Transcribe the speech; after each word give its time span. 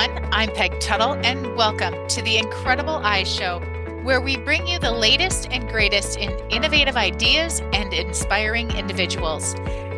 everyone. 0.00 0.32
I'm 0.32 0.50
Peg 0.54 0.78
Tuttle, 0.80 1.14
and 1.24 1.56
welcome 1.56 1.94
to 2.08 2.22
the 2.22 2.38
Incredible 2.38 2.96
i 2.96 3.22
Show, 3.22 3.60
where 4.02 4.20
we 4.20 4.36
bring 4.36 4.66
you 4.66 4.78
the 4.78 4.90
latest 4.90 5.48
and 5.50 5.68
greatest 5.68 6.18
in 6.18 6.30
innovative 6.50 6.96
ideas 6.96 7.60
and 7.72 7.92
inspiring 7.92 8.70
individuals. 8.70 9.54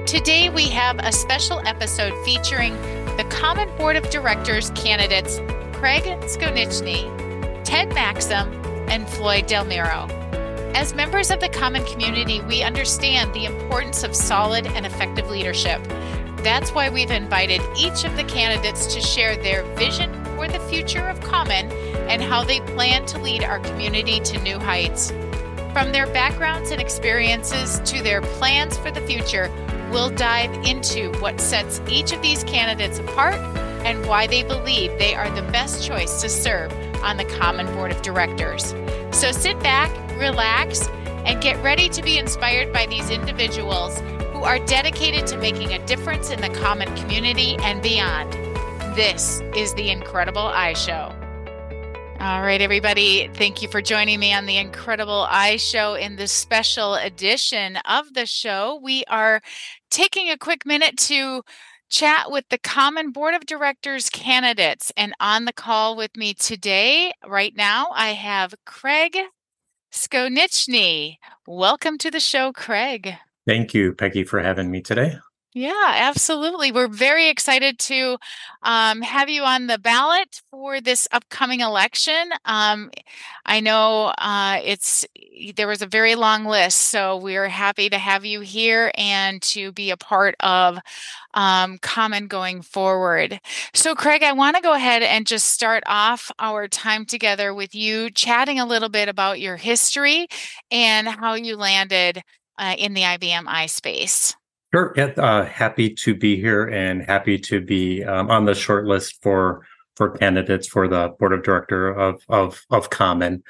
Today, 0.07 0.49
we 0.49 0.69
have 0.71 0.99
a 0.99 1.13
special 1.13 1.61
episode 1.67 2.13
featuring 2.25 2.75
the 3.17 3.27
Common 3.31 3.69
Board 3.77 3.97
of 3.97 4.09
Directors 4.11 4.71
candidates 4.71 5.39
Craig 5.73 6.05
Skonieczny, 6.23 7.05
Ted 7.65 7.91
Macksam, 7.91 8.53
and 8.89 9.09
Floyd 9.09 9.47
Del 9.47 9.65
Muro. 9.65 10.09
As 10.75 10.95
members 10.95 11.31
of 11.31 11.39
the 11.39 11.49
Common 11.49 11.85
community, 11.85 12.41
we 12.41 12.63
understand 12.63 13.33
the 13.35 13.45
importance 13.45 14.03
of 14.03 14.17
solid 14.17 14.67
and 14.67 14.85
effective 14.85 15.29
leadership. 15.29 15.81
That's 16.43 16.73
why 16.73 16.89
we've 16.89 17.13
invited 17.13 17.61
each 17.77 18.05
of 18.05 18.17
the 18.17 18.25
candidates 18.25 18.93
to 18.95 19.01
share 19.01 19.37
their 19.37 19.63
vision 19.77 20.13
for 20.37 20.49
the 20.49 20.59
future 20.69 21.07
of 21.09 21.21
Common 21.21 21.71
and 22.09 22.21
how 22.21 22.43
they 22.43 22.59
plan 22.61 23.07
to 23.07 23.19
lead 23.19 23.45
our 23.45 23.61
community 23.61 24.19
to 24.21 24.41
new 24.41 24.59
heights. 24.59 25.13
From 25.73 25.93
their 25.93 26.09
backgrounds 26.09 26.73
and 26.73 26.81
experiences 26.81 27.79
to 27.91 28.03
their 28.03 28.23
plans 28.23 28.77
for 28.77 28.91
the 28.91 29.01
future, 29.03 29.51
we'll 29.93 30.11
dive 30.11 30.53
into 30.67 31.13
what 31.21 31.41
sets 31.41 31.81
each 31.89 32.13
of 32.13 32.21
these 32.23 32.43
candidates 32.43 32.99
apart 32.99 33.37
and 33.87 34.05
why 34.07 34.27
they 34.27 34.43
believe 34.43 34.99
they 34.99 35.15
are 35.15 35.31
the 35.31 35.43
best 35.53 35.87
choice 35.87 36.21
to 36.23 36.29
serve 36.29 36.73
on 37.05 37.19
the 37.19 37.25
Common 37.25 37.67
Board 37.67 37.93
of 37.93 38.03
Directors. 38.03 38.75
So 39.13 39.31
sit 39.31 39.61
back, 39.61 39.91
relax, 40.19 40.89
and 41.25 41.41
get 41.41 41.63
ready 41.63 41.89
to 41.91 42.03
be 42.03 42.19
inspired 42.19 42.73
by 42.73 42.87
these 42.87 43.11
individuals 43.11 44.03
are 44.45 44.59
dedicated 44.67 45.27
to 45.29 45.37
making 45.37 45.73
a 45.73 45.87
difference 45.87 46.31
in 46.31 46.41
the 46.41 46.49
common 46.49 46.95
community 46.97 47.57
and 47.61 47.81
beyond. 47.81 48.33
This 48.97 49.41
is 49.57 49.73
the 49.75 49.91
Incredible 49.91 50.43
i 50.43 50.73
Show. 50.73 51.15
All 52.19 52.43
right, 52.43 52.61
everybody, 52.61 53.29
thank 53.35 53.63
you 53.63 53.69
for 53.69 53.81
joining 53.81 54.19
me 54.19 54.33
on 54.33 54.47
the 54.47 54.57
Incredible 54.57 55.27
i 55.29 55.57
Show 55.57 55.95
in 55.95 56.17
this 56.17 56.33
special 56.33 56.95
edition 56.95 57.77
of 57.89 58.15
the 58.15 58.27
show. 58.27 58.81
We 58.83 59.05
are 59.05 59.41
taking 59.91 60.29
a 60.29 60.39
quick 60.39 60.67
minute 60.67 60.97
to 60.99 61.43
chat 61.89 62.31
with 62.31 62.45
the 62.49 62.59
Common 62.59 63.13
Board 63.13 63.35
of 63.35 63.47
Directors 63.47 64.11
candidates. 64.11 64.93
And 64.97 65.15
on 65.21 65.45
the 65.45 65.53
call 65.53 65.97
with 65.97 66.17
me 66.17 66.35
today, 66.35 67.13
right 67.27 67.55
now, 67.55 67.89
I 67.95 68.11
have 68.15 68.55
Craig 68.67 69.17
Skonieczny. 69.93 71.19
Welcome 71.47 71.99
to 71.99 72.11
the 72.11 72.21
show, 72.21 72.53
Craig. 72.53 73.15
Thank 73.47 73.75
you, 73.75 73.93
Peggy, 73.93 74.25
for 74.25 74.41
having 74.41 74.71
me 74.71 74.81
today. 74.81 75.17
Yeah, 75.55 75.93
absolutely. 75.97 76.73
We're 76.73 76.89
very 76.89 77.29
excited 77.29 77.79
to 77.81 78.17
um, 78.63 79.03
have 79.03 79.29
you 79.29 79.43
on 79.43 79.67
the 79.67 79.79
ballot 79.79 80.41
for 80.51 80.81
this 80.81 81.07
upcoming 81.13 81.61
election. 81.61 82.31
Um, 82.47 82.91
I 83.45 83.61
know 83.61 84.15
uh, 84.17 84.61
it's 84.65 85.05
there 85.55 85.69
was 85.69 85.83
a 85.83 85.87
very 85.87 86.15
long 86.15 86.47
list, 86.47 86.79
so 86.85 87.19
we're 87.19 87.49
happy 87.49 87.91
to 87.91 87.99
have 87.99 88.25
you 88.25 88.41
here 88.41 88.93
and 88.97 89.43
to 89.43 89.73
be 89.73 89.91
a 89.91 89.97
part 89.99 90.37
of 90.41 90.79
um, 91.35 91.77
Common 91.83 92.29
going 92.29 92.63
forward. 92.63 93.39
So, 93.75 93.95
Craig, 93.95 94.23
I 94.23 94.33
want 94.33 94.57
to 94.57 94.63
go 94.63 94.73
ahead 94.73 95.03
and 95.03 95.27
just 95.27 95.51
start 95.51 95.83
off 95.87 96.31
our 96.39 96.67
time 96.67 97.05
together 97.05 97.53
with 97.53 97.75
you, 97.75 98.09
chatting 98.11 98.59
a 98.59 98.67
little 98.67 98.89
bit 98.89 99.11
about 99.11 99.39
your 99.39 99.57
history 99.57 100.29
and 100.71 101.09
how 101.09 101.35
you 101.35 101.57
landed 101.57 102.23
uh, 102.63 102.77
in 102.79 102.95
the 102.95 103.03
IBM 103.03 103.45
i 103.47 103.67
space. 103.67 104.37
Sure. 104.73 104.95
Yeah, 104.97 105.13
uh, 105.19 105.45
happy 105.45 105.91
to 105.91 106.15
be 106.15 106.37
here 106.37 106.65
and 106.65 107.03
happy 107.03 107.39
to 107.39 107.61
be 107.61 108.05
um, 108.05 108.31
on 108.31 108.47
the 108.47 108.55
short 108.55 108.87
list 108.87 109.21
for 109.23 109.67
for 109.97 110.17
candidates 110.17 110.67
for 110.67 110.89
the 110.89 111.15
board 111.19 111.33
of 111.33 111.43
director 111.43 111.91
of 111.91 112.23
of 112.29 112.65
of 112.71 112.89
Common. 112.89 113.43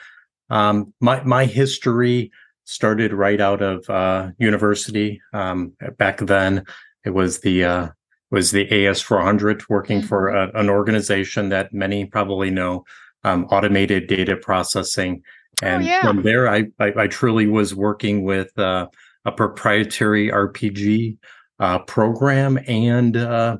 Um, 0.50 0.92
my 1.00 1.22
my 1.22 1.44
history 1.44 2.32
started 2.64 3.12
right 3.12 3.40
out 3.40 3.62
of 3.62 3.88
uh, 3.88 4.30
university. 4.38 5.20
Um, 5.32 5.74
back 5.96 6.18
then, 6.18 6.64
it 7.04 7.10
was 7.10 7.40
the 7.40 7.64
uh, 7.64 7.88
was 8.30 8.50
the 8.50 8.66
AS400, 8.66 9.68
working 9.68 9.98
mm-hmm. 9.98 10.08
for 10.08 10.28
a, 10.30 10.50
an 10.58 10.70
organization 10.70 11.50
that 11.50 11.72
many 11.72 12.06
probably 12.06 12.50
know, 12.50 12.84
um, 13.22 13.44
automated 13.44 14.08
data 14.08 14.36
processing 14.36 15.22
and 15.60 15.82
oh, 15.82 15.86
yeah. 15.86 16.02
from 16.02 16.22
there, 16.22 16.48
I, 16.48 16.66
I, 16.78 16.92
I 16.96 17.06
truly 17.06 17.46
was 17.46 17.74
working 17.74 18.24
with 18.24 18.56
uh, 18.58 18.88
a 19.24 19.32
proprietary 19.32 20.28
RPG 20.28 21.18
uh, 21.60 21.78
program 21.80 22.58
and 22.66 23.16
uh, 23.16 23.58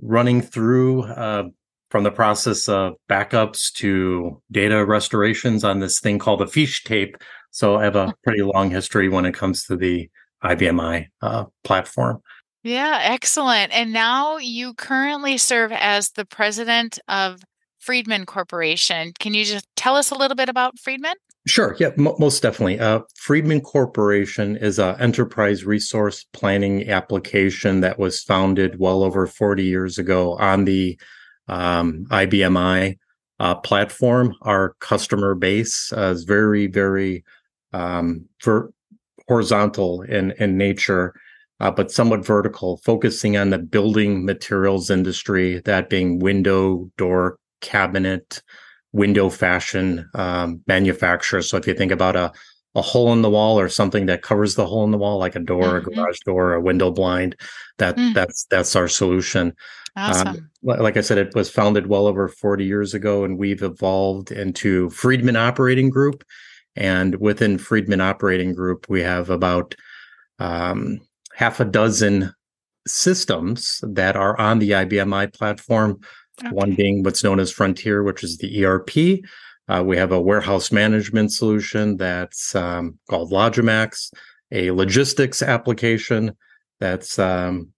running 0.00 0.40
through 0.40 1.04
uh, 1.04 1.44
from 1.90 2.04
the 2.04 2.10
process 2.10 2.68
of 2.68 2.94
backups 3.08 3.72
to 3.72 4.40
data 4.50 4.84
restorations 4.84 5.64
on 5.64 5.80
this 5.80 6.00
thing 6.00 6.18
called 6.18 6.42
a 6.42 6.46
fiche 6.46 6.84
tape. 6.84 7.16
So 7.50 7.76
I 7.76 7.84
have 7.84 7.96
a 7.96 8.14
pretty 8.24 8.42
long 8.42 8.70
history 8.70 9.08
when 9.08 9.24
it 9.24 9.34
comes 9.34 9.64
to 9.64 9.76
the 9.76 10.08
IBMI 10.44 11.06
uh, 11.22 11.44
platform. 11.64 12.22
Yeah, 12.64 12.98
excellent. 13.02 13.72
And 13.72 13.92
now 13.92 14.36
you 14.36 14.74
currently 14.74 15.38
serve 15.38 15.72
as 15.72 16.10
the 16.10 16.24
president 16.24 16.98
of 17.08 17.40
Friedman 17.78 18.26
Corporation. 18.26 19.12
Can 19.18 19.34
you 19.34 19.44
just 19.44 19.66
tell 19.76 19.96
us 19.96 20.10
a 20.10 20.14
little 20.14 20.34
bit 20.34 20.48
about 20.48 20.78
Friedman? 20.78 21.14
Sure. 21.46 21.74
Yeah, 21.78 21.90
m- 21.96 22.14
most 22.18 22.42
definitely. 22.42 22.78
Uh, 22.78 23.00
Friedman 23.16 23.62
Corporation 23.62 24.56
is 24.56 24.78
an 24.78 25.00
enterprise 25.00 25.64
resource 25.64 26.26
planning 26.32 26.88
application 26.90 27.80
that 27.80 27.98
was 27.98 28.22
founded 28.22 28.78
well 28.78 29.02
over 29.02 29.26
40 29.26 29.64
years 29.64 29.98
ago 29.98 30.34
on 30.34 30.64
the 30.64 30.98
um, 31.48 32.04
IBMI 32.10 32.98
uh, 33.40 33.54
platform. 33.54 34.34
Our 34.42 34.74
customer 34.80 35.34
base 35.34 35.92
uh, 35.96 36.10
is 36.10 36.24
very, 36.24 36.66
very 36.66 37.24
um, 37.72 38.26
ver- 38.44 38.70
horizontal 39.28 40.02
in, 40.02 40.32
in 40.32 40.58
nature, 40.58 41.14
uh, 41.60 41.70
but 41.70 41.90
somewhat 41.90 42.26
vertical, 42.26 42.78
focusing 42.78 43.36
on 43.36 43.50
the 43.50 43.58
building 43.58 44.24
materials 44.24 44.90
industry, 44.90 45.60
that 45.64 45.88
being 45.88 46.18
window, 46.18 46.90
door, 46.98 47.38
cabinet, 47.60 48.42
window 48.92 49.28
fashion 49.28 50.08
um, 50.14 50.62
manufacturer. 50.66 51.42
So 51.42 51.56
if 51.56 51.66
you 51.66 51.74
think 51.74 51.92
about 51.92 52.16
a 52.16 52.32
a 52.74 52.82
hole 52.82 53.12
in 53.12 53.22
the 53.22 53.30
wall 53.30 53.58
or 53.58 53.68
something 53.68 54.06
that 54.06 54.22
covers 54.22 54.54
the 54.54 54.66
hole 54.66 54.84
in 54.84 54.90
the 54.90 54.98
wall, 54.98 55.18
like 55.18 55.34
a 55.34 55.40
door, 55.40 55.80
mm-hmm. 55.80 55.90
a 55.90 55.94
garage 55.94 56.20
door, 56.20 56.54
a 56.54 56.60
window 56.60 56.90
blind, 56.90 57.34
that 57.78 57.96
mm. 57.96 58.14
that's 58.14 58.44
that's 58.50 58.76
our 58.76 58.88
solution. 58.88 59.48
Um, 59.96 60.10
awesome. 60.10 60.28
Um, 60.28 60.50
like 60.62 60.96
I 60.96 61.00
said, 61.00 61.18
it 61.18 61.34
was 61.34 61.50
founded 61.50 61.86
well 61.86 62.06
over 62.06 62.28
40 62.28 62.64
years 62.64 62.94
ago, 62.94 63.24
and 63.24 63.38
we've 63.38 63.62
evolved 63.62 64.30
into 64.30 64.90
Friedman 64.90 65.36
Operating 65.36 65.90
Group. 65.90 66.24
And 66.76 67.16
within 67.16 67.58
Friedman 67.58 68.00
Operating 68.00 68.54
Group, 68.54 68.86
we 68.88 69.02
have 69.02 69.30
about 69.30 69.74
um, 70.38 71.00
half 71.34 71.58
a 71.58 71.64
dozen 71.64 72.32
systems 72.86 73.80
that 73.82 74.14
are 74.14 74.38
on 74.38 74.60
the 74.60 74.70
IBMI 74.70 75.34
platform 75.34 76.00
Okay. 76.40 76.50
One 76.50 76.74
being 76.74 77.02
what's 77.02 77.24
known 77.24 77.40
as 77.40 77.50
Frontier, 77.50 78.02
which 78.02 78.22
is 78.22 78.38
the 78.38 78.64
ERP. 78.64 79.24
Uh, 79.68 79.82
we 79.84 79.96
have 79.96 80.12
a 80.12 80.20
warehouse 80.20 80.72
management 80.72 81.32
solution 81.32 81.96
that's 81.96 82.54
um, 82.54 82.98
called 83.10 83.30
Logimax, 83.30 84.12
a 84.50 84.70
logistics 84.70 85.42
application 85.42 86.34
that's 86.80 87.18
um, 87.18 87.72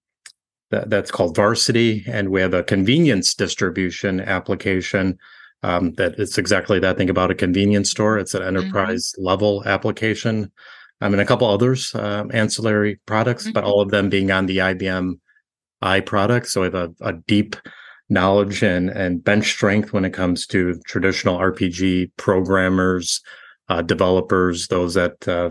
that, 0.71 0.89
that's 0.89 1.11
called 1.11 1.35
Varsity, 1.35 2.05
and 2.07 2.29
we 2.29 2.41
have 2.41 2.55
a 2.55 2.63
convenience 2.63 3.35
distribution 3.35 4.21
application 4.21 5.19
um, 5.63 5.93
that 5.95 6.19
it's 6.19 6.39
exactly 6.39 6.79
that. 6.79 6.97
Think 6.97 7.11
about 7.11 7.31
a 7.31 7.35
convenience 7.35 7.91
store; 7.91 8.19
it's 8.19 8.35
an 8.35 8.43
mm-hmm. 8.43 8.57
enterprise 8.57 9.13
mm-hmm. 9.13 9.27
level 9.27 9.63
application. 9.67 10.53
I 11.01 11.09
mean, 11.09 11.19
a 11.19 11.27
couple 11.27 11.49
others 11.49 11.95
um, 11.95 12.31
ancillary 12.33 13.01
products, 13.07 13.45
mm-hmm. 13.45 13.53
but 13.53 13.65
all 13.65 13.81
of 13.81 13.91
them 13.91 14.11
being 14.11 14.31
on 14.31 14.47
the 14.47 14.59
IBM 14.59 15.15
i 15.83 16.01
product. 16.01 16.49
So 16.49 16.61
we 16.61 16.67
have 16.67 16.75
a, 16.75 16.93
a 17.01 17.15
deep 17.27 17.57
knowledge 18.11 18.63
and 18.63 18.91
and 18.91 19.25
bench 19.25 19.51
strength 19.51 19.93
when 19.93 20.05
it 20.05 20.13
comes 20.13 20.47
to 20.49 20.79
traditional 20.87 21.39
RPG 21.39 22.11
programmers, 22.17 23.23
uh, 23.69 23.83
developers, 23.83 24.69
those 24.69 24.95
that 24.95 25.27
uh, 25.29 25.51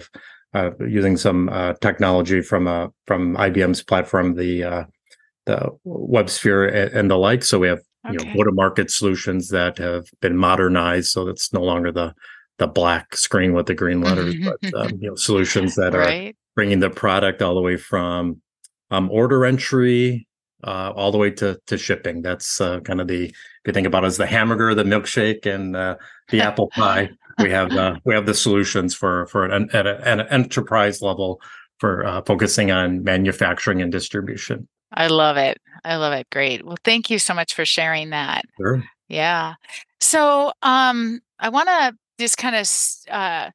uh, 0.54 0.72
using 0.80 1.18
some 1.18 1.50
uh, 1.50 1.74
technology 1.82 2.42
from 2.42 2.68
uh, 2.68 2.88
from 3.06 3.36
IBM's 3.36 3.84
platform, 3.84 4.36
the 4.36 4.64
uh, 4.64 4.84
the 5.46 5.70
WebSphere 5.86 6.68
and, 6.68 6.94
and, 6.94 7.12
the 7.12 7.18
like. 7.18 7.44
So 7.44 7.60
we 7.60 7.68
have 7.68 7.80
okay. 8.06 8.14
you 8.14 8.26
know 8.26 8.34
go 8.36 8.44
to 8.44 8.52
market 8.52 8.92
solutions 8.92 9.50
that 9.50 9.78
have 9.78 10.06
been 10.22 10.36
modernized, 10.36 11.12
so 11.12 11.26
that's 11.26 11.54
no 11.54 11.62
longer 11.62 11.92
the 11.92 12.14
the 12.58 12.68
black 12.68 13.16
screen 13.16 13.54
with 13.54 13.68
the 13.68 13.76
green 13.76 14.02
letters, 14.02 14.36
but 14.44 14.74
um, 14.74 14.92
you 15.00 15.10
know 15.10 15.16
solutions 15.16 15.76
that 15.76 15.94
right. 15.94 16.32
are 16.32 16.34
bringing 16.56 16.80
the 16.80 16.90
product 16.90 17.42
all 17.42 17.56
the 17.56 17.62
way 17.62 17.78
from 17.78 18.42
um, 18.92 19.10
order 19.12 19.46
entry 19.46 20.28
uh, 20.64 20.92
all 20.96 21.12
the 21.12 21.18
way 21.18 21.32
to 21.32 21.60
to 21.68 21.78
shipping. 21.78 22.22
That's 22.22 22.60
uh, 22.62 22.80
kind 22.82 23.02
of 23.02 23.08
the 23.08 23.26
if 23.26 23.36
you 23.66 23.74
think 23.74 23.88
about 23.88 24.04
it 24.04 24.08
as 24.08 24.18
the 24.18 24.26
hamburger, 24.26 24.74
the 24.76 24.84
milkshake, 24.84 25.46
and 25.46 25.76
uh, 25.76 25.96
the 26.30 26.42
apple 26.48 26.70
pie. 26.70 27.10
We 27.40 27.50
have 27.52 27.72
uh, 27.72 27.96
we 28.06 28.14
have 28.14 28.26
the 28.26 28.34
solutions 28.34 28.94
for 28.94 29.28
for 29.28 29.46
an, 29.46 29.70
at, 29.74 29.88
a, 29.88 30.08
at 30.08 30.20
an 30.20 30.28
enterprise 30.28 31.02
level 31.02 31.42
for 31.78 32.06
uh, 32.06 32.22
focusing 32.24 32.72
on 32.72 33.04
manufacturing 33.04 33.82
and 33.82 33.92
distribution. 33.92 34.68
I 34.92 35.08
love 35.08 35.38
it. 35.38 35.60
I 35.86 35.96
love 35.96 36.14
it. 36.14 36.28
Great. 36.30 36.66
Well, 36.66 36.78
thank 36.84 37.10
you 37.10 37.20
so 37.20 37.34
much 37.34 37.54
for 37.54 37.64
sharing 37.64 38.10
that. 38.10 38.44
Sure. 38.58 38.84
Yeah. 39.08 39.54
So, 40.02 40.52
um, 40.62 41.22
I 41.40 41.50
want 41.50 41.70
to 41.70 41.96
just 42.20 42.38
kind 42.38 42.56
of 42.56 42.70
uh, 43.10 43.52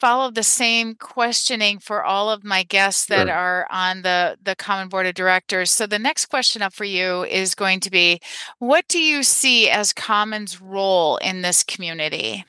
follow 0.00 0.30
the 0.30 0.42
same 0.42 0.94
questioning 0.96 1.78
for 1.78 2.04
all 2.04 2.30
of 2.30 2.44
my 2.44 2.62
guests 2.64 3.06
that 3.06 3.26
Sure. 3.28 3.34
are 3.34 3.66
on 3.70 4.02
the 4.02 4.36
the 4.42 4.56
common 4.56 4.88
board 4.88 5.06
of 5.06 5.14
directors 5.14 5.70
so 5.70 5.86
the 5.86 5.98
next 5.98 6.26
question 6.26 6.62
up 6.62 6.72
for 6.74 6.84
you 6.84 7.24
is 7.24 7.54
going 7.54 7.80
to 7.80 7.90
be 7.90 8.20
what 8.58 8.86
do 8.88 8.98
you 9.00 9.22
see 9.22 9.70
as 9.70 9.92
common's 9.92 10.60
role 10.60 11.16
in 11.18 11.42
this 11.42 11.62
community 11.62 12.44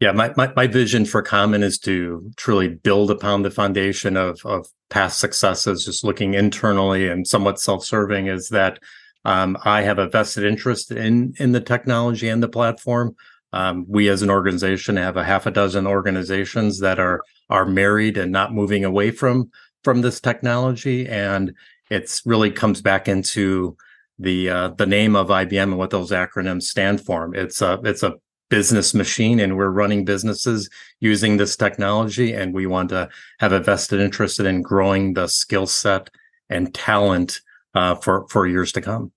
Yeah, 0.00 0.12
my, 0.12 0.32
my, 0.36 0.52
my 0.54 0.66
vision 0.66 1.04
for 1.06 1.22
Common 1.22 1.62
is 1.62 1.78
to 1.80 2.30
truly 2.36 2.68
build 2.68 3.10
upon 3.10 3.42
the 3.42 3.50
foundation 3.50 4.16
of, 4.16 4.44
of 4.44 4.66
past 4.90 5.18
successes, 5.18 5.84
just 5.84 6.04
looking 6.04 6.34
internally 6.34 7.08
and 7.08 7.26
somewhat 7.26 7.58
self-serving 7.60 8.26
is 8.26 8.48
that 8.50 8.80
um, 9.24 9.56
I 9.64 9.82
have 9.82 9.98
a 9.98 10.08
vested 10.08 10.44
interest 10.44 10.90
in 10.90 11.32
in 11.38 11.52
the 11.52 11.60
technology 11.60 12.28
and 12.28 12.42
the 12.42 12.48
platform. 12.48 13.14
Um, 13.54 13.86
we 13.88 14.08
as 14.08 14.20
an 14.20 14.30
organization 14.30 14.96
have 14.96 15.16
a 15.16 15.22
half 15.22 15.46
a 15.46 15.50
dozen 15.52 15.86
organizations 15.86 16.80
that 16.80 16.98
are 16.98 17.22
are 17.48 17.64
married 17.64 18.18
and 18.18 18.32
not 18.32 18.52
moving 18.52 18.84
away 18.84 19.12
from 19.12 19.48
from 19.84 20.00
this 20.00 20.20
technology, 20.20 21.06
and 21.06 21.54
it's 21.88 22.20
really 22.26 22.50
comes 22.50 22.82
back 22.82 23.06
into 23.06 23.76
the 24.18 24.50
uh, 24.50 24.68
the 24.70 24.86
name 24.86 25.14
of 25.14 25.28
IBM 25.28 25.62
and 25.62 25.78
what 25.78 25.90
those 25.90 26.10
acronyms 26.10 26.64
stand 26.64 27.00
for. 27.00 27.32
It's 27.32 27.62
a 27.62 27.80
it's 27.84 28.02
a 28.02 28.14
business 28.50 28.92
machine 28.92 29.38
and 29.38 29.56
we're 29.56 29.70
running 29.70 30.04
businesses 30.04 30.68
using 31.00 31.36
this 31.36 31.56
technology 31.56 32.34
and 32.34 32.52
we 32.52 32.66
want 32.66 32.88
to 32.88 33.08
have 33.38 33.52
a 33.52 33.60
vested 33.60 34.00
interest 34.00 34.38
in 34.38 34.62
growing 34.62 35.14
the 35.14 35.26
skill 35.28 35.66
set 35.66 36.10
and 36.50 36.74
talent 36.74 37.40
uh, 37.74 37.94
for 37.94 38.26
for 38.28 38.48
years 38.48 38.72
to 38.72 38.80
come. 38.80 39.12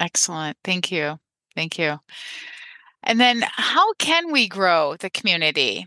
Excellent. 0.00 0.56
Thank 0.64 0.90
you. 0.90 1.20
Thank 1.54 1.78
you 1.78 2.00
and 3.02 3.20
then 3.20 3.44
how 3.52 3.92
can 3.94 4.32
we 4.32 4.48
grow 4.48 4.96
the 4.98 5.10
community? 5.10 5.86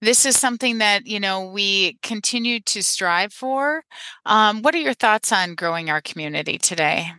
This 0.00 0.26
is 0.26 0.36
something 0.38 0.78
that 0.78 1.06
you 1.06 1.20
know 1.20 1.46
we 1.46 1.98
continue 2.02 2.60
to 2.60 2.82
strive 2.82 3.32
for. 3.32 3.84
Um, 4.26 4.62
what 4.62 4.74
are 4.74 4.78
your 4.78 4.94
thoughts 4.94 5.32
on 5.32 5.54
growing 5.54 5.90
our 5.90 6.00
community 6.00 6.58
today? 6.58 7.12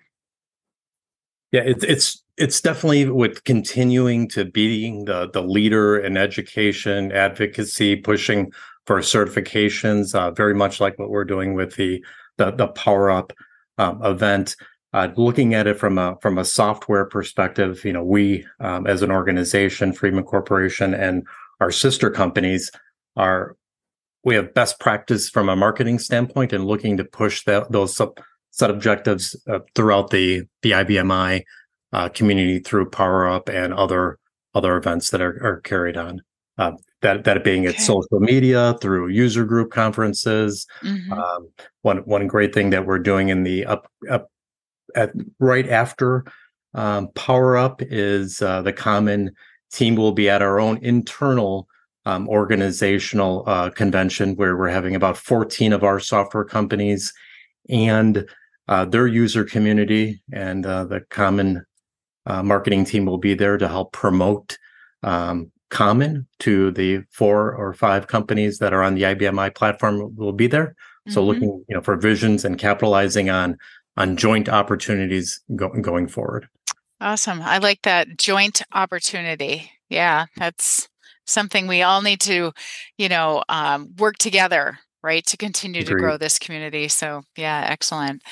Yeah 1.51 1.61
it's 1.65 1.83
it's 1.83 2.23
it's 2.37 2.61
definitely 2.61 3.09
with 3.09 3.43
continuing 3.43 4.27
to 4.29 4.45
being 4.45 5.05
the 5.05 5.29
the 5.31 5.41
leader 5.41 5.97
in 5.97 6.17
education 6.17 7.11
advocacy 7.11 7.95
pushing 7.95 8.51
for 8.85 8.99
certifications 8.99 10.15
uh, 10.15 10.31
very 10.31 10.55
much 10.55 10.81
like 10.81 10.97
what 10.99 11.09
we're 11.09 11.23
doing 11.23 11.53
with 11.53 11.75
the 11.75 12.03
the, 12.37 12.51
the 12.51 12.67
power 12.67 13.11
up 13.11 13.31
um, 13.77 14.03
event 14.03 14.55
uh, 14.93 15.09
looking 15.15 15.53
at 15.53 15.67
it 15.67 15.79
from 15.79 15.97
a 15.97 16.17
from 16.21 16.37
a 16.37 16.45
software 16.45 17.05
perspective 17.05 17.83
you 17.83 17.93
know 17.93 18.03
we 18.03 18.45
um, 18.59 18.87
as 18.87 19.01
an 19.01 19.11
organization 19.11 19.93
friedman 19.93 20.23
corporation 20.23 20.93
and 20.93 21.25
our 21.59 21.71
sister 21.71 22.09
companies 22.09 22.71
are 23.15 23.55
we 24.23 24.35
have 24.35 24.53
best 24.53 24.79
practice 24.79 25.29
from 25.29 25.49
a 25.49 25.55
marketing 25.55 25.99
standpoint 25.99 26.53
and 26.53 26.65
looking 26.65 26.97
to 26.97 27.03
push 27.03 27.43
that, 27.43 27.71
those 27.71 27.95
sub, 27.95 28.19
set 28.51 28.69
objectives 28.69 29.35
uh, 29.47 29.59
throughout 29.75 30.09
the 30.09 30.43
the 30.61 30.71
IBMI 30.71 31.43
uh, 31.91 32.09
community 32.09 32.59
through 32.59 32.89
Power 32.89 33.27
Up 33.27 33.49
and 33.49 33.73
other 33.73 34.19
other 34.55 34.77
events 34.77 35.09
that 35.09 35.21
are, 35.21 35.39
are 35.45 35.61
carried 35.61 35.97
on. 35.97 36.21
Uh, 36.57 36.71
that 37.01 37.23
that 37.25 37.43
being 37.43 37.67
okay. 37.67 37.75
its 37.75 37.85
social 37.85 38.19
media 38.19 38.77
through 38.79 39.09
user 39.09 39.43
group 39.43 39.71
conferences. 39.71 40.65
Mm-hmm. 40.83 41.11
Um, 41.11 41.49
one 41.81 41.97
one 41.99 42.27
great 42.27 42.53
thing 42.53 42.69
that 42.69 42.85
we're 42.85 42.99
doing 42.99 43.29
in 43.29 43.43
the 43.43 43.65
up 43.65 43.91
up 44.09 44.29
at 44.95 45.11
right 45.39 45.67
after 45.69 46.25
um, 46.73 47.09
Power 47.15 47.57
Up 47.57 47.81
is 47.81 48.41
uh, 48.41 48.61
the 48.61 48.73
common 48.73 49.31
team 49.71 49.95
will 49.95 50.11
be 50.11 50.29
at 50.29 50.41
our 50.41 50.59
own 50.59 50.77
internal 50.77 51.67
um, 52.05 52.27
organizational 52.27 53.43
uh, 53.47 53.69
convention 53.69 54.35
where 54.35 54.57
we're 54.57 54.69
having 54.69 54.95
about 54.95 55.17
14 55.17 55.73
of 55.73 55.83
our 55.83 55.99
software 55.99 56.43
companies 56.43 57.13
and 57.69 58.27
uh, 58.67 58.85
their 58.85 59.07
user 59.07 59.43
community 59.43 60.21
and 60.31 60.65
uh, 60.65 60.83
the 60.83 61.01
common 61.09 61.65
uh, 62.25 62.43
marketing 62.43 62.85
team 62.85 63.05
will 63.05 63.17
be 63.17 63.33
there 63.33 63.57
to 63.57 63.67
help 63.67 63.91
promote 63.93 64.57
um, 65.03 65.51
Common 65.69 66.27
to 66.37 66.69
the 66.69 67.01
four 67.09 67.51
or 67.55 67.73
five 67.73 68.05
companies 68.05 68.59
that 68.59 68.73
are 68.73 68.83
on 68.83 68.93
the 68.93 69.01
IBMI 69.01 69.55
platform 69.55 70.15
will 70.15 70.31
be 70.31 70.45
there. 70.45 70.75
So 71.09 71.19
mm-hmm. 71.19 71.27
looking, 71.27 71.65
you 71.67 71.75
know, 71.75 71.81
for 71.81 71.97
visions 71.97 72.45
and 72.45 72.59
capitalizing 72.59 73.31
on 73.31 73.57
on 73.97 74.17
joint 74.17 74.49
opportunities 74.49 75.41
go, 75.55 75.69
going 75.69 76.07
forward. 76.07 76.47
Awesome. 77.01 77.41
I 77.41 77.57
like 77.57 77.81
that 77.83 78.17
joint 78.17 78.61
opportunity. 78.73 79.71
Yeah, 79.89 80.25
that's 80.37 80.87
something 81.25 81.67
we 81.67 81.81
all 81.81 82.01
need 82.01 82.21
to, 82.21 82.53
you 82.97 83.09
know, 83.09 83.43
um, 83.49 83.93
work 83.97 84.17
together, 84.17 84.79
right, 85.01 85.25
to 85.25 85.37
continue 85.37 85.81
Agreed. 85.81 85.95
to 85.95 85.99
grow 85.99 86.17
this 86.17 86.39
community. 86.39 86.87
So, 86.87 87.23
yeah, 87.35 87.67
excellent. 87.69 88.23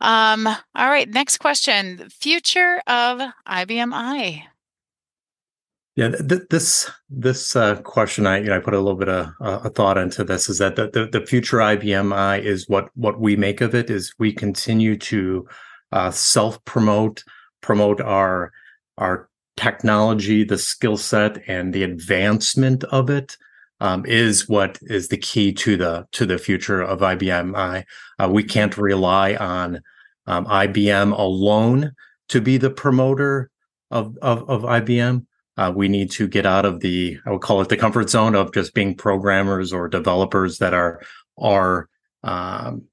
Um, 0.00 0.46
all 0.46 0.88
right, 0.88 1.08
next 1.08 1.38
question. 1.38 2.08
Future 2.10 2.80
of 2.86 3.20
IBMI. 3.46 4.42
Yeah, 5.98 6.10
th- 6.10 6.42
this 6.48 6.88
this 7.10 7.56
uh, 7.56 7.74
question, 7.82 8.24
I 8.24 8.38
you 8.38 8.44
know, 8.44 8.56
I 8.56 8.60
put 8.60 8.72
a 8.72 8.78
little 8.78 8.94
bit 8.94 9.08
of 9.08 9.32
uh, 9.40 9.58
a 9.64 9.68
thought 9.68 9.98
into 9.98 10.22
this. 10.22 10.48
Is 10.48 10.58
that 10.58 10.76
the, 10.76 10.88
the, 10.88 11.06
the 11.06 11.26
future 11.26 11.56
IBMI 11.56 12.40
is 12.40 12.68
what 12.68 12.88
what 12.94 13.18
we 13.18 13.34
make 13.34 13.60
of 13.60 13.74
it 13.74 13.90
is 13.90 14.14
we 14.16 14.32
continue 14.32 14.96
to 14.96 15.48
uh, 15.90 16.12
self 16.12 16.64
promote, 16.64 17.24
promote 17.62 18.00
our 18.00 18.52
our 18.98 19.28
technology, 19.56 20.44
the 20.44 20.56
skill 20.56 20.96
set, 20.96 21.42
and 21.48 21.74
the 21.74 21.82
advancement 21.82 22.84
of 22.84 23.10
it 23.10 23.36
um, 23.80 24.06
is 24.06 24.48
what 24.48 24.78
is 24.82 25.08
the 25.08 25.18
key 25.18 25.52
to 25.54 25.76
the 25.76 26.06
to 26.12 26.24
the 26.26 26.38
future 26.38 26.80
of 26.80 27.00
IBM. 27.00 27.84
uh, 28.20 28.28
we 28.28 28.44
can't 28.44 28.78
rely 28.78 29.34
on 29.34 29.82
um, 30.28 30.46
IBM 30.46 31.10
alone 31.18 31.90
to 32.28 32.40
be 32.40 32.56
the 32.56 32.70
promoter 32.70 33.50
of 33.90 34.16
of, 34.22 34.48
of 34.48 34.62
IBM. 34.62 35.26
Uh, 35.58 35.72
we 35.74 35.88
need 35.88 36.08
to 36.12 36.28
get 36.28 36.46
out 36.46 36.64
of 36.64 36.80
the 36.80 37.18
I 37.26 37.30
would 37.30 37.40
call 37.40 37.60
it 37.60 37.68
the 37.68 37.76
comfort 37.76 38.08
zone 38.08 38.36
of 38.36 38.54
just 38.54 38.74
being 38.74 38.94
programmers 38.94 39.72
or 39.72 39.88
developers 39.88 40.58
that 40.58 40.72
are 40.72 41.02
are 41.36 41.88
um, 42.22 42.84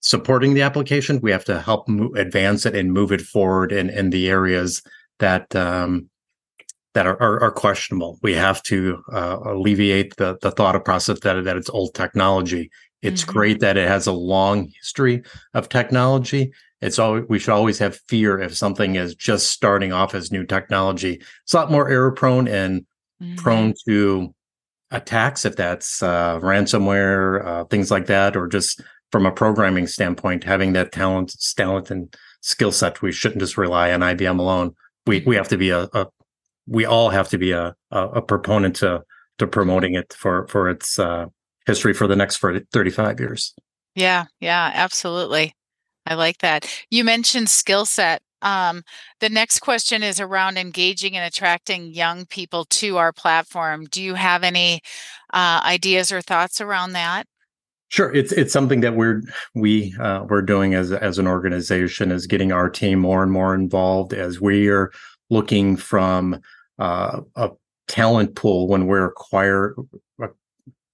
supporting 0.00 0.54
the 0.54 0.62
application. 0.62 1.20
We 1.20 1.30
have 1.30 1.44
to 1.46 1.60
help 1.60 1.88
advance 2.16 2.66
it 2.66 2.74
and 2.74 2.92
move 2.92 3.12
it 3.12 3.20
forward 3.20 3.70
in 3.70 3.88
in 3.88 4.10
the 4.10 4.28
areas 4.28 4.82
that 5.20 5.54
um, 5.54 6.10
that 6.94 7.06
are, 7.06 7.20
are, 7.22 7.40
are, 7.40 7.50
questionable. 7.52 8.18
We 8.22 8.34
have 8.34 8.62
to 8.64 9.02
uh, 9.12 9.38
alleviate 9.44 10.16
the 10.16 10.38
the 10.42 10.50
thought 10.50 10.84
process 10.84 11.20
that 11.20 11.44
that 11.44 11.56
it's 11.56 11.70
old 11.70 11.94
technology. 11.94 12.70
It's 13.00 13.22
mm-hmm. 13.22 13.32
great 13.32 13.60
that 13.60 13.76
it 13.76 13.88
has 13.88 14.08
a 14.08 14.12
long 14.12 14.72
history 14.80 15.22
of 15.54 15.68
technology. 15.68 16.52
It's 16.82 16.98
always 16.98 17.24
we 17.28 17.38
should 17.38 17.54
always 17.54 17.78
have 17.78 18.00
fear 18.08 18.40
if 18.40 18.56
something 18.56 18.96
is 18.96 19.14
just 19.14 19.48
starting 19.50 19.92
off 19.92 20.14
as 20.14 20.32
new 20.32 20.44
technology. 20.44 21.22
It's 21.44 21.54
a 21.54 21.58
lot 21.58 21.70
more 21.70 21.88
error 21.88 22.10
prone 22.10 22.48
and 22.48 22.84
mm-hmm. 23.22 23.36
prone 23.36 23.74
to 23.86 24.34
attacks 24.90 25.44
if 25.44 25.56
that's 25.56 26.02
uh, 26.02 26.40
ransomware, 26.40 27.46
uh, 27.46 27.64
things 27.66 27.90
like 27.90 28.06
that, 28.06 28.36
or 28.36 28.48
just 28.48 28.82
from 29.12 29.26
a 29.26 29.32
programming 29.32 29.86
standpoint, 29.86 30.42
having 30.42 30.72
that 30.72 30.90
talent, 30.90 31.34
talent 31.56 31.90
and 31.90 32.14
skill 32.40 32.72
set. 32.72 33.00
We 33.00 33.12
shouldn't 33.12 33.40
just 33.40 33.56
rely 33.56 33.92
on 33.92 34.00
IBM 34.00 34.38
alone. 34.40 34.74
We 35.06 35.22
we 35.24 35.36
have 35.36 35.48
to 35.48 35.56
be 35.56 35.70
a, 35.70 35.88
a 35.92 36.08
we 36.66 36.84
all 36.84 37.10
have 37.10 37.28
to 37.28 37.38
be 37.38 37.52
a, 37.52 37.74
a, 37.92 38.08
a 38.08 38.22
proponent 38.22 38.76
to 38.76 39.02
to 39.38 39.46
promoting 39.46 39.94
it 39.94 40.12
for 40.12 40.48
for 40.48 40.68
its 40.68 40.98
uh, 40.98 41.26
history 41.66 41.94
for 41.94 42.08
the 42.08 42.16
next 42.16 42.36
for 42.36 42.58
35 42.72 43.20
years. 43.20 43.54
Yeah, 43.94 44.24
yeah, 44.40 44.70
absolutely. 44.74 45.54
I 46.06 46.14
like 46.14 46.38
that. 46.38 46.66
You 46.90 47.04
mentioned 47.04 47.48
skill 47.48 47.86
set. 47.86 48.22
Um, 48.42 48.82
the 49.20 49.28
next 49.28 49.60
question 49.60 50.02
is 50.02 50.18
around 50.20 50.58
engaging 50.58 51.16
and 51.16 51.24
attracting 51.24 51.94
young 51.94 52.26
people 52.26 52.64
to 52.66 52.96
our 52.96 53.12
platform. 53.12 53.84
Do 53.84 54.02
you 54.02 54.14
have 54.14 54.42
any 54.42 54.80
uh, 55.32 55.62
ideas 55.64 56.10
or 56.10 56.20
thoughts 56.20 56.60
around 56.60 56.92
that? 56.92 57.26
Sure, 57.88 58.12
it's 58.14 58.32
it's 58.32 58.52
something 58.54 58.80
that 58.80 58.96
we're 58.96 59.22
we 59.54 59.94
uh, 60.00 60.24
we're 60.26 60.42
doing 60.42 60.74
as 60.74 60.92
as 60.92 61.18
an 61.18 61.26
organization 61.26 62.10
is 62.10 62.26
getting 62.26 62.50
our 62.50 62.70
team 62.70 62.98
more 62.98 63.22
and 63.22 63.30
more 63.30 63.54
involved 63.54 64.14
as 64.14 64.40
we 64.40 64.68
are 64.68 64.90
looking 65.28 65.76
from 65.76 66.40
uh, 66.78 67.20
a 67.36 67.50
talent 67.88 68.34
pool 68.34 68.66
when 68.66 68.86
we're 68.86 69.04
acquire. 69.04 69.74
Uh, 70.20 70.28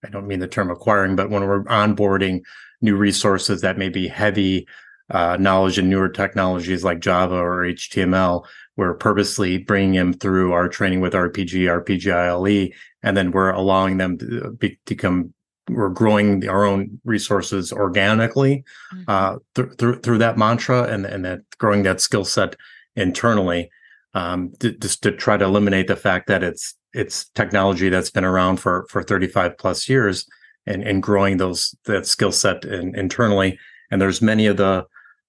I 0.05 0.11
don't 0.11 0.27
mean 0.27 0.41
the 0.41 0.49
term 0.49 0.71
acquiring, 0.71 1.15
but 1.15 1.31
when 1.31 1.47
we're 1.47 1.65
onboarding 1.65 2.41
new 2.81 2.97
resources 2.97 3.61
that 3.61 3.79
may 3.79 3.89
be 3.89 4.09
heavy 4.09 4.67
uh, 5.11 5.37
knowledge 5.41 5.79
in 5.79 5.89
newer 5.89 6.09
technologies 6.09 6.85
like 6.85 7.01
Java 7.01 7.37
or 7.37 7.65
HTML, 7.65 8.45
we're 8.77 8.95
purposely 8.95 9.59
bringing 9.59 9.95
them 9.95 10.13
through 10.13 10.53
our 10.53 10.69
training 10.69 11.01
with 11.01 11.13
RPG, 11.13 11.85
RPG 11.85 12.13
ILE, 12.13 12.71
and 13.03 13.17
then 13.17 13.33
we're 13.33 13.51
allowing 13.51 13.99
them 13.99 14.19
to 14.19 14.57
be, 14.59 14.79
become 14.85 15.33
we're 15.69 15.89
growing 15.91 16.49
our 16.49 16.65
own 16.65 17.01
resources 17.05 17.73
organically 17.73 18.65
mm-hmm. 18.93 19.03
uh, 19.09 19.37
th- 19.55 19.77
through 19.79 20.01
through 20.01 20.19
that 20.19 20.39
mantra 20.39 20.85
and 20.85 21.05
and 21.05 21.25
that 21.25 21.41
growing 21.59 21.83
that 21.83 22.01
skill 22.01 22.25
set 22.25 22.57
internally 22.97 23.71
um, 24.15 24.53
to, 24.61 24.73
just 24.73 25.03
to 25.03 25.13
try 25.13 25.37
to 25.37 25.45
eliminate 25.45 25.87
the 25.87 25.97
fact 25.97 26.27
that 26.29 26.43
it's 26.43 26.75
it's 26.95 27.29
technology 27.31 27.89
that's 27.89 28.11
been 28.11 28.25
around 28.25 28.57
for 28.59 28.87
for 28.89 29.03
35 29.03 29.59
plus 29.59 29.89
years 29.89 30.27
and 30.67 30.83
and 30.83 31.03
growing 31.03 31.37
those 31.37 31.75
that 31.85 32.07
skill 32.07 32.33
set 32.33 32.65
in, 32.65 32.95
internally 32.97 33.59
and 33.91 34.01
there's 34.01 34.23
many 34.23 34.47
of 34.47 34.57
the 34.57 34.65
uh, 34.65 34.83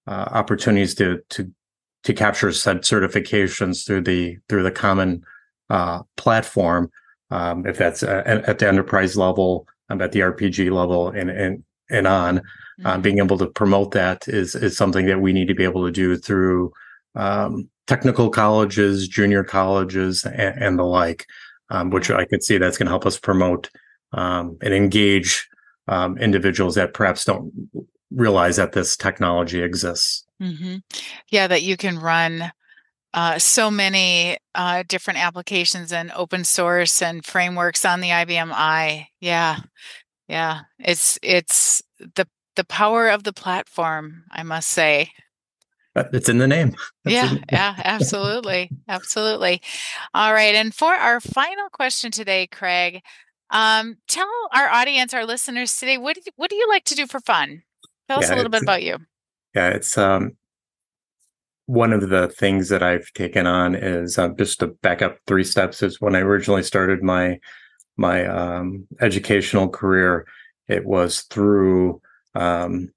opportunities 0.09 0.95
to 0.95 1.21
to 1.29 1.51
to 2.03 2.13
capture 2.13 2.51
said 2.51 2.81
certifications 2.81 3.85
through 3.85 4.01
the 4.01 4.37
through 4.47 4.63
the 4.63 4.71
common 4.71 5.23
uh, 5.69 6.01
platform 6.17 6.89
um, 7.31 7.65
if 7.65 7.77
that's 7.77 8.03
uh, 8.03 8.23
at 8.25 8.59
the 8.59 8.67
enterprise 8.67 9.17
level 9.17 9.67
um, 9.89 10.01
at 10.01 10.11
the 10.11 10.19
rpg 10.19 10.71
level 10.71 11.09
and 11.09 11.29
and 11.29 11.63
and 11.89 12.07
on 12.07 12.39
uh, 12.39 12.41
mm-hmm. 12.41 12.87
um, 12.87 13.01
being 13.01 13.19
able 13.19 13.37
to 13.37 13.47
promote 13.47 13.91
that 13.91 14.27
is 14.27 14.55
is 14.55 14.77
something 14.77 15.05
that 15.05 15.21
we 15.21 15.33
need 15.33 15.47
to 15.47 15.55
be 15.55 15.63
able 15.63 15.85
to 15.85 15.91
do 15.91 16.15
through 16.15 16.71
um, 17.15 17.69
technical 17.87 18.29
colleges 18.29 19.07
junior 19.07 19.43
colleges 19.43 20.25
and, 20.25 20.63
and 20.63 20.79
the 20.79 20.83
like 20.83 21.25
um, 21.69 21.89
which 21.89 22.09
i 22.09 22.25
could 22.25 22.43
see 22.43 22.57
that's 22.57 22.77
going 22.77 22.85
to 22.85 22.91
help 22.91 23.05
us 23.05 23.19
promote 23.19 23.69
um, 24.13 24.57
and 24.61 24.73
engage 24.73 25.47
individuals 26.19 26.75
that 26.75 26.93
perhaps 26.93 27.25
don't 27.25 27.51
realize 28.11 28.57
that 28.57 28.73
this 28.73 28.97
technology 28.97 29.61
exists. 29.61 30.25
Mm-hmm. 30.41 30.77
Yeah, 31.29 31.47
that 31.47 31.63
you 31.63 31.77
can 31.77 31.99
run 31.99 32.51
uh, 33.13 33.39
so 33.39 33.71
many 33.71 34.37
uh, 34.55 34.83
different 34.87 35.23
applications 35.23 35.91
and 35.91 36.11
open 36.15 36.43
source 36.43 37.01
and 37.01 37.25
frameworks 37.25 37.85
on 37.85 38.01
the 38.01 38.09
IBM 38.09 38.51
i. 38.53 39.07
Yeah, 39.19 39.59
yeah, 40.27 40.61
it's 40.79 41.17
it's 41.21 41.81
the 41.99 42.27
the 42.55 42.63
power 42.63 43.09
of 43.09 43.23
the 43.23 43.33
platform. 43.33 44.23
I 44.31 44.43
must 44.43 44.69
say. 44.69 45.11
It's 45.95 46.29
in 46.29 46.37
the 46.37 46.47
name. 46.47 46.75
yeah, 47.05 47.33
yeah, 47.51 47.75
absolutely, 47.83 48.69
absolutely. 48.87 49.61
All 50.13 50.33
right, 50.33 50.55
and 50.55 50.73
for 50.73 50.93
our 50.93 51.19
final 51.19 51.67
question 51.73 52.11
today, 52.11 52.47
Craig, 52.47 53.01
um, 53.49 53.97
tell 54.07 54.29
our 54.53 54.69
audience, 54.69 55.13
our 55.13 55.25
listeners 55.25 55.75
today, 55.75 55.97
what 55.97 56.15
do 56.15 56.21
you, 56.25 56.31
what 56.35 56.49
do 56.49 56.55
you 56.55 56.69
like 56.69 56.85
to 56.85 56.95
do 56.95 57.07
for 57.07 57.19
fun? 57.19 57.63
Tell 58.09 58.21
yeah, 58.21 58.25
us 58.25 58.31
a 58.31 58.35
little 58.35 58.49
bit 58.49 58.63
about 58.63 58.81
you. 58.81 58.97
Yeah, 59.53 59.69
it's 59.69 59.95
um, 59.95 60.31
one 61.67 61.93
of 61.93 62.09
the 62.09 62.27
things 62.27 62.69
that 62.69 62.81
I've 62.81 63.11
taken 63.13 63.45
on 63.45 63.75
is 63.75 64.17
uh, 64.17 64.29
just 64.29 64.59
to 64.61 64.67
back 64.67 65.03
up 65.03 65.17
three 65.27 65.43
steps. 65.43 65.83
Is 65.83 66.01
when 66.01 66.15
I 66.15 66.19
originally 66.19 66.63
started 66.63 67.03
my 67.03 67.39
my 67.97 68.25
um, 68.25 68.87
educational 68.99 69.69
career, 69.69 70.25
it 70.67 70.85
was 70.85 71.21
through 71.21 72.01
um, 72.33 72.91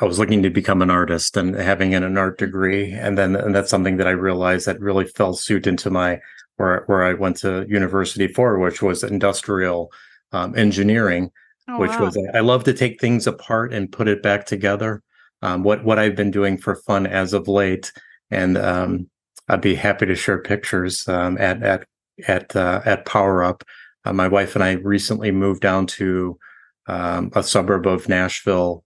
I 0.00 0.04
was 0.04 0.18
looking 0.18 0.42
to 0.42 0.50
become 0.50 0.82
an 0.82 0.90
artist 0.90 1.36
and 1.36 1.54
having 1.54 1.94
an, 1.94 2.02
an 2.02 2.18
art 2.18 2.36
degree, 2.38 2.92
and 2.92 3.16
then 3.16 3.36
and 3.36 3.54
that's 3.54 3.70
something 3.70 3.98
that 3.98 4.08
I 4.08 4.12
realized 4.12 4.66
that 4.66 4.80
really 4.80 5.06
fell 5.06 5.34
suit 5.34 5.68
into 5.68 5.90
my 5.90 6.20
where 6.56 6.82
where 6.86 7.04
I 7.04 7.14
went 7.14 7.36
to 7.38 7.66
university 7.68 8.26
for, 8.26 8.58
which 8.58 8.82
was 8.82 9.04
industrial 9.04 9.92
um, 10.32 10.58
engineering 10.58 11.30
oh, 11.68 11.78
which 11.78 11.90
wow. 11.92 12.04
was 12.04 12.18
I 12.34 12.40
love 12.40 12.64
to 12.64 12.74
take 12.74 13.00
things 13.00 13.26
apart 13.26 13.72
and 13.72 13.92
put 13.92 14.08
it 14.08 14.22
back 14.22 14.46
together. 14.46 15.02
Um, 15.42 15.62
what 15.62 15.84
what 15.84 15.98
I've 15.98 16.16
been 16.16 16.30
doing 16.30 16.56
for 16.56 16.74
fun 16.74 17.06
as 17.06 17.32
of 17.32 17.48
late, 17.48 17.92
and 18.30 18.56
um, 18.56 19.08
I'd 19.48 19.60
be 19.60 19.74
happy 19.74 20.06
to 20.06 20.14
share 20.14 20.38
pictures 20.38 21.06
um, 21.08 21.36
at 21.38 21.62
at 21.62 21.86
at 22.26 22.54
uh, 22.56 22.80
at 22.84 23.06
Power 23.06 23.44
Up. 23.44 23.64
Uh, 24.04 24.12
my 24.12 24.28
wife 24.28 24.54
and 24.54 24.64
I 24.64 24.72
recently 24.72 25.30
moved 25.30 25.62
down 25.62 25.86
to 25.86 26.38
um, 26.86 27.30
a 27.34 27.42
suburb 27.42 27.86
of 27.86 28.08
Nashville, 28.08 28.84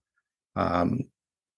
um, 0.55 1.01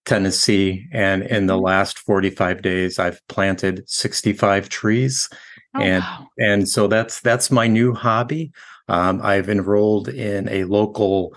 Tennessee, 0.04 0.86
and 0.92 1.22
in 1.22 1.46
the 1.46 1.54
mm-hmm. 1.54 1.64
last 1.64 1.98
45 2.00 2.62
days, 2.62 2.98
I've 2.98 3.20
planted 3.28 3.88
65 3.88 4.68
trees. 4.68 5.28
Oh, 5.74 5.80
and 5.80 6.02
wow. 6.02 6.26
and 6.38 6.68
so 6.68 6.86
that's 6.86 7.20
that's 7.20 7.50
my 7.50 7.66
new 7.66 7.94
hobby. 7.94 8.52
Um, 8.92 9.22
I've 9.22 9.48
enrolled 9.48 10.08
in 10.08 10.48
a 10.50 10.64
local 10.64 11.34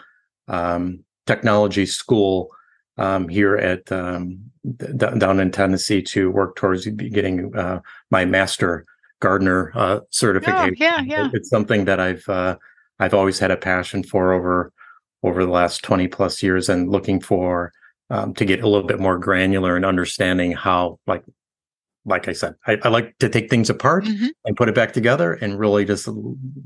um, 0.49 1.05
technology 1.25 1.85
school 1.85 2.51
um, 2.97 3.29
here 3.29 3.55
at 3.55 3.89
um, 3.93 4.39
d- 4.75 4.93
down 5.17 5.39
in 5.39 5.51
Tennessee 5.51 6.01
to 6.01 6.29
work 6.29 6.57
towards 6.57 6.85
getting 6.85 7.55
uh, 7.55 7.79
my 8.11 8.25
master 8.25 8.85
gardener 9.21 9.71
uh, 9.73 10.01
certification. 10.09 10.75
Oh, 10.81 10.83
yeah, 10.83 11.01
yeah. 11.01 11.29
It's 11.33 11.49
something 11.49 11.85
that 11.85 11.99
I've 12.01 12.27
uh, 12.27 12.57
I've 12.99 13.13
always 13.13 13.39
had 13.39 13.51
a 13.51 13.57
passion 13.57 14.03
for 14.03 14.33
over 14.33 14.73
over 15.23 15.45
the 15.45 15.51
last 15.51 15.81
twenty 15.81 16.09
plus 16.09 16.43
years, 16.43 16.67
and 16.67 16.89
looking 16.89 17.21
for 17.21 17.71
um, 18.09 18.33
to 18.33 18.43
get 18.43 18.63
a 18.63 18.67
little 18.67 18.87
bit 18.87 18.99
more 18.99 19.17
granular 19.17 19.77
and 19.77 19.85
understanding 19.85 20.51
how 20.51 20.99
like 21.07 21.23
like 22.05 22.27
I 22.27 22.33
said, 22.33 22.53
I, 22.67 22.77
I 22.83 22.89
like 22.89 23.17
to 23.19 23.29
take 23.29 23.49
things 23.49 23.69
apart 23.69 24.05
mm-hmm. 24.05 24.27
and 24.45 24.55
put 24.55 24.69
it 24.69 24.75
back 24.75 24.93
together, 24.93 25.33
and 25.33 25.59
really 25.59 25.85
just 25.85 26.07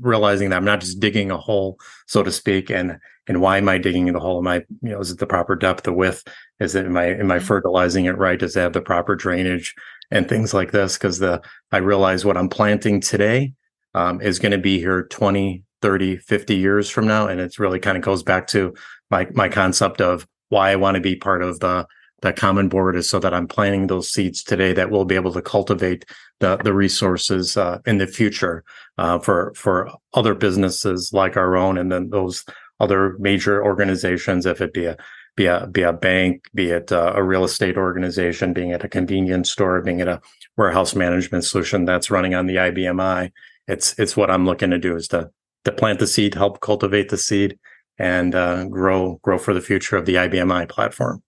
realizing 0.00 0.50
that 0.50 0.56
I'm 0.56 0.64
not 0.64 0.80
just 0.80 1.00
digging 1.00 1.30
a 1.30 1.38
hole, 1.38 1.78
so 2.06 2.22
to 2.22 2.30
speak, 2.30 2.70
and 2.70 2.98
and 3.26 3.40
why 3.40 3.58
am 3.58 3.68
I 3.68 3.78
digging 3.78 4.12
the 4.12 4.20
hole? 4.20 4.38
Am 4.38 4.48
I, 4.48 4.56
you 4.82 4.90
know, 4.90 5.00
is 5.00 5.10
it 5.10 5.18
the 5.18 5.26
proper 5.26 5.56
depth, 5.56 5.84
the 5.84 5.92
width? 5.92 6.26
Is 6.58 6.74
it 6.74 6.86
am 6.86 6.96
I 6.96 7.06
am 7.06 7.30
I 7.30 7.36
mm-hmm. 7.36 7.46
fertilizing 7.46 8.04
it 8.04 8.18
right? 8.18 8.38
Does 8.38 8.56
it 8.56 8.60
have 8.60 8.72
the 8.74 8.82
proper 8.82 9.16
drainage 9.16 9.74
and 10.10 10.28
things 10.28 10.52
like 10.52 10.72
this? 10.72 10.98
Because 10.98 11.18
the 11.18 11.42
I 11.72 11.78
realize 11.78 12.24
what 12.24 12.36
I'm 12.36 12.48
planting 12.48 13.00
today 13.00 13.54
um, 13.94 14.20
is 14.20 14.38
going 14.38 14.52
to 14.52 14.58
be 14.58 14.78
here 14.78 15.04
20, 15.04 15.64
30, 15.82 16.16
50 16.18 16.56
years 16.56 16.90
from 16.90 17.06
now, 17.06 17.26
and 17.26 17.40
it's 17.40 17.58
really 17.58 17.80
kind 17.80 17.96
of 17.96 18.04
goes 18.04 18.22
back 18.22 18.46
to 18.48 18.74
my 19.10 19.26
my 19.32 19.48
concept 19.48 20.00
of 20.00 20.26
why 20.50 20.70
I 20.70 20.76
want 20.76 20.96
to 20.96 21.00
be 21.00 21.16
part 21.16 21.42
of 21.42 21.60
the 21.60 21.86
that 22.22 22.36
common 22.36 22.68
board 22.68 22.96
is 22.96 23.08
so 23.08 23.18
that 23.18 23.34
I'm 23.34 23.48
planting 23.48 23.86
those 23.86 24.10
seeds 24.10 24.42
today 24.42 24.72
that 24.72 24.90
we'll 24.90 25.04
be 25.04 25.14
able 25.14 25.32
to 25.32 25.42
cultivate 25.42 26.04
the 26.40 26.56
the 26.58 26.72
resources 26.72 27.56
uh, 27.56 27.78
in 27.86 27.98
the 27.98 28.06
future 28.06 28.64
uh, 28.98 29.18
for 29.18 29.52
for 29.54 29.90
other 30.14 30.34
businesses 30.34 31.12
like 31.12 31.36
our 31.36 31.56
own, 31.56 31.78
and 31.78 31.90
then 31.90 32.10
those 32.10 32.44
other 32.80 33.16
major 33.18 33.62
organizations, 33.64 34.46
if 34.46 34.60
it 34.60 34.72
be 34.72 34.86
a 34.86 34.96
be 35.36 35.46
a 35.46 35.66
be 35.66 35.82
a 35.82 35.92
bank, 35.92 36.48
be 36.54 36.70
it 36.70 36.90
a, 36.90 37.16
a 37.16 37.22
real 37.22 37.44
estate 37.44 37.76
organization, 37.76 38.52
being 38.52 38.72
at 38.72 38.84
a 38.84 38.88
convenience 38.88 39.50
store, 39.50 39.80
being 39.82 40.00
at 40.00 40.08
a 40.08 40.20
warehouse 40.56 40.94
management 40.94 41.44
solution 41.44 41.84
that's 41.84 42.10
running 42.10 42.34
on 42.34 42.46
the 42.46 42.56
IBMI. 42.56 43.32
It's 43.68 43.98
it's 43.98 44.16
what 44.16 44.30
I'm 44.30 44.46
looking 44.46 44.70
to 44.70 44.78
do 44.78 44.96
is 44.96 45.08
to 45.08 45.30
to 45.64 45.72
plant 45.72 45.98
the 45.98 46.06
seed, 46.06 46.34
help 46.34 46.60
cultivate 46.60 47.10
the 47.10 47.18
seed, 47.18 47.58
and 47.98 48.34
uh, 48.34 48.64
grow 48.64 49.20
grow 49.22 49.38
for 49.38 49.54
the 49.54 49.60
future 49.60 49.96
of 49.96 50.06
the 50.06 50.14
IBMI 50.14 50.68
platform. 50.68 51.22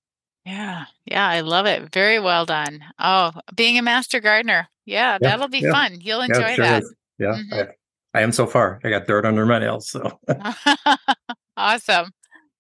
Yeah. 0.45 0.85
Yeah. 1.07 1.29
I 1.29 1.41
love 1.41 1.67
it. 1.67 1.93
Very 1.93 2.19
well 2.19 2.47
done. 2.47 2.85
Oh, 2.99 3.33
being 3.55 3.79
a 3.79 3.83
master 3.83 4.21
gardener. 4.21 4.69
Yeah. 4.85 5.13
yeah 5.13 5.19
that'll 5.19 5.49
be 5.49 5.61
yeah. 5.61 5.73
fun. 5.73 5.99
You'll 6.01 6.23
enjoy 6.23 6.41
yeah, 6.41 6.55
sure 6.55 6.65
that. 6.65 6.83
Is. 6.83 6.95
Yeah. 7.19 7.27
Mm-hmm. 7.35 7.55
I, 8.15 8.19
I, 8.19 8.23
am 8.23 8.33
so 8.33 8.47
far. 8.47 8.81
I 8.85 8.91
got 8.91 9.07
dirt 9.07 9.25
under 9.25 9.47
my 9.47 9.59
nails. 9.59 9.89
So 9.89 10.21
awesome. 11.57 12.11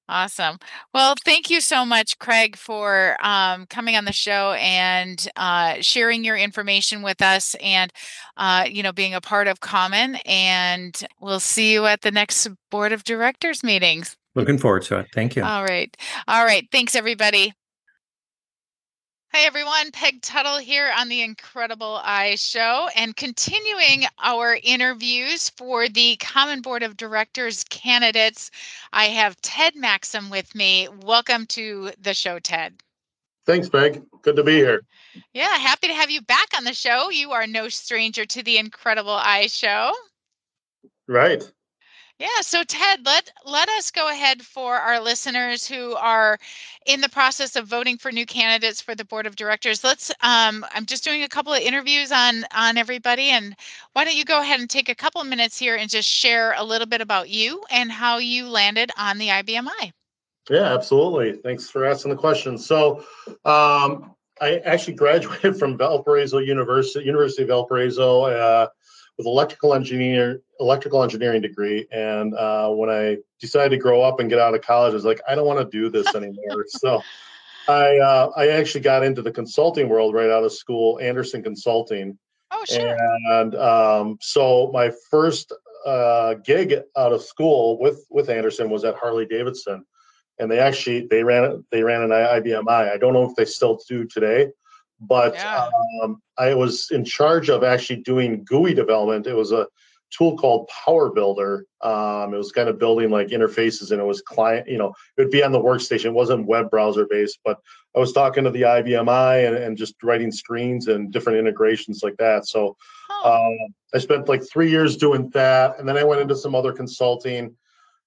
Awesome. 0.09 0.59
Well, 0.93 1.15
thank 1.25 1.49
you 1.49 1.61
so 1.61 1.87
much, 1.87 2.19
Craig, 2.19 2.57
for 2.57 3.17
um, 3.21 3.67
coming 3.67 3.97
on 3.97 4.05
the 4.05 4.13
show 4.13 4.53
and 4.53 5.27
uh, 5.37 5.77
sharing 5.81 6.23
your 6.23 6.37
information 6.37 7.01
with 7.01 7.23
us, 7.23 7.55
and 7.63 7.91
uh, 8.37 8.67
you 8.69 8.83
know, 8.83 8.93
being 8.93 9.15
a 9.15 9.23
part 9.23 9.47
of 9.47 9.61
Common. 9.61 10.17
And 10.27 11.01
we'll 11.21 11.41
see 11.41 11.73
you 11.73 11.87
at 11.87 12.03
the 12.03 12.11
next 12.11 12.49
board 12.71 12.93
of 12.93 13.05
directors 13.05 13.63
meetings. 13.63 14.17
Looking 14.35 14.59
forward 14.59 14.83
to 14.83 14.99
it. 14.99 15.07
Thank 15.15 15.37
you. 15.37 15.45
All 15.45 15.65
right. 15.65 15.97
All 16.29 16.45
right. 16.45 16.69
Thanks, 16.71 16.95
everybody. 16.95 17.55
Hi, 19.35 19.47
everyone. 19.47 19.91
Peg 19.93 20.21
Tuttle 20.21 20.59
here 20.59 20.93
on 20.95 21.09
the 21.09 21.23
Incredible 21.23 21.99
I 22.05 22.35
Show 22.35 22.91
and 22.95 23.17
continuing 23.17 24.05
our 24.23 24.59
interviews 24.63 25.49
for 25.49 25.89
the 25.89 26.17
Common 26.17 26.61
Board 26.61 26.83
of 26.83 26.99
Directors 26.99 27.65
candidates. 27.65 28.51
I 28.93 29.07
have 29.07 29.41
Ted 29.41 29.73
Macksam 29.75 30.31
with 30.31 30.55
me. 30.55 30.87
Welcome 31.01 31.47
to 31.47 31.93
the 31.99 32.13
show, 32.13 32.41
Ted. 32.41 32.75
Thanks, 33.47 33.71
Peg. 33.71 34.03
Good 34.21 34.37
to 34.37 34.45
be 34.45 34.57
here. 34.57 34.83
Yeah, 35.33 35.57
happy 35.57 35.87
to 35.87 35.95
have 35.95 36.11
you 36.11 36.21
back 36.21 36.49
on 36.55 36.65
the 36.65 36.75
show. 36.75 37.09
You 37.09 37.33
are 37.33 37.47
no 37.47 37.71
stranger 37.71 38.27
to 38.27 38.43
the 38.43 38.59
Incredible 38.59 39.17
I 39.19 39.47
Show. 39.47 39.95
Right. 41.09 41.43
Yeah, 42.23 42.41
so 42.43 42.63
Ted, 42.63 43.05
let 43.05 43.33
let 43.45 43.69
us 43.69 43.91
go 43.91 44.09
ahead 44.09 44.43
for 44.43 44.77
our 44.77 45.01
listeners 45.01 45.67
who 45.67 45.97
are 45.97 46.39
in 46.87 47.01
the 47.01 47.09
process 47.09 47.57
of 47.57 47.67
voting 47.67 47.99
for 47.99 48.13
new 48.13 48.27
candidates 48.27 48.81
for 48.81 48.95
the 48.95 49.05
board 49.05 49.27
of 49.27 49.35
directors. 49.35 49.83
Let's 49.83 50.13
um, 50.21 50.65
I'm 50.71 50.87
just 50.87 51.03
doing 51.03 51.25
a 51.25 51.29
couple 51.29 51.53
of 51.53 51.59
interviews 51.59 52.13
on 52.13 52.45
on 52.55 52.79
everybody 52.79 53.31
and 53.31 53.57
why 53.95 54.05
don't 54.05 54.15
you 54.15 54.25
go 54.25 54.41
ahead 54.41 54.61
and 54.61 54.71
take 54.71 54.89
a 54.89 54.95
couple 54.95 55.21
of 55.21 55.27
minutes 55.27 55.59
here 55.59 55.75
and 55.75 55.91
just 55.91 56.09
share 56.09 56.55
a 56.57 56.63
little 56.63 56.87
bit 56.87 57.01
about 57.01 57.29
you 57.29 57.65
and 57.73 57.91
how 57.91 58.19
you 58.19 58.49
landed 58.49 58.93
on 58.97 59.19
the 59.19 59.27
IBM 59.27 59.67
i. 59.81 59.93
Yeah, 60.49 60.73
absolutely. 60.73 61.33
Thanks 61.43 61.71
for 61.71 61.85
asking 61.85 62.13
the 62.13 62.19
question. 62.19 62.57
So, 62.57 63.05
um, 63.45 64.15
I 64.41 64.59
actually 64.59 64.95
graduated 65.05 65.57
from 65.57 65.77
Valparaiso 65.77 66.39
University, 66.39 67.05
University 67.05 67.43
of 67.43 67.49
Valparaiso, 67.49 68.23
uh, 68.27 68.69
with 69.19 69.27
electrical 69.27 69.75
engineer 69.75 70.41
electrical 70.61 71.03
engineering 71.03 71.43
degree. 71.43 71.87
And 71.93 72.35
uh, 72.35 72.71
when 72.71 72.89
I 72.89 73.19
decided 73.41 73.71
to 73.71 73.83
grow 73.83 74.01
up 74.03 74.21
and 74.21 74.31
get 74.31 74.39
out 74.39 74.55
of 74.55 74.63
college, 74.63 74.93
I 74.93 74.95
was 74.95 75.05
like, 75.05 75.21
I 75.29 75.35
don't 75.35 75.47
want 75.47 75.59
to 75.59 75.77
do 75.77 75.91
this 75.91 76.15
anymore. 76.15 76.65
so 76.69 77.03
I 77.69 77.99
uh, 77.99 78.31
I 78.37 78.49
actually 78.49 78.81
got 78.81 79.05
into 79.05 79.23
the 79.23 79.33
consulting 79.33 79.89
world 79.89 80.15
right 80.15 80.31
out 80.31 80.45
of 80.45 80.53
school, 80.53 80.99
Andersen 81.01 81.43
Consulting. 81.43 82.19
Oh, 82.51 82.65
sure. 82.67 82.97
And 83.31 83.55
um, 83.55 84.19
so 84.21 84.71
my 84.73 84.93
first 85.11 85.53
uh, 85.87 86.35
gig 86.35 86.75
out 86.97 87.13
of 87.13 87.23
school 87.23 87.79
with 87.81 88.07
with 88.11 88.29
Anderson 88.29 88.71
was 88.71 88.85
at 88.85 88.97
Harley 88.97 89.27
Davidson, 89.27 89.85
and 90.39 90.51
they 90.51 90.59
actually 90.59 91.07
they 91.07 91.23
ran 91.23 91.65
they 91.71 91.83
ran 91.83 92.03
an 92.03 92.11
IBMI. 92.11 92.93
I 92.93 92.99
don't 92.99 93.13
know 93.13 93.29
if 93.29 93.37
they 93.37 93.45
still 93.45 93.81
do 93.89 94.07
today, 94.07 94.49
but 95.03 95.35
yeah. 95.35 95.69
um, 96.03 96.23
I 96.39 96.55
was 96.55 96.89
in 96.91 97.05
charge 97.05 97.51
of 97.51 97.65
actually 97.65 98.03
doing 98.03 98.45
GUI 98.45 98.75
development. 98.75 99.27
It 99.27 99.35
was 99.35 99.53
a 99.53 99.67
tool 100.11 100.37
called 100.37 100.69
Power 100.69 101.11
Builder. 101.11 101.65
Um, 101.81 102.35
it 102.35 102.37
was 102.37 102.53
kind 102.53 102.69
of 102.69 102.79
building 102.79 103.11
like 103.11 103.29
interfaces, 103.29 103.91
and 103.91 104.01
it 104.01 104.05
was 104.05 104.21
client. 104.23 104.69
You 104.69 104.79
know, 104.79 104.95
it 105.17 105.23
would 105.23 105.31
be 105.31 105.43
on 105.43 105.53
the 105.53 105.59
workstation. 105.59 106.07
It 106.07 106.15
wasn't 106.15 106.47
web 106.47 106.71
browser 106.71 107.07
based, 107.09 107.41
but 107.45 107.59
I 107.97 107.99
was 107.99 108.13
talking 108.13 108.45
to 108.45 108.51
the 108.51 108.63
IBMI 108.63 109.47
and, 109.47 109.57
and 109.57 109.77
just 109.77 109.95
writing 110.03 110.31
screens 110.31 110.89
and 110.89 111.13
different 111.13 111.39
integrations 111.39 112.03
like 112.03 112.17
that. 112.19 112.47
So 112.47 112.77
um, 113.25 113.57
I 113.95 113.99
spent 113.99 114.29
like 114.29 114.43
three 114.51 114.71
years 114.71 114.97
doing 114.97 115.31
that, 115.31 115.79
and 115.79 115.89
then 115.89 115.97
I 115.97 116.05
went 116.05 116.21
into 116.21 116.37
some 116.37 116.55
other 116.55 116.73
consulting. 116.73 117.55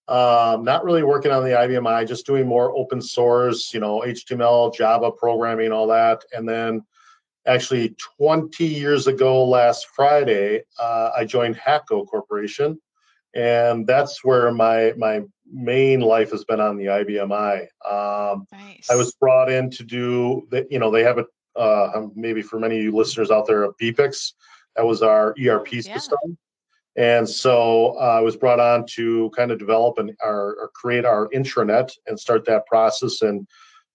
Um, 0.08 0.64
not 0.64 0.84
really 0.84 1.04
working 1.04 1.32
on 1.32 1.44
the 1.44 1.50
IBMI, 1.50 2.08
just 2.08 2.28
doing 2.28 2.48
more 2.48 2.76
open 2.78 3.02
source, 3.02 3.74
you 3.74 3.80
know, 3.80 4.02
HTML, 4.06 4.74
Java 4.74 5.12
programming, 5.12 5.72
all 5.72 5.88
that, 5.88 6.24
and 6.32 6.48
then 6.48 6.84
actually 7.48 7.96
20 8.18 8.66
years 8.66 9.08
ago 9.08 9.44
last 9.44 9.88
Friday, 9.96 10.62
uh, 10.80 11.12
I 11.16 11.26
joined 11.26 11.56
Hatco 11.56 12.08
Corporation, 12.08 12.80
and 13.34 13.86
that's 13.88 14.24
where 14.24 14.52
my 14.52 14.94
my 14.98 15.22
main 15.52 16.02
life 16.02 16.32
has 16.32 16.44
been 16.46 16.60
on 16.60 16.78
the 16.78 16.86
IBMI. 16.86 17.62
Um, 17.86 18.48
nice. 18.52 18.88
I 18.90 18.96
was 18.96 19.14
brought 19.16 19.52
in 19.52 19.70
to 19.72 19.84
do 19.84 20.48
that. 20.52 20.72
You 20.72 20.80
know, 20.80 20.92
they 20.92 21.04
have 21.04 21.18
a 21.18 21.26
uh, 21.60 22.08
maybe 22.16 22.42
for 22.42 22.60
many 22.60 22.78
of 22.78 22.84
you 22.84 22.96
listeners 22.96 23.32
out 23.32 23.48
there, 23.48 23.64
a 23.64 23.74
BPIX. 23.76 24.34
That 24.76 24.86
was 24.86 25.02
our 25.02 25.34
ERP 25.42 25.74
yeah. 25.74 25.96
system. 25.96 26.38
And 26.98 27.28
so 27.28 27.98
uh, 28.00 28.18
I 28.18 28.22
was 28.22 28.38
brought 28.38 28.60
on 28.60 28.86
to 28.92 29.30
kind 29.36 29.52
of 29.52 29.60
develop 29.60 29.98
and 29.98 30.16
our, 30.24 30.56
or 30.56 30.72
create 30.74 31.06
our 31.06 31.28
intranet 31.30 31.92
and 32.08 32.20
start 32.20 32.46
that 32.46 32.66
process. 32.68 33.22
And 33.22 33.48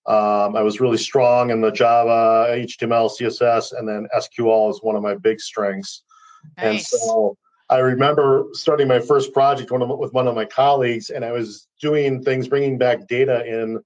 um, 0.07 0.57
I 0.57 0.63
was 0.63 0.81
really 0.81 0.99
strong 0.99 1.51
in 1.51 1.61
the 1.61 1.71
Java, 1.71 2.47
HTML, 2.51 3.11
CSS, 3.11 3.79
and 3.79 3.89
then 3.89 4.07
SQL 4.15 4.71
is 4.71 4.81
one 4.83 4.97
of 4.97 5.03
my 5.03 5.15
big 5.15 5.41
strengths. 5.41 6.03
Nice. 6.59 6.93
And 6.93 7.01
so 7.01 7.37
I 7.71 7.79
remember 7.79 8.49
starting 8.53 8.89
my 8.89 8.99
first 8.99 9.33
project 9.33 9.71
with 9.71 10.13
one 10.13 10.27
of 10.27 10.35
my 10.35 10.45
colleagues, 10.45 11.11
and 11.11 11.25
I 11.25 11.33
was 11.33 11.69
doing 11.81 12.23
things, 12.23 12.49
bringing 12.49 12.77
back 12.77 13.07
data 13.07 13.47
in 13.47 13.81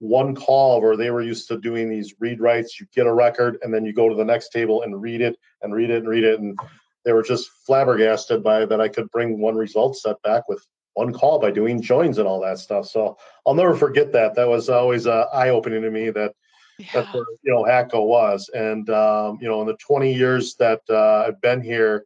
one 0.00 0.34
call 0.34 0.82
where 0.82 0.96
they 0.96 1.10
were 1.10 1.22
used 1.22 1.48
to 1.48 1.58
doing 1.58 1.88
these 1.88 2.14
read 2.18 2.40
writes. 2.40 2.78
You 2.78 2.86
get 2.94 3.06
a 3.06 3.14
record, 3.14 3.58
and 3.62 3.72
then 3.72 3.86
you 3.86 3.92
go 3.92 4.08
to 4.08 4.14
the 4.14 4.24
next 4.24 4.50
table 4.50 4.82
and 4.82 5.00
read 5.00 5.20
it 5.20 5.38
and 5.62 5.72
read 5.72 5.90
it 5.90 5.98
and 5.98 6.08
read 6.08 6.24
it. 6.24 6.40
And 6.40 6.58
they 7.04 7.12
were 7.12 7.22
just 7.22 7.50
flabbergasted 7.66 8.42
by 8.42 8.64
that 8.64 8.80
I 8.80 8.88
could 8.88 9.10
bring 9.10 9.40
one 9.40 9.56
result 9.56 9.96
set 9.96 10.20
back 10.22 10.48
with 10.48 10.64
one 10.94 11.12
call 11.12 11.38
by 11.38 11.50
doing 11.50 11.80
joins 11.80 12.18
and 12.18 12.28
all 12.28 12.40
that 12.40 12.58
stuff. 12.58 12.86
So 12.86 13.16
I'll 13.46 13.54
never 13.54 13.74
forget 13.74 14.12
that. 14.12 14.34
That 14.34 14.48
was 14.48 14.68
always 14.68 15.06
uh, 15.06 15.26
eye 15.32 15.48
opening 15.48 15.82
to 15.82 15.90
me 15.90 16.10
that 16.10 16.34
yeah. 16.78 16.86
that's 16.94 17.14
where 17.14 17.24
you 17.42 17.52
know 17.52 17.64
Hatco 17.64 18.06
was. 18.06 18.50
And 18.54 18.88
um, 18.90 19.38
you 19.40 19.48
know, 19.48 19.60
in 19.62 19.66
the 19.66 19.76
20 19.76 20.12
years 20.12 20.54
that 20.56 20.80
uh, 20.90 21.24
I've 21.26 21.40
been 21.40 21.62
here, 21.62 22.04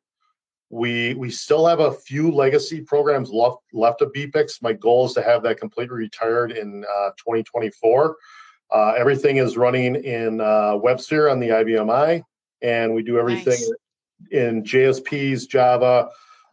we 0.70 1.14
we 1.14 1.30
still 1.30 1.66
have 1.66 1.80
a 1.80 1.92
few 1.92 2.30
legacy 2.30 2.80
programs 2.80 3.30
left 3.30 3.58
left 3.72 4.02
of 4.02 4.12
BPIX. 4.12 4.62
My 4.62 4.72
goal 4.72 5.06
is 5.06 5.12
to 5.14 5.22
have 5.22 5.42
that 5.42 5.58
completely 5.58 5.96
retired 5.96 6.52
in 6.52 6.84
uh, 6.84 7.10
2024. 7.18 8.16
Uh, 8.72 8.92
everything 8.96 9.36
is 9.36 9.56
running 9.56 9.94
in 9.94 10.40
uh, 10.40 10.74
WebSphere 10.74 11.30
on 11.30 11.38
the 11.38 11.48
IBMI, 11.48 12.22
and 12.62 12.94
we 12.94 13.02
do 13.02 13.18
everything 13.18 13.52
nice. 13.52 13.72
In 14.30 14.62
JSPs, 14.62 15.48
Java, 15.48 16.08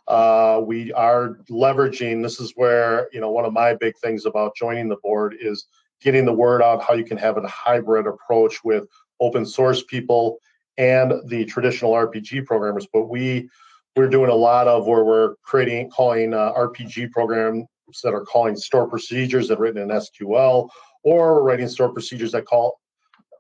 uh, 0.08 0.62
we 0.64 0.92
are 0.94 1.40
leveraging 1.50 2.22
this 2.22 2.40
is 2.40 2.54
where 2.56 3.08
you 3.14 3.22
know 3.22 3.32
one 3.32 3.46
of 3.46 3.54
my 3.54 3.74
big 3.74 3.96
things 3.98 4.26
about 4.26 4.56
joining 4.56 4.90
the 4.90 4.98
board 4.98 5.36
is 5.40 5.68
getting 6.02 6.26
the 6.26 6.34
word 6.34 6.62
out 6.62 6.84
how 6.84 6.94
you 6.94 7.06
can 7.06 7.18
have 7.18 7.38
a 7.38 7.48
hybrid 7.48 8.06
approach 8.06 8.64
with 8.64 8.86
open 9.22 9.46
source 9.46 9.84
people 9.84 10.40
and 10.78 11.14
the 11.28 11.46
traditional 11.46 11.94
rpg 11.94 12.46
programmers. 12.46 12.88
But 12.92 13.08
we 13.08 13.50
we're 13.96 14.10
doing 14.10 14.30
a 14.30 14.36
lot 14.36 14.68
of 14.68 14.88
where 14.88 15.06
we're 15.06 15.36
creating 15.44 15.90
calling 15.90 16.34
uh, 16.34 16.52
rpg 16.54 17.12
programs 17.12 17.66
that 18.04 18.14
are 18.14 18.26
calling 18.26 18.58
store 18.58 18.90
procedures 18.90 19.48
that 19.48 19.58
are 19.58 19.62
written 19.62 19.90
in 19.90 19.98
sql 19.98 20.68
or 21.04 21.44
writing 21.44 21.70
store 21.70 21.94
procedures 21.94 22.32
that 22.34 22.46
call 22.46 22.82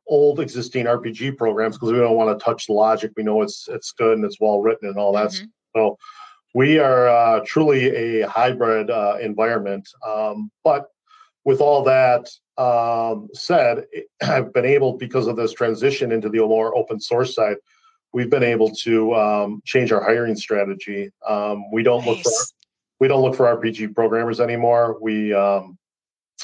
old 0.07 0.39
existing 0.39 0.85
rpg 0.85 1.37
programs 1.37 1.75
because 1.77 1.91
we 1.91 1.99
don't 1.99 2.15
want 2.15 2.37
to 2.37 2.43
touch 2.43 2.67
the 2.67 2.73
logic 2.73 3.11
we 3.15 3.23
know 3.23 3.41
it's 3.41 3.67
it's 3.69 3.91
good 3.91 4.17
and 4.17 4.25
it's 4.25 4.39
well 4.39 4.61
written 4.61 4.89
and 4.89 4.97
all 4.97 5.13
that 5.13 5.29
mm-hmm. 5.29 5.45
so 5.75 5.97
we 6.53 6.77
are 6.77 7.07
uh, 7.07 7.41
truly 7.45 8.21
a 8.21 8.27
hybrid 8.27 8.89
uh, 8.89 9.17
environment. 9.19 9.87
Um, 10.07 10.51
but 10.63 10.87
with 11.45 11.61
all 11.61 11.83
that 11.83 12.29
um, 12.57 13.27
said, 13.33 13.85
I've 14.23 14.53
been 14.53 14.65
able, 14.65 14.93
because 14.93 15.27
of 15.27 15.35
this 15.35 15.53
transition 15.53 16.11
into 16.11 16.29
the 16.29 16.39
more 16.39 16.77
open 16.77 16.99
source 16.99 17.35
side, 17.35 17.57
we've 18.13 18.29
been 18.29 18.43
able 18.43 18.69
to 18.69 19.15
um, 19.15 19.61
change 19.65 19.91
our 19.91 20.03
hiring 20.03 20.35
strategy. 20.35 21.11
Um, 21.27 21.71
we 21.71 21.81
don't 21.81 22.05
nice. 22.05 22.17
look 22.17 22.23
for 22.23 22.31
we 22.99 23.07
don't 23.09 23.21
look 23.21 23.35
for 23.35 23.45
RPG 23.45 23.95
programmers 23.95 24.39
anymore. 24.39 24.97
We 25.01 25.33
um, 25.33 25.77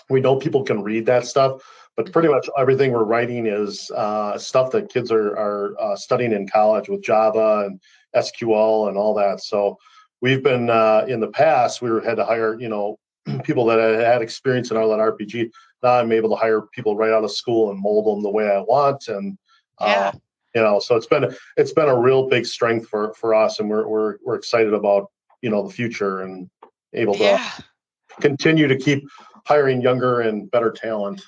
we 0.09 0.21
know 0.21 0.35
people 0.35 0.63
can 0.63 0.81
read 0.81 1.05
that 1.05 1.25
stuff, 1.25 1.61
but 1.95 2.11
pretty 2.11 2.29
much 2.29 2.49
everything 2.57 2.91
we're 2.91 3.03
writing 3.03 3.45
is 3.45 3.91
uh, 3.91 4.37
stuff 4.37 4.71
that 4.71 4.91
kids 4.91 5.11
are 5.11 5.37
are 5.37 5.75
uh, 5.79 5.95
studying 5.95 6.31
in 6.31 6.47
college 6.47 6.89
with 6.89 7.01
Java 7.01 7.65
and 7.67 7.79
SQL 8.15 8.89
and 8.89 8.97
all 8.97 9.13
that. 9.15 9.41
So 9.41 9.77
we've 10.21 10.43
been 10.43 10.69
uh, 10.69 11.05
in 11.07 11.19
the 11.19 11.27
past 11.27 11.81
we 11.81 11.91
were, 11.91 12.01
had 12.01 12.17
to 12.17 12.25
hire 12.25 12.59
you 12.59 12.69
know 12.69 12.97
people 13.43 13.65
that 13.65 13.79
had 13.79 14.21
experience 14.21 14.71
in 14.71 14.77
all 14.77 14.89
RPG. 14.89 15.51
Now 15.83 15.93
I'm 15.93 16.11
able 16.11 16.29
to 16.29 16.35
hire 16.35 16.61
people 16.61 16.95
right 16.95 17.11
out 17.11 17.23
of 17.23 17.31
school 17.31 17.71
and 17.71 17.81
mold 17.81 18.05
them 18.05 18.23
the 18.23 18.29
way 18.29 18.49
I 18.49 18.59
want, 18.59 19.07
and 19.07 19.37
uh, 19.79 19.85
yeah. 19.87 20.11
you 20.55 20.61
know, 20.61 20.79
so 20.79 20.95
it's 20.95 21.07
been 21.07 21.33
it's 21.57 21.73
been 21.73 21.89
a 21.89 21.97
real 21.97 22.27
big 22.27 22.45
strength 22.45 22.87
for 22.87 23.13
for 23.13 23.33
us, 23.33 23.59
and 23.59 23.69
we're 23.69 23.87
we're 23.87 24.17
we're 24.25 24.35
excited 24.35 24.73
about 24.73 25.11
you 25.41 25.49
know 25.49 25.65
the 25.67 25.73
future 25.73 26.21
and 26.21 26.49
able 26.93 27.13
to 27.13 27.23
yeah. 27.23 27.51
continue 28.19 28.67
to 28.67 28.75
keep 28.75 29.03
hiring 29.45 29.81
younger 29.81 30.21
and 30.21 30.49
better 30.49 30.71
talent. 30.71 31.21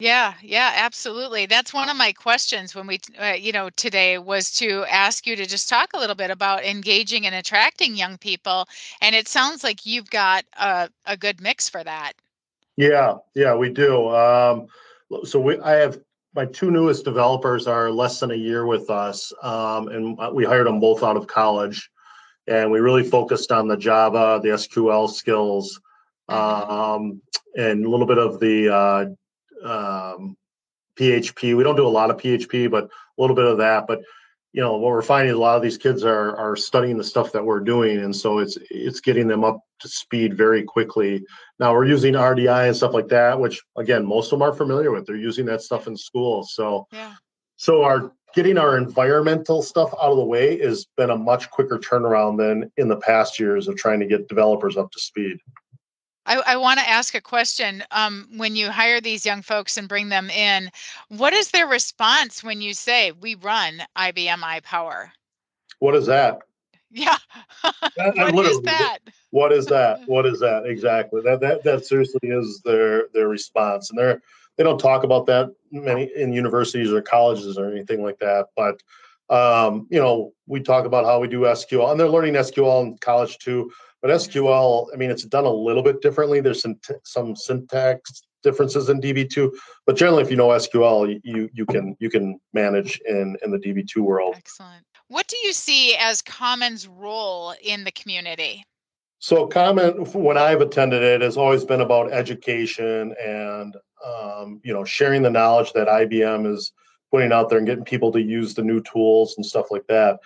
Yeah, 0.00 0.34
yeah, 0.42 0.72
absolutely. 0.74 1.46
That's 1.46 1.72
one 1.72 1.88
of 1.88 1.96
my 1.96 2.12
questions 2.12 2.74
when 2.74 2.86
we, 2.86 2.98
uh, 3.18 3.34
you 3.38 3.52
know, 3.52 3.70
today 3.70 4.18
was 4.18 4.50
to 4.54 4.84
ask 4.84 5.24
you 5.26 5.36
to 5.36 5.46
just 5.46 5.68
talk 5.68 5.92
a 5.94 5.98
little 5.98 6.16
bit 6.16 6.30
about 6.30 6.64
engaging 6.64 7.26
and 7.26 7.34
attracting 7.34 7.94
young 7.94 8.18
people. 8.18 8.66
And 9.00 9.14
it 9.14 9.28
sounds 9.28 9.62
like 9.62 9.86
you've 9.86 10.10
got 10.10 10.44
a, 10.58 10.90
a 11.06 11.16
good 11.16 11.40
mix 11.40 11.68
for 11.68 11.84
that. 11.84 12.14
Yeah, 12.76 13.18
yeah, 13.34 13.54
we 13.54 13.70
do. 13.70 14.08
Um, 14.08 14.66
so 15.24 15.38
we, 15.38 15.60
I 15.60 15.72
have 15.74 16.00
my 16.34 16.46
two 16.46 16.70
newest 16.70 17.04
developers 17.04 17.66
are 17.66 17.90
less 17.90 18.18
than 18.18 18.32
a 18.32 18.36
year 18.36 18.66
with 18.66 18.90
us, 18.90 19.32
um, 19.42 19.88
and 19.88 20.18
uh, 20.18 20.30
we 20.34 20.44
hired 20.44 20.66
them 20.66 20.80
both 20.80 21.04
out 21.04 21.16
of 21.16 21.28
college, 21.28 21.88
and 22.48 22.70
we 22.70 22.80
really 22.80 23.04
focused 23.04 23.52
on 23.52 23.68
the 23.68 23.76
Java, 23.76 24.40
the 24.42 24.50
SQL 24.50 25.08
skills. 25.08 25.80
Um, 26.28 27.20
and 27.56 27.84
a 27.84 27.88
little 27.88 28.06
bit 28.06 28.18
of 28.18 28.40
the 28.40 28.74
uh, 28.74 29.04
um, 29.64 30.36
PHP. 30.98 31.56
We 31.56 31.64
don't 31.64 31.76
do 31.76 31.86
a 31.86 31.88
lot 31.88 32.10
of 32.10 32.16
PHP, 32.16 32.70
but 32.70 32.84
a 32.84 33.20
little 33.20 33.36
bit 33.36 33.46
of 33.46 33.58
that. 33.58 33.86
But 33.86 34.00
you 34.52 34.60
know 34.60 34.76
what 34.76 34.92
we're 34.92 35.02
finding 35.02 35.34
a 35.34 35.38
lot 35.38 35.56
of 35.56 35.62
these 35.62 35.76
kids 35.76 36.04
are 36.04 36.36
are 36.36 36.54
studying 36.54 36.96
the 36.96 37.04
stuff 37.04 37.32
that 37.32 37.44
we're 37.44 37.60
doing, 37.60 37.98
and 37.98 38.14
so 38.14 38.38
it's 38.38 38.56
it's 38.70 39.00
getting 39.00 39.26
them 39.26 39.42
up 39.42 39.60
to 39.80 39.88
speed 39.88 40.36
very 40.36 40.62
quickly. 40.62 41.24
Now 41.58 41.72
we're 41.74 41.86
using 41.86 42.14
RDI 42.14 42.68
and 42.68 42.76
stuff 42.76 42.94
like 42.94 43.08
that, 43.08 43.38
which 43.38 43.60
again 43.76 44.06
most 44.06 44.32
of 44.32 44.38
them 44.38 44.48
are 44.48 44.54
familiar 44.54 44.92
with. 44.92 45.06
They're 45.06 45.16
using 45.16 45.44
that 45.46 45.62
stuff 45.62 45.88
in 45.88 45.96
school. 45.96 46.44
So 46.44 46.86
yeah. 46.92 47.14
so 47.56 47.82
our 47.82 48.12
getting 48.34 48.56
our 48.56 48.76
environmental 48.76 49.60
stuff 49.60 49.92
out 49.94 50.10
of 50.10 50.16
the 50.16 50.24
way 50.24 50.58
has 50.60 50.86
been 50.96 51.10
a 51.10 51.16
much 51.16 51.50
quicker 51.50 51.78
turnaround 51.78 52.38
than 52.38 52.70
in 52.76 52.88
the 52.88 52.96
past 52.96 53.40
years 53.40 53.66
of 53.66 53.76
trying 53.76 54.00
to 54.00 54.06
get 54.06 54.28
developers 54.28 54.76
up 54.76 54.90
to 54.92 55.00
speed. 55.00 55.38
I, 56.34 56.54
I 56.54 56.56
want 56.56 56.80
to 56.80 56.88
ask 56.88 57.14
a 57.14 57.20
question. 57.20 57.84
Um, 57.90 58.28
when 58.36 58.56
you 58.56 58.70
hire 58.70 59.00
these 59.00 59.24
young 59.24 59.42
folks 59.42 59.76
and 59.76 59.88
bring 59.88 60.08
them 60.08 60.30
in, 60.30 60.70
what 61.08 61.32
is 61.32 61.50
their 61.50 61.66
response 61.66 62.42
when 62.42 62.60
you 62.60 62.74
say, 62.74 63.12
we 63.12 63.36
run 63.36 63.82
IBM 63.96 64.38
iPower? 64.40 65.10
What 65.78 65.94
is 65.94 66.06
that? 66.06 66.40
Yeah. 66.90 67.18
what 68.32 68.46
is 68.46 68.60
that? 68.62 68.98
What 69.30 69.52
is 69.52 69.66
that? 69.66 70.00
What 70.06 70.26
is 70.26 70.40
that? 70.40 70.66
Exactly. 70.66 71.20
That 71.22 71.40
that 71.40 71.62
that 71.64 71.84
seriously 71.84 72.20
is 72.22 72.60
their 72.64 73.08
their 73.12 73.28
response. 73.28 73.90
And 73.90 73.98
they're 73.98 74.22
they 74.56 74.64
don't 74.64 74.78
talk 74.78 75.02
about 75.04 75.26
that 75.26 75.52
many 75.72 76.10
in 76.16 76.32
universities 76.32 76.92
or 76.92 77.02
colleges 77.02 77.58
or 77.58 77.70
anything 77.70 78.02
like 78.02 78.18
that. 78.18 78.46
But 78.56 78.80
Um, 79.30 79.86
you 79.90 79.98
know, 79.98 80.34
we 80.46 80.60
talk 80.60 80.84
about 80.84 81.06
how 81.06 81.18
we 81.18 81.28
do 81.28 81.40
SQL, 81.40 81.90
and 81.90 81.98
they're 81.98 82.08
learning 82.08 82.34
SQL 82.34 82.82
in 82.82 82.98
college 82.98 83.38
too. 83.38 83.72
But 84.04 84.10
SQL, 84.10 84.88
I 84.92 84.98
mean, 84.98 85.10
it's 85.10 85.24
done 85.24 85.46
a 85.46 85.50
little 85.50 85.82
bit 85.82 86.02
differently. 86.02 86.42
There's 86.42 86.60
some 86.60 86.78
some 87.04 87.34
syntax 87.34 88.22
differences 88.42 88.90
in 88.90 89.00
DB2, 89.00 89.50
but 89.86 89.96
generally, 89.96 90.22
if 90.22 90.30
you 90.30 90.36
know 90.36 90.48
SQL, 90.48 91.18
you 91.24 91.48
you 91.54 91.64
can 91.64 91.96
you 92.00 92.10
can 92.10 92.38
manage 92.52 93.00
in 93.08 93.34
in 93.42 93.50
the 93.50 93.56
DB2 93.56 93.96
world. 94.02 94.34
Excellent. 94.36 94.84
What 95.08 95.26
do 95.28 95.38
you 95.38 95.54
see 95.54 95.96
as 95.96 96.20
Common's 96.20 96.86
role 96.86 97.54
in 97.62 97.84
the 97.84 97.92
community? 97.92 98.62
So, 99.20 99.46
Common, 99.46 100.04
when 100.12 100.36
I've 100.36 100.60
attended 100.60 101.02
it, 101.02 101.22
has 101.22 101.38
always 101.38 101.64
been 101.64 101.80
about 101.80 102.12
education 102.12 103.14
and 103.24 103.74
um, 104.04 104.60
you 104.62 104.74
know 104.74 104.84
sharing 104.84 105.22
the 105.22 105.30
knowledge 105.30 105.72
that 105.72 105.88
IBM 105.88 106.46
is 106.52 106.74
putting 107.10 107.32
out 107.32 107.48
there 107.48 107.56
and 107.56 107.66
getting 107.66 107.84
people 107.84 108.12
to 108.12 108.20
use 108.20 108.52
the 108.52 108.62
new 108.62 108.82
tools 108.82 109.32
and 109.38 109.46
stuff 109.46 109.70
like 109.70 109.86
that. 109.86 110.18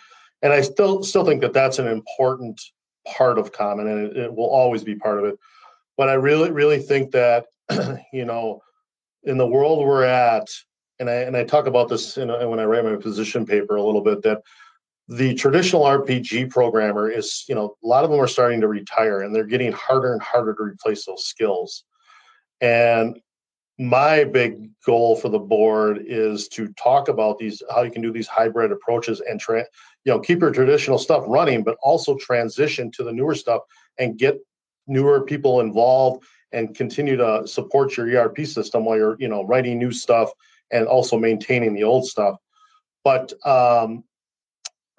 And 0.43 0.53
I 0.53 0.63
still 0.63 1.05
still 1.05 1.25
think 1.25 1.43
that 1.43 1.53
that's 1.53 1.79
an 1.79 1.87
important 1.87 2.61
part 3.17 3.39
of 3.39 3.53
Common, 3.53 3.89
and 3.89 4.07
it, 4.07 4.17
it 4.17 4.35
will 4.35 4.49
always 4.49 4.85
be 4.85 4.95
part 4.95 5.19
of 5.19 5.25
it. 5.25 5.39
But 5.97 6.09
I 6.09 6.15
really 6.15 6.51
really 6.51 6.79
think 6.79 7.13
that 7.13 7.47
you 8.13 8.25
know 8.25 8.61
in 9.25 9.37
the 9.37 9.47
world 9.47 9.85
we're 9.85 10.05
at, 10.05 10.47
and 10.99 11.11
I 11.11 11.15
and 11.15 11.37
I 11.37 11.45
talk 11.45 11.67
about 11.67 11.89
this 11.89 12.19
in, 12.19 12.29
when 12.29 12.61
I 12.61 12.65
write 12.65 12.85
my 12.85 12.97
position 12.97 13.47
paper 13.47 13.77
a 13.77 13.83
little 13.83 14.03
bit 14.03 14.23
that 14.23 14.43
the 15.09 15.35
traditional 15.35 15.85
RPG 15.85 16.51
programmer 16.51 17.11
is, 17.11 17.45
you 17.49 17.55
know, 17.55 17.75
a 17.83 17.87
lot 17.87 18.05
of 18.05 18.11
them 18.11 18.21
are 18.21 18.29
starting 18.29 18.61
to 18.61 18.69
retire 18.69 19.23
and 19.23 19.35
they're 19.35 19.45
getting 19.45 19.73
harder 19.73 20.13
and 20.13 20.21
harder 20.21 20.55
to 20.55 20.63
replace 20.63 21.07
those 21.07 21.25
skills. 21.25 21.85
And 22.61 23.19
my 23.79 24.25
big 24.25 24.71
goal 24.85 25.17
for 25.17 25.31
the 25.31 25.39
board 25.39 26.05
is 26.07 26.49
to 26.49 26.73
talk 26.75 27.09
about 27.09 27.39
these 27.39 27.63
how 27.75 27.83
you 27.83 27.91
can 27.91 28.03
do 28.03 28.13
these 28.13 28.27
hybrid 28.27 28.73
approaches 28.73 29.21
and 29.21 29.41
tra- 29.41 29.65
you 30.09 30.15
know 30.15 30.21
keep 30.21 30.41
your 30.41 30.51
traditional 30.51 30.99
stuff 30.99 31.23
running 31.27 31.63
but 31.63 31.77
also 31.83 32.17
transition 32.17 32.91
to 32.91 33.05
the 33.05 33.13
newer 33.13 33.35
stuff 33.35 33.61
and 33.99 34.19
get 34.19 34.39
newer 34.87 35.21
people 35.21 35.61
involved 35.61 36.25
and 36.53 36.75
continue 36.75 37.15
to 37.15 37.47
support 37.47 37.95
your 37.95 38.07
ERP 38.09 38.47
system 38.47 38.87
while 38.87 38.97
you're 38.97 39.17
you 39.21 39.29
know 39.29 39.43
writing 39.45 39.79
new 39.79 39.93
stuff 39.93 40.31
and 40.73 40.87
also 40.87 41.19
maintaining 41.19 41.75
the 41.75 41.85
old 41.85 42.07
stuff 42.07 42.37
but 43.05 43.35
um, 43.47 44.03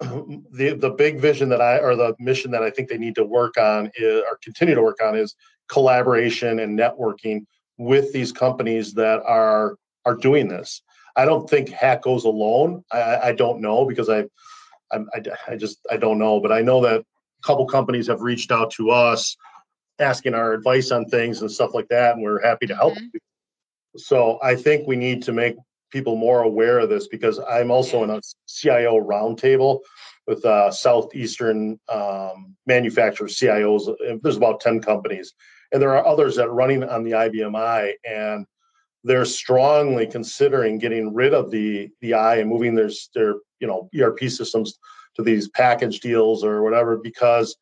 the 0.00 0.76
the 0.78 0.90
big 0.90 1.20
vision 1.20 1.48
that 1.48 1.60
I 1.60 1.78
or 1.78 1.96
the 1.96 2.14
mission 2.20 2.52
that 2.52 2.62
I 2.62 2.70
think 2.70 2.88
they 2.88 2.96
need 2.96 3.16
to 3.16 3.24
work 3.24 3.58
on 3.58 3.90
is, 3.96 4.22
or 4.22 4.38
continue 4.42 4.76
to 4.76 4.82
work 4.82 4.98
on 5.02 5.16
is 5.16 5.34
collaboration 5.68 6.60
and 6.60 6.78
networking 6.78 7.44
with 7.78 8.12
these 8.12 8.32
companies 8.32 8.94
that 8.94 9.20
are 9.24 9.76
are 10.06 10.14
doing 10.14 10.48
this. 10.48 10.82
I 11.16 11.24
don't 11.24 11.50
think 11.50 11.68
Hatco's 11.68 12.24
alone. 12.24 12.84
I, 12.92 13.16
I 13.24 13.32
don't 13.32 13.60
know 13.60 13.84
because 13.84 14.08
I, 14.08 14.24
I, 14.92 15.22
I 15.48 15.56
just 15.56 15.78
I 15.90 15.96
don't 15.96 16.18
know, 16.18 16.40
but 16.40 16.52
I 16.52 16.62
know 16.62 16.80
that 16.82 17.00
a 17.00 17.46
couple 17.46 17.66
companies 17.66 18.06
have 18.08 18.20
reached 18.20 18.50
out 18.50 18.70
to 18.72 18.90
us 18.90 19.36
asking 19.98 20.34
our 20.34 20.52
advice 20.52 20.90
on 20.90 21.04
things 21.06 21.42
and 21.42 21.50
stuff 21.50 21.74
like 21.74 21.88
that, 21.88 22.14
and 22.14 22.22
we're 22.22 22.40
happy 22.40 22.66
to 22.66 22.74
help. 22.74 22.94
Mm-hmm. 22.94 23.18
So 23.96 24.38
I 24.42 24.56
think 24.56 24.86
we 24.86 24.96
need 24.96 25.22
to 25.24 25.32
make 25.32 25.56
people 25.90 26.16
more 26.16 26.42
aware 26.42 26.78
of 26.78 26.88
this 26.88 27.08
because 27.08 27.38
I'm 27.38 27.70
also 27.70 28.04
in 28.04 28.10
a 28.10 28.20
CIO 28.46 29.00
roundtable 29.00 29.80
with 30.26 30.44
uh, 30.44 30.70
southeastern 30.70 31.78
um, 31.88 32.56
manufacturers, 32.66 33.36
CIOs. 33.38 33.94
There's 34.22 34.36
about 34.36 34.60
ten 34.60 34.80
companies, 34.80 35.34
and 35.72 35.82
there 35.82 35.94
are 35.96 36.06
others 36.06 36.36
that 36.36 36.48
are 36.48 36.54
running 36.54 36.84
on 36.84 37.04
the 37.04 37.12
IBM 37.12 37.56
i, 37.56 37.94
and 38.04 38.46
they're 39.04 39.24
strongly 39.24 40.06
considering 40.06 40.78
getting 40.78 41.14
rid 41.14 41.32
of 41.34 41.50
the 41.50 41.88
the 42.00 42.14
i 42.14 42.36
and 42.36 42.50
moving 42.50 42.74
their 42.74 42.90
their 43.14 43.34
you 43.58 43.66
know 43.66 43.88
ERP 43.98 44.20
systems 44.28 44.78
to 45.16 45.22
these 45.22 45.48
package 45.48 46.00
deals 46.00 46.44
or 46.44 46.62
whatever 46.62 46.96
because 46.96 47.56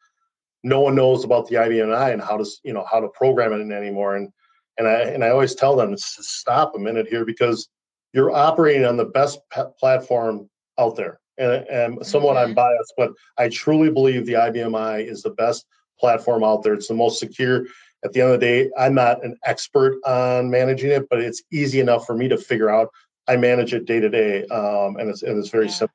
no 0.62 0.80
one 0.80 0.94
knows 0.94 1.24
about 1.24 1.48
the 1.48 1.56
IBM 1.56 1.94
i 1.94 2.10
and 2.10 2.22
how 2.22 2.36
to 2.36 2.46
you 2.64 2.72
know 2.72 2.84
how 2.90 3.00
to 3.00 3.08
program 3.08 3.52
it 3.52 3.74
anymore. 3.74 4.16
And 4.16 4.30
and 4.76 4.86
I 4.86 5.00
and 5.00 5.24
I 5.24 5.30
always 5.30 5.54
tell 5.54 5.76
them 5.76 5.94
stop 5.96 6.74
a 6.74 6.78
minute 6.78 7.08
here 7.08 7.24
because 7.24 7.68
you're 8.12 8.30
operating 8.30 8.84
on 8.84 8.96
the 8.96 9.04
best 9.04 9.38
platform 9.78 10.48
out 10.78 10.96
there. 10.96 11.20
And, 11.36 11.52
and 11.68 12.06
somewhat 12.06 12.36
mm-hmm. 12.36 12.48
I'm 12.48 12.54
biased, 12.54 12.94
but 12.96 13.12
I 13.36 13.48
truly 13.48 13.90
believe 13.90 14.26
the 14.26 14.32
IBM 14.32 14.76
i 14.76 14.98
is 14.98 15.22
the 15.22 15.30
best 15.30 15.66
platform 15.98 16.44
out 16.44 16.62
there. 16.62 16.74
It's 16.74 16.88
the 16.88 16.94
most 16.94 17.18
secure. 17.18 17.66
At 18.04 18.12
the 18.12 18.20
end 18.20 18.32
of 18.32 18.40
the 18.40 18.46
day, 18.46 18.70
I'm 18.78 18.94
not 18.94 19.24
an 19.24 19.36
expert 19.44 19.98
on 20.04 20.50
managing 20.50 20.90
it, 20.90 21.08
but 21.10 21.20
it's 21.20 21.42
easy 21.52 21.80
enough 21.80 22.06
for 22.06 22.14
me 22.14 22.28
to 22.28 22.36
figure 22.36 22.70
out. 22.70 22.90
I 23.26 23.36
manage 23.36 23.74
it 23.74 23.86
day 23.86 24.00
to 24.00 24.08
day, 24.08 24.44
um, 24.46 24.96
and 24.96 25.10
it's 25.10 25.22
and 25.22 25.36
it's 25.38 25.50
very 25.50 25.66
yeah. 25.66 25.72
simple. 25.72 25.94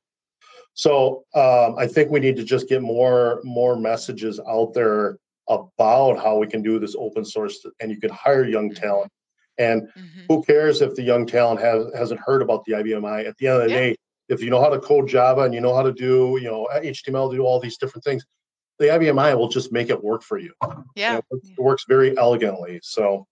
So 0.76 1.24
um, 1.34 1.76
I 1.78 1.88
think 1.88 2.12
we 2.12 2.20
need 2.20 2.36
to 2.36 2.44
just 2.44 2.68
get 2.68 2.82
more 2.82 3.42
more 3.44 3.76
messages 3.76 4.40
out 4.48 4.74
there 4.74 5.18
about 5.48 6.18
how 6.18 6.38
we 6.38 6.48
can 6.48 6.62
do 6.62 6.78
this 6.78 6.96
open 6.98 7.24
source, 7.24 7.66
and 7.80 7.90
you 7.90 8.00
can 8.00 8.12
hire 8.12 8.44
young 8.44 8.70
mm-hmm. 8.70 8.84
talent 8.84 9.12
and 9.58 9.84
mm-hmm. 9.84 10.22
who 10.28 10.44
cares 10.44 10.82
if 10.82 10.96
the 10.96 11.04
young 11.04 11.26
talent 11.26 11.60
has 11.62 11.86
hasn't 11.96 12.20
heard 12.20 12.42
about 12.42 12.64
the 12.66 12.74
IBM 12.74 13.08
i? 13.08 13.24
At 13.24 13.38
the 13.38 13.48
end 13.48 13.62
of 13.62 13.64
the 13.64 13.70
yeah. 13.70 13.80
day, 13.80 13.96
if 14.30 14.42
you 14.42 14.50
know 14.50 14.62
how 14.62 14.70
to 14.70 14.80
code 14.80 15.08
Java 15.08 15.42
and 15.42 15.54
you 15.54 15.62
know 15.62 15.76
how 15.76 15.84
to 15.84 15.94
do, 15.94 16.38
you 16.42 16.50
know, 16.50 16.68
HTML, 16.74 17.32
do 17.32 17.42
all 17.42 17.60
these 17.60 17.78
different 17.78 18.04
things, 18.04 18.26
the 18.84 18.90
IBM 18.90 19.20
i 19.20 19.34
will 19.34 19.48
just 19.48 19.72
make 19.72 19.90
it 19.90 20.04
work 20.04 20.22
for 20.22 20.38
you. 20.38 20.54
Yeah, 20.96 21.16
you 21.16 21.22
know, 21.32 21.40
it 21.58 21.62
works 21.62 21.86
very 21.88 22.18
elegantly. 22.18 22.80
So, 22.84 23.26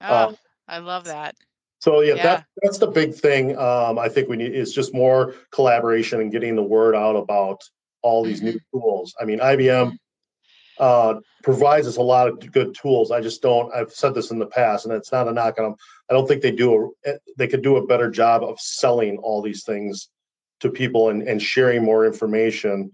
oh, 0.00 0.28
um, 0.28 0.36
I 0.66 0.78
love 0.78 1.04
that. 1.04 1.36
So 1.80 2.00
yeah, 2.00 2.14
yeah. 2.14 2.22
that 2.22 2.46
that's 2.62 2.78
the 2.78 2.88
big 2.88 3.14
thing. 3.14 3.56
Um, 3.56 3.98
I 3.98 4.08
think 4.08 4.28
we 4.28 4.36
need 4.36 4.54
is 4.54 4.72
just 4.72 4.92
more 4.92 5.34
collaboration 5.52 6.20
and 6.20 6.32
getting 6.32 6.56
the 6.56 6.62
word 6.62 6.96
out 6.96 7.14
about 7.14 7.62
all 8.02 8.24
these 8.24 8.40
mm-hmm. 8.40 8.50
new 8.50 8.60
tools. 8.72 9.14
I 9.20 9.24
mean, 9.24 9.38
IBM 9.38 9.96
uh, 10.80 11.14
provides 11.44 11.86
us 11.86 11.96
a 11.96 12.02
lot 12.02 12.28
of 12.28 12.52
good 12.52 12.74
tools. 12.74 13.12
I 13.12 13.20
just 13.20 13.40
don't. 13.40 13.72
I've 13.72 13.92
said 13.92 14.14
this 14.14 14.32
in 14.32 14.40
the 14.40 14.46
past, 14.46 14.84
and 14.84 14.94
it's 14.94 15.12
not 15.12 15.28
a 15.28 15.32
knock 15.32 15.58
on 15.58 15.64
them. 15.64 15.76
I 16.10 16.14
don't 16.14 16.26
think 16.26 16.42
they 16.42 16.50
do 16.50 16.94
a. 17.06 17.12
They 17.36 17.46
could 17.46 17.62
do 17.62 17.76
a 17.76 17.86
better 17.86 18.10
job 18.10 18.42
of 18.42 18.60
selling 18.60 19.18
all 19.18 19.42
these 19.42 19.62
things 19.62 20.08
to 20.60 20.70
people 20.70 21.10
and, 21.10 21.22
and 21.22 21.40
sharing 21.40 21.84
more 21.84 22.04
information 22.04 22.90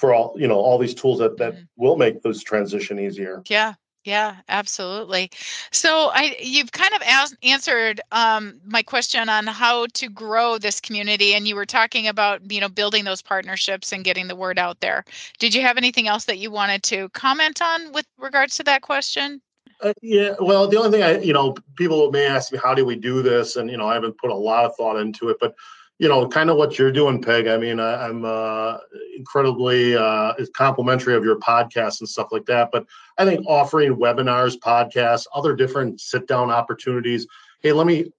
for 0.00 0.14
all 0.14 0.34
you 0.36 0.48
know 0.48 0.56
all 0.56 0.78
these 0.78 0.94
tools 0.94 1.18
that 1.18 1.36
that 1.36 1.52
mm-hmm. 1.52 1.64
will 1.76 1.96
make 1.96 2.22
this 2.22 2.42
transition 2.42 2.98
easier. 2.98 3.42
Yeah, 3.48 3.74
yeah, 4.04 4.36
absolutely. 4.48 5.30
So 5.72 6.10
I 6.14 6.34
you've 6.40 6.72
kind 6.72 6.94
of 6.94 7.02
as- 7.04 7.36
answered 7.42 8.00
um, 8.10 8.58
my 8.64 8.82
question 8.82 9.28
on 9.28 9.46
how 9.46 9.86
to 9.94 10.08
grow 10.08 10.56
this 10.56 10.80
community, 10.80 11.34
and 11.34 11.46
you 11.46 11.54
were 11.54 11.66
talking 11.66 12.08
about 12.08 12.50
you 12.50 12.60
know 12.60 12.68
building 12.70 13.04
those 13.04 13.20
partnerships 13.20 13.92
and 13.92 14.02
getting 14.02 14.26
the 14.26 14.36
word 14.36 14.58
out 14.58 14.80
there. 14.80 15.04
Did 15.38 15.54
you 15.54 15.60
have 15.60 15.76
anything 15.76 16.08
else 16.08 16.24
that 16.24 16.38
you 16.38 16.50
wanted 16.50 16.82
to 16.84 17.10
comment 17.10 17.60
on 17.60 17.92
with 17.92 18.06
regards 18.18 18.56
to 18.56 18.62
that 18.64 18.80
question? 18.80 19.42
Uh, 19.82 19.92
yeah, 20.02 20.34
well, 20.40 20.66
the 20.66 20.78
only 20.78 20.90
thing 20.90 21.02
I 21.02 21.18
you 21.18 21.34
know 21.34 21.54
people 21.76 22.10
may 22.10 22.26
ask 22.26 22.50
me 22.52 22.58
how 22.62 22.74
do 22.74 22.86
we 22.86 22.96
do 22.96 23.20
this, 23.20 23.56
and 23.56 23.70
you 23.70 23.76
know 23.76 23.86
I 23.86 23.94
haven't 23.94 24.16
put 24.16 24.30
a 24.30 24.34
lot 24.34 24.64
of 24.64 24.74
thought 24.76 24.98
into 24.98 25.28
it, 25.28 25.36
but 25.38 25.54
you 26.00 26.08
know, 26.08 26.26
kind 26.26 26.48
of 26.48 26.56
what 26.56 26.78
you're 26.78 26.90
doing, 26.90 27.20
Peg. 27.20 27.46
I 27.46 27.58
mean, 27.58 27.78
I, 27.78 28.08
am 28.08 28.24
uh, 28.24 28.78
incredibly 29.14 29.94
uh, 29.94 30.32
complimentary 30.54 31.14
of 31.14 31.24
your 31.24 31.38
podcast 31.38 32.00
and 32.00 32.08
stuff 32.08 32.28
like 32.32 32.46
that. 32.46 32.70
But 32.72 32.86
I 33.18 33.26
think 33.26 33.44
offering 33.46 33.94
webinars, 33.96 34.58
podcasts, 34.58 35.26
other 35.34 35.54
different 35.54 36.00
sit-down 36.00 36.50
opportunities. 36.50 37.26
Hey, 37.62 37.72
let 37.72 37.86
me 37.86 38.10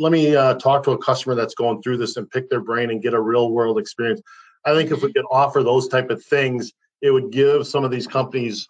let 0.00 0.10
me 0.10 0.34
uh, 0.34 0.54
talk 0.54 0.82
to 0.84 0.90
a 0.90 0.98
customer 0.98 1.36
that's 1.36 1.54
going 1.54 1.80
through 1.82 1.98
this 1.98 2.16
and 2.16 2.28
pick 2.28 2.50
their 2.50 2.62
brain 2.62 2.90
and 2.90 3.00
get 3.00 3.14
a 3.14 3.20
real 3.20 3.52
world 3.52 3.78
experience. 3.78 4.20
I 4.64 4.74
think 4.74 4.90
if 4.90 5.00
we 5.00 5.12
could 5.12 5.26
offer 5.30 5.62
those 5.62 5.86
type 5.86 6.10
of 6.10 6.24
things, 6.24 6.72
it 7.00 7.12
would 7.12 7.30
give 7.30 7.64
some 7.64 7.84
of 7.84 7.92
these 7.92 8.08
companies 8.08 8.68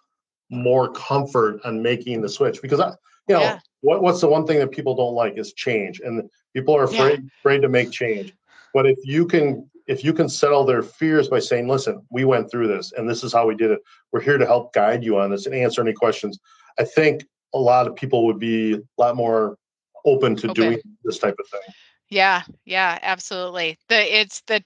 more 0.51 0.91
comfort 0.91 1.61
on 1.65 1.81
making 1.81 2.21
the 2.21 2.29
switch. 2.29 2.61
Because 2.61 2.79
I, 2.79 2.89
you 3.27 3.33
know, 3.33 3.41
yeah. 3.41 3.59
what, 3.79 4.03
what's 4.03 4.21
the 4.21 4.27
one 4.27 4.45
thing 4.45 4.59
that 4.59 4.71
people 4.71 4.95
don't 4.95 5.15
like 5.15 5.39
is 5.39 5.51
change, 5.53 5.99
and 6.01 6.29
people 6.53 6.77
are 6.77 6.83
afraid 6.83 7.23
yeah. 7.23 7.29
afraid 7.39 7.61
to 7.63 7.69
make 7.69 7.89
change. 7.89 8.35
But 8.73 8.87
if 8.87 8.97
you 9.03 9.25
can 9.25 9.69
if 9.87 10.03
you 10.03 10.13
can 10.13 10.29
settle 10.29 10.63
their 10.63 10.83
fears 10.83 11.27
by 11.27 11.39
saying, 11.39 11.67
listen, 11.67 12.01
we 12.11 12.23
went 12.23 12.49
through 12.49 12.67
this 12.67 12.93
and 12.93 13.09
this 13.09 13.23
is 13.23 13.33
how 13.33 13.47
we 13.47 13.55
did 13.55 13.71
it. 13.71 13.79
We're 14.11 14.21
here 14.21 14.37
to 14.37 14.45
help 14.45 14.73
guide 14.73 15.03
you 15.03 15.19
on 15.19 15.31
this 15.31 15.45
and 15.45 15.55
answer 15.55 15.81
any 15.81 15.93
questions. 15.93 16.39
I 16.79 16.85
think 16.85 17.25
a 17.53 17.59
lot 17.59 17.87
of 17.87 17.95
people 17.95 18.25
would 18.27 18.39
be 18.39 18.73
a 18.73 18.79
lot 18.97 19.15
more 19.15 19.57
open 20.05 20.35
to 20.37 20.49
open. 20.49 20.63
doing 20.63 20.81
this 21.03 21.19
type 21.19 21.35
of 21.39 21.47
thing. 21.47 21.73
Yeah, 22.09 22.43
yeah, 22.65 22.99
absolutely. 23.01 23.77
The 23.89 24.19
it's 24.19 24.41
the 24.41 24.63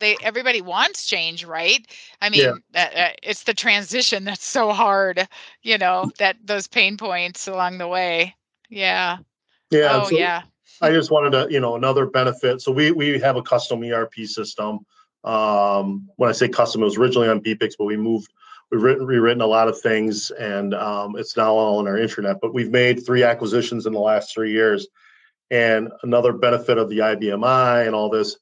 they 0.00 0.16
everybody 0.22 0.60
wants 0.60 1.06
change, 1.06 1.44
right? 1.44 1.86
I 2.20 2.30
mean, 2.30 2.60
yeah. 2.74 2.90
uh, 2.96 3.08
it's 3.22 3.44
the 3.44 3.54
transition 3.54 4.24
that's 4.24 4.44
so 4.44 4.72
hard, 4.72 5.28
you 5.62 5.78
know, 5.78 6.10
that 6.18 6.36
those 6.44 6.66
pain 6.66 6.96
points 6.96 7.48
along 7.48 7.78
the 7.78 7.88
way. 7.88 8.34
Yeah. 8.68 9.18
Yeah. 9.70 10.00
Oh, 10.02 10.08
so, 10.08 10.16
yeah. 10.16 10.42
I 10.80 10.90
just 10.90 11.10
wanted 11.10 11.30
to, 11.32 11.52
you 11.52 11.60
know, 11.60 11.76
another 11.76 12.06
benefit. 12.06 12.60
So 12.60 12.72
we 12.72 12.92
we 12.92 13.18
have 13.18 13.36
a 13.36 13.42
custom 13.42 13.82
ERP 13.82 14.14
system. 14.24 14.80
Um, 15.24 16.08
when 16.16 16.30
I 16.30 16.32
say 16.32 16.48
custom, 16.48 16.82
it 16.82 16.86
was 16.86 16.96
originally 16.96 17.28
on 17.28 17.40
BPIX, 17.40 17.72
but 17.78 17.84
we 17.84 17.96
moved, 17.96 18.32
we've 18.70 18.82
written 18.82 19.06
rewritten 19.06 19.42
a 19.42 19.46
lot 19.46 19.68
of 19.68 19.80
things, 19.80 20.30
and 20.30 20.74
um, 20.74 21.16
it's 21.16 21.36
now 21.36 21.52
all 21.54 21.78
on 21.78 21.88
our 21.88 21.96
intranet. 21.96 22.38
But 22.40 22.54
we've 22.54 22.70
made 22.70 23.04
three 23.04 23.24
acquisitions 23.24 23.86
in 23.86 23.92
the 23.92 23.98
last 23.98 24.32
three 24.32 24.52
years, 24.52 24.86
and 25.50 25.90
another 26.02 26.32
benefit 26.32 26.78
of 26.78 26.88
the 26.88 26.98
IBM 26.98 27.44
i 27.44 27.82
and 27.82 27.94
all 27.94 28.08
this. 28.08 28.36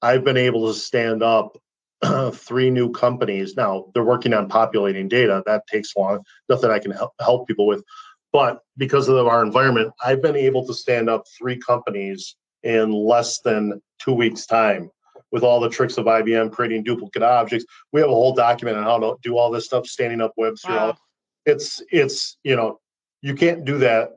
I've 0.00 0.24
been 0.24 0.36
able 0.36 0.66
to 0.72 0.78
stand 0.78 1.22
up 1.22 1.56
three 2.32 2.70
new 2.70 2.90
companies. 2.90 3.54
Now 3.56 3.86
they're 3.94 4.02
working 4.02 4.34
on 4.34 4.48
populating 4.48 5.08
data. 5.08 5.42
That 5.46 5.66
takes 5.66 5.94
long. 5.94 6.24
Nothing 6.48 6.70
I 6.70 6.78
can 6.78 6.90
help, 6.90 7.12
help 7.20 7.46
people 7.46 7.66
with. 7.66 7.84
But 8.32 8.60
because 8.78 9.08
of 9.08 9.26
our 9.26 9.44
environment, 9.44 9.92
I've 10.04 10.22
been 10.22 10.36
able 10.36 10.66
to 10.66 10.74
stand 10.74 11.10
up 11.10 11.24
three 11.38 11.58
companies 11.58 12.36
in 12.62 12.92
less 12.92 13.40
than 13.40 13.80
two 13.98 14.12
weeks' 14.12 14.46
time 14.46 14.90
with 15.32 15.42
all 15.42 15.60
the 15.60 15.68
tricks 15.68 15.98
of 15.98 16.06
IBM 16.06 16.52
creating 16.52 16.84
duplicate 16.84 17.22
objects. 17.22 17.66
We 17.92 18.00
have 18.00 18.10
a 18.10 18.14
whole 18.14 18.34
document 18.34 18.76
on 18.76 18.84
how 18.84 18.98
to 18.98 19.16
do 19.22 19.36
all 19.36 19.50
this 19.50 19.66
stuff, 19.66 19.86
standing 19.86 20.20
up 20.20 20.32
webs 20.36 20.64
wow. 20.66 20.96
It's 21.44 21.82
it's 21.90 22.38
you 22.44 22.54
know, 22.54 22.78
you 23.20 23.34
can't 23.34 23.64
do 23.64 23.78
that. 23.78 24.10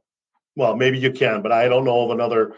Well, 0.56 0.76
maybe 0.76 1.00
you 1.00 1.12
can, 1.12 1.42
but 1.42 1.52
I 1.52 1.68
don't 1.68 1.84
know 1.84 2.06
of 2.06 2.12
another 2.12 2.54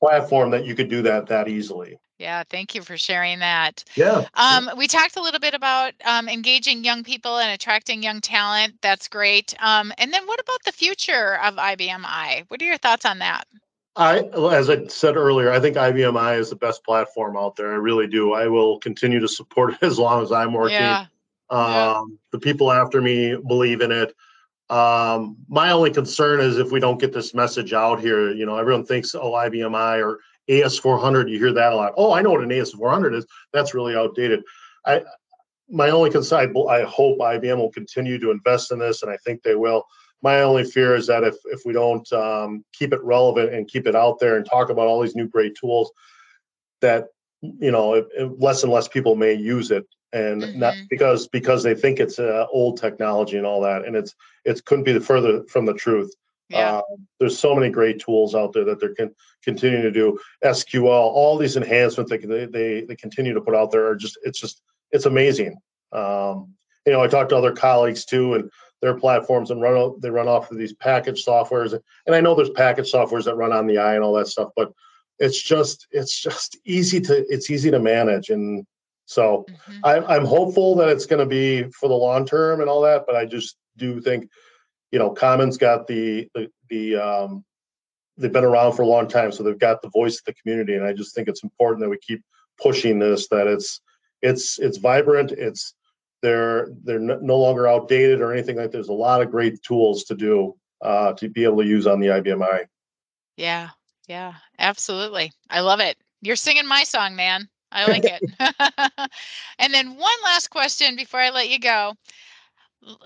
platform 0.00 0.50
that 0.50 0.64
you 0.64 0.74
could 0.74 0.88
do 0.88 1.02
that 1.02 1.26
that 1.26 1.48
easily. 1.48 1.98
Yeah, 2.18 2.42
thank 2.50 2.74
you 2.74 2.82
for 2.82 2.98
sharing 2.98 3.38
that. 3.38 3.82
Yeah. 3.94 4.26
Um, 4.34 4.70
we 4.76 4.86
talked 4.86 5.16
a 5.16 5.22
little 5.22 5.40
bit 5.40 5.54
about 5.54 5.94
um, 6.04 6.28
engaging 6.28 6.84
young 6.84 7.02
people 7.02 7.38
and 7.38 7.50
attracting 7.50 8.02
young 8.02 8.20
talent. 8.20 8.74
That's 8.82 9.08
great. 9.08 9.54
Um, 9.58 9.90
and 9.96 10.12
then 10.12 10.26
what 10.26 10.38
about 10.38 10.62
the 10.64 10.72
future 10.72 11.38
of 11.42 11.54
IBMI? 11.54 12.44
What 12.48 12.60
are 12.60 12.64
your 12.66 12.76
thoughts 12.76 13.06
on 13.06 13.20
that? 13.20 13.46
I, 13.96 14.18
as 14.52 14.68
I 14.68 14.86
said 14.86 15.16
earlier, 15.16 15.50
I 15.50 15.60
think 15.60 15.76
IBMI 15.76 16.38
is 16.38 16.50
the 16.50 16.56
best 16.56 16.84
platform 16.84 17.38
out 17.38 17.56
there. 17.56 17.72
I 17.72 17.76
really 17.76 18.06
do. 18.06 18.34
I 18.34 18.48
will 18.48 18.78
continue 18.80 19.20
to 19.20 19.28
support 19.28 19.74
it 19.80 19.82
as 19.82 19.98
long 19.98 20.22
as 20.22 20.30
I'm 20.30 20.52
working. 20.52 20.76
Yeah. 20.76 21.06
Um, 21.48 21.70
yeah. 21.70 22.02
The 22.32 22.38
people 22.38 22.70
after 22.70 23.00
me 23.00 23.34
believe 23.34 23.80
in 23.80 23.92
it. 23.92 24.14
Um, 24.70 25.36
my 25.48 25.72
only 25.72 25.90
concern 25.90 26.40
is 26.40 26.56
if 26.56 26.70
we 26.70 26.78
don't 26.78 27.00
get 27.00 27.12
this 27.12 27.34
message 27.34 27.72
out 27.72 28.00
here, 28.00 28.32
you 28.32 28.46
know, 28.46 28.56
everyone 28.56 28.86
thinks, 28.86 29.14
oh, 29.16 29.32
IBMI 29.32 30.02
or 30.04 30.20
AS400, 30.48 31.28
you 31.28 31.38
hear 31.38 31.52
that 31.52 31.72
a 31.72 31.76
lot. 31.76 31.92
Oh, 31.96 32.12
I 32.12 32.22
know 32.22 32.30
what 32.30 32.42
an 32.42 32.50
AS400 32.50 33.16
is. 33.16 33.26
That's 33.52 33.74
really 33.74 33.96
outdated. 33.96 34.42
I, 34.86 35.02
my 35.68 35.90
only 35.90 36.10
concern, 36.10 36.54
I 36.68 36.82
hope 36.82 37.18
IBM 37.18 37.56
will 37.56 37.72
continue 37.72 38.18
to 38.20 38.30
invest 38.30 38.70
in 38.70 38.78
this, 38.78 39.02
and 39.02 39.10
I 39.10 39.16
think 39.18 39.42
they 39.42 39.56
will. 39.56 39.84
My 40.22 40.42
only 40.42 40.64
fear 40.64 40.94
is 40.94 41.06
that 41.06 41.24
if 41.24 41.36
if 41.46 41.62
we 41.64 41.72
don't 41.72 42.10
um, 42.12 42.64
keep 42.72 42.92
it 42.92 43.02
relevant 43.02 43.54
and 43.54 43.68
keep 43.68 43.86
it 43.86 43.96
out 43.96 44.18
there 44.18 44.36
and 44.36 44.44
talk 44.44 44.68
about 44.68 44.86
all 44.86 45.00
these 45.00 45.16
new 45.16 45.26
great 45.26 45.54
tools, 45.54 45.90
that 46.80 47.06
you 47.40 47.70
know, 47.70 48.04
less 48.38 48.62
and 48.62 48.72
less 48.72 48.86
people 48.86 49.14
may 49.16 49.32
use 49.32 49.70
it, 49.70 49.86
and 50.12 50.42
mm-hmm. 50.42 50.58
not 50.58 50.74
because 50.88 51.28
because 51.28 51.62
they 51.62 51.74
think 51.74 52.00
it's 52.00 52.18
uh, 52.18 52.46
old 52.50 52.80
technology 52.80 53.36
and 53.36 53.46
all 53.46 53.60
that, 53.62 53.84
and 53.84 53.96
it's 53.96 54.14
it 54.44 54.64
couldn't 54.64 54.84
be 54.84 54.92
the 54.92 55.00
further 55.00 55.44
from 55.44 55.66
the 55.66 55.74
truth. 55.74 56.14
Yeah. 56.48 56.78
Uh, 56.78 56.82
there's 57.20 57.38
so 57.38 57.54
many 57.54 57.70
great 57.70 58.00
tools 58.00 58.34
out 58.34 58.52
there 58.52 58.64
that 58.64 58.80
they're 58.80 58.94
con- 58.94 59.14
continuing 59.44 59.82
to 59.82 59.92
do. 59.92 60.18
SQL, 60.44 60.84
all 60.84 61.38
these 61.38 61.56
enhancements 61.56 62.10
they, 62.10 62.46
they 62.46 62.80
they 62.82 62.96
continue 62.96 63.32
to 63.32 63.40
put 63.40 63.54
out 63.54 63.70
there 63.70 63.86
are 63.86 63.96
just 63.96 64.18
it's 64.24 64.40
just 64.40 64.62
it's 64.90 65.06
amazing. 65.06 65.56
Um, 65.92 66.54
you 66.86 66.92
know, 66.92 67.02
I 67.02 67.06
talked 67.06 67.30
to 67.30 67.36
other 67.36 67.52
colleagues 67.52 68.04
too, 68.04 68.34
and 68.34 68.50
their 68.82 68.94
platforms 68.94 69.50
and 69.50 69.60
run 69.60 69.94
they 70.00 70.10
run 70.10 70.28
off 70.28 70.50
of 70.50 70.58
these 70.58 70.72
package 70.72 71.24
softwares, 71.24 71.78
and 72.06 72.16
I 72.16 72.20
know 72.20 72.34
there's 72.34 72.50
package 72.50 72.90
softwares 72.90 73.24
that 73.24 73.36
run 73.36 73.52
on 73.52 73.66
the 73.66 73.78
eye 73.78 73.94
and 73.94 74.02
all 74.02 74.14
that 74.14 74.26
stuff, 74.26 74.50
but 74.56 74.72
it's 75.20 75.40
just 75.40 75.86
it's 75.92 76.18
just 76.18 76.56
easy 76.64 77.00
to 77.02 77.24
it's 77.32 77.50
easy 77.50 77.70
to 77.70 77.78
manage, 77.78 78.30
and 78.30 78.66
so 79.10 79.44
mm-hmm. 79.48 79.84
I, 79.84 79.98
I'm 80.14 80.24
hopeful 80.24 80.76
that 80.76 80.88
it's 80.88 81.06
going 81.06 81.18
to 81.18 81.26
be 81.26 81.64
for 81.72 81.88
the 81.88 81.94
long 81.94 82.24
term 82.24 82.60
and 82.60 82.70
all 82.70 82.80
that, 82.82 83.04
but 83.06 83.16
I 83.16 83.26
just 83.26 83.56
do 83.76 84.00
think 84.00 84.28
you 84.90 84.98
know, 84.98 85.10
Common's 85.10 85.56
got 85.56 85.86
the 85.86 86.28
the, 86.34 86.50
the 86.68 86.96
um, 86.96 87.44
they've 88.16 88.32
been 88.32 88.44
around 88.44 88.74
for 88.74 88.82
a 88.82 88.86
long 88.86 89.08
time, 89.08 89.32
so 89.32 89.42
they've 89.42 89.58
got 89.58 89.82
the 89.82 89.90
voice 89.90 90.18
of 90.18 90.24
the 90.24 90.34
community, 90.34 90.74
and 90.74 90.84
I 90.84 90.92
just 90.92 91.14
think 91.14 91.28
it's 91.28 91.42
important 91.42 91.80
that 91.80 91.88
we 91.88 91.98
keep 91.98 92.22
pushing 92.60 92.98
this. 92.98 93.28
That 93.28 93.46
it's 93.46 93.80
it's 94.22 94.58
it's 94.58 94.78
vibrant. 94.78 95.32
It's 95.32 95.74
they're 96.22 96.68
they're 96.82 96.98
no 96.98 97.38
longer 97.38 97.68
outdated 97.68 98.20
or 98.20 98.32
anything 98.32 98.56
like. 98.56 98.72
There's 98.72 98.88
a 98.88 98.92
lot 98.92 99.22
of 99.22 99.30
great 99.30 99.62
tools 99.62 100.04
to 100.04 100.14
do 100.14 100.56
uh, 100.82 101.12
to 101.14 101.28
be 101.28 101.44
able 101.44 101.58
to 101.58 101.66
use 101.66 101.86
on 101.86 102.00
the 102.00 102.08
IBMI. 102.08 102.66
Yeah, 103.36 103.70
yeah, 104.08 104.34
absolutely. 104.58 105.32
I 105.48 105.60
love 105.60 105.80
it. 105.80 105.96
You're 106.20 106.36
singing 106.36 106.66
my 106.66 106.82
song, 106.82 107.16
man. 107.16 107.48
I 107.72 107.86
like 107.86 108.04
it. 108.04 108.22
and 109.58 109.72
then 109.72 109.96
one 109.96 110.16
last 110.24 110.48
question 110.48 110.96
before 110.96 111.20
I 111.20 111.30
let 111.30 111.48
you 111.48 111.58
go. 111.58 111.94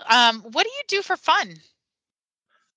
Um, 0.09 0.41
what 0.41 0.63
do 0.63 0.69
you 0.69 0.83
do 0.87 1.01
for 1.01 1.17
fun? 1.17 1.55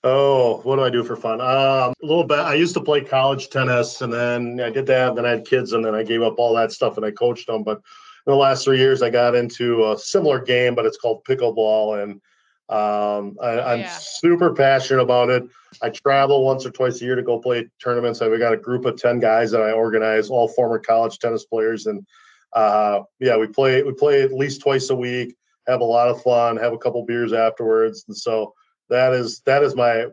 Oh, 0.05 0.61
what 0.63 0.77
do 0.77 0.83
I 0.83 0.91
do 0.91 1.03
for 1.03 1.17
fun? 1.17 1.41
Um, 1.41 1.47
a 1.49 1.95
little 2.03 2.25
bit. 2.25 2.39
I 2.39 2.55
used 2.55 2.75
to 2.75 2.81
play 2.81 3.01
college 3.01 3.51
tennis, 3.51 4.01
and 4.01 4.13
then 4.13 4.61
I 4.61 4.71
did 4.71 4.87
that. 4.87 5.09
And 5.09 5.19
then 5.19 5.27
I 5.27 5.31
had 5.31 5.47
kids, 5.47 5.73
and 5.73 5.85
then 5.85 5.95
I 5.95 6.05
gave 6.05 6.23
up 6.23 6.39
all 6.39 6.55
that 6.55 6.73
stuff, 6.73 6.97
and 6.97 7.05
I 7.05 7.11
coached 7.11 7.49
them. 7.49 7.65
But 7.65 7.79
in 7.79 8.33
the 8.33 8.37
last 8.37 8.65
three 8.65 8.79
years, 8.79 9.03
I 9.03 9.11
got 9.11 9.35
into 9.35 9.91
a 9.91 9.99
similar 9.99 10.41
game, 10.41 10.75
but 10.75 10.87
it's 10.87 10.99
called 10.99 11.25
pickleball, 11.25 12.03
and 12.03 12.21
um, 12.71 13.37
I, 13.43 13.73
am 13.75 13.81
yeah. 13.81 13.97
super 13.99 14.53
passionate 14.53 15.03
about 15.03 15.31
it. 15.31 15.45
I 15.83 15.89
travel 15.89 16.45
once 16.45 16.67
or 16.67 16.71
twice 16.71 17.01
a 17.01 17.05
year 17.05 17.15
to 17.15 17.23
go 17.23 17.39
play 17.39 17.69
tournaments. 17.83 18.21
I've 18.21 18.39
got 18.39 18.53
a 18.53 18.59
group 18.59 18.85
of 18.85 19.01
ten 19.01 19.21
guys 19.21 19.51
that 19.53 19.63
I 19.63 19.73
organize, 19.73 20.29
all 20.29 20.49
former 20.49 20.79
college 20.79 21.19
tennis 21.19 21.45
players, 21.45 21.87
and 21.87 22.07
uh, 22.53 23.01
yeah, 23.21 23.37
we 23.37 23.47
play 23.47 23.83
we 23.83 23.93
play 23.93 24.23
at 24.23 24.33
least 24.33 24.61
twice 24.61 24.91
a 24.91 24.95
week. 24.95 25.35
Have 25.67 25.81
a 25.81 25.85
lot 25.85 26.09
of 26.09 26.23
fun. 26.23 26.57
Have 26.59 26.73
a 26.73 26.79
couple 26.79 27.05
beers 27.07 27.33
afterwards, 27.33 28.05
and 28.09 28.17
so 28.17 28.53
that 28.91 29.15
is 29.15 29.41
that 29.47 29.63
is 29.63 29.75
my 29.75 30.07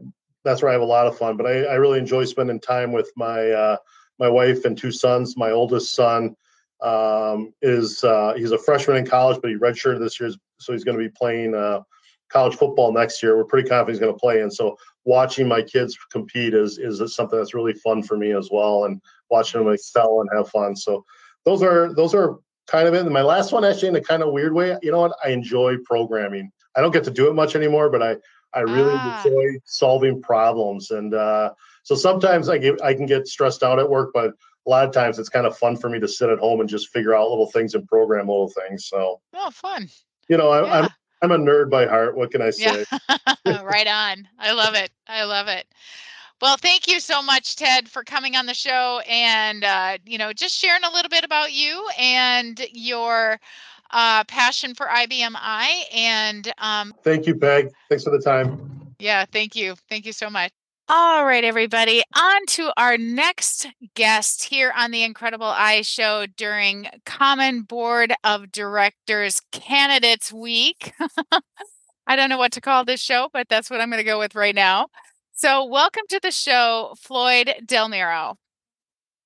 that's 0.46 0.62
where 0.62 0.70
I 0.70 0.74
have 0.74 0.82
a 0.82 0.86
lot 0.86 1.08
of 1.08 1.18
fun. 1.18 1.36
But 1.36 1.48
I, 1.48 1.64
I 1.64 1.74
really 1.76 2.00
enjoy 2.00 2.24
spending 2.24 2.60
time 2.62 2.94
with 2.94 3.12
my 3.18 3.50
uh, 3.50 3.78
my 4.18 4.30
wife 4.30 4.64
and 4.64 4.78
two 4.78 4.92
sons. 4.92 5.36
My 5.36 5.52
oldest 5.52 5.94
son 5.94 6.36
um, 6.82 7.54
is 7.62 8.04
uh, 8.04 8.34
he's 8.38 8.52
a 8.52 8.58
freshman 8.58 8.98
in 8.98 9.06
college, 9.06 9.40
but 9.42 9.50
he 9.50 9.58
redshirted 9.58 10.00
this 10.00 10.20
year, 10.20 10.32
so 10.60 10.72
he's 10.72 10.84
going 10.84 10.98
to 10.98 11.04
be 11.04 11.14
playing 11.18 11.54
uh, 11.54 11.82
college 12.30 12.56
football 12.56 12.92
next 12.92 13.22
year. 13.22 13.38
We're 13.38 13.46
pretty 13.46 13.68
confident 13.68 13.96
he's 13.96 14.00
going 14.00 14.14
to 14.14 14.20
play, 14.20 14.42
and 14.42 14.54
so 14.54 14.78
watching 15.06 15.48
my 15.48 15.62
kids 15.62 15.98
compete 16.12 16.54
is 16.54 16.78
is 16.78 17.16
something 17.16 17.38
that's 17.38 17.54
really 17.54 17.74
fun 17.74 18.04
for 18.04 18.18
me 18.18 18.32
as 18.32 18.50
well, 18.52 18.86
and 18.86 19.02
watching 19.30 19.64
them 19.64 19.74
excel 19.74 20.22
and 20.22 20.30
have 20.36 20.50
fun. 20.50 20.76
So 20.76 21.06
those 21.46 21.62
are 21.62 21.94
those 21.94 22.14
are 22.14 22.38
kind 22.68 22.88
of 22.88 22.94
it. 22.94 23.02
And 23.02 23.12
my 23.12 23.22
last 23.22 23.52
one, 23.52 23.64
actually, 23.64 23.90
in 23.90 23.96
a 23.96 24.02
kind 24.02 24.24
of 24.24 24.32
weird 24.32 24.54
way, 24.54 24.78
you 24.82 24.92
know 24.92 25.00
what? 25.00 25.16
I 25.24 25.30
enjoy 25.30 25.78
programming. 25.86 26.52
I 26.76 26.82
don't 26.82 26.92
get 26.92 27.04
to 27.06 27.12
do 27.12 27.30
it 27.30 27.34
much 27.34 27.56
anymore, 27.56 27.90
but 27.90 28.02
I 28.02 28.18
I 28.54 28.62
really 28.62 28.94
ah. 28.96 29.22
enjoy 29.24 29.60
solving 29.66 30.22
problems, 30.22 30.92
and 30.92 31.14
uh, 31.14 31.52
so 31.84 31.96
sometimes 31.96 32.50
I 32.50 32.58
get 32.58 32.82
I 32.82 32.94
can 32.94 33.06
get 33.06 33.28
stressed 33.28 33.64
out 33.64 33.80
at 33.80 33.90
work, 33.90 34.12
but 34.14 34.32
a 34.68 34.70
lot 34.70 34.88
of 34.88 34.94
times 34.94 35.20
it's 35.20 35.30
kind 35.30 35.46
of 35.46 35.58
fun 35.58 35.78
for 35.78 35.90
me 35.90 36.00
to 36.00 36.08
sit 36.08 36.30
at 36.30 36.40
home 36.40 36.60
and 36.60 36.68
just 36.68 36.90
figure 36.90 37.14
out 37.14 37.30
little 37.30 37.52
things 37.52 37.76
and 37.76 37.88
program 37.88 38.28
little 38.28 38.50
things. 38.50 38.88
So 38.88 39.22
oh, 39.34 39.52
fun! 39.52 39.88
You 40.28 40.38
know, 40.38 40.50
I, 40.50 40.64
yeah. 40.64 40.82
I'm 40.82 40.90
I'm 41.26 41.32
a 41.32 41.38
nerd 41.40 41.72
by 41.72 41.88
heart. 41.88 42.16
What 42.16 42.30
can 42.30 42.44
I 42.44 42.52
say? 42.52 42.86
Yeah. 43.46 43.64
right 43.64 43.88
on. 43.88 44.28
I 44.38 44.52
love 44.52 44.76
it. 44.76 44.92
I 45.08 45.24
love 45.24 45.48
it. 45.48 45.66
Well, 46.40 46.56
thank 46.58 46.88
you 46.88 47.00
so 47.00 47.24
much, 47.24 47.56
Ted, 47.56 47.90
for 47.90 48.04
coming 48.04 48.36
on 48.36 48.46
the 48.46 48.54
show 48.54 49.02
and 49.10 49.64
uh, 49.64 49.98
you 50.06 50.20
know 50.20 50.34
just 50.34 50.56
sharing 50.56 50.84
a 50.84 50.92
little 50.92 51.10
bit 51.10 51.24
about 51.24 51.52
you 51.52 51.88
and 51.98 52.64
your 52.72 53.40
uh, 53.90 54.24
passion 54.26 54.76
for 54.76 54.86
IBMI. 54.86 55.66
And 55.96 56.54
um, 56.60 56.94
thank 57.04 57.26
you, 57.26 57.34
Peg. 57.34 57.72
Thanks 57.90 58.04
for 58.04 58.12
the 58.12 58.22
time. 58.22 58.94
Yeah, 59.00 59.26
thank 59.26 59.56
you. 59.56 59.74
Thank 59.90 60.06
you 60.06 60.14
so 60.14 60.30
much. 60.30 60.52
All 60.88 61.26
right, 61.26 61.44
everybody, 61.44 62.04
on 62.16 62.46
to 62.50 62.72
our 62.78 62.96
next 62.96 63.66
guest 63.96 64.44
here 64.44 64.72
on 64.78 64.92
the 64.92 65.02
Incredible 65.02 65.48
i 65.48 65.82
Show 65.82 66.28
during 66.38 66.88
Common 67.08 67.64
Board 67.64 68.14
of 68.24 68.52
Directors 68.52 69.42
Candidates 69.52 70.32
Week. 70.32 70.94
I 72.06 72.16
don't 72.16 72.30
know 72.30 72.38
what 72.38 72.52
to 72.52 72.62
call 72.62 72.86
this 72.86 73.02
show, 73.02 73.30
but 73.34 73.50
that's 73.50 73.72
what 73.72 73.82
I'm 73.82 73.90
going 73.90 73.98
to 73.98 74.04
go 74.04 74.20
with 74.20 74.36
right 74.36 74.54
now. 74.54 74.90
So, 75.34 75.66
welcome 75.66 76.04
to 76.10 76.20
the 76.22 76.30
show, 76.30 76.94
Floyd 77.00 77.52
Del 77.66 77.90
Muro. 77.90 78.38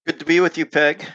Good 0.07 0.19
to 0.19 0.25
be 0.25 0.39
with 0.39 0.57
you, 0.57 0.65
Peg. 0.65 1.05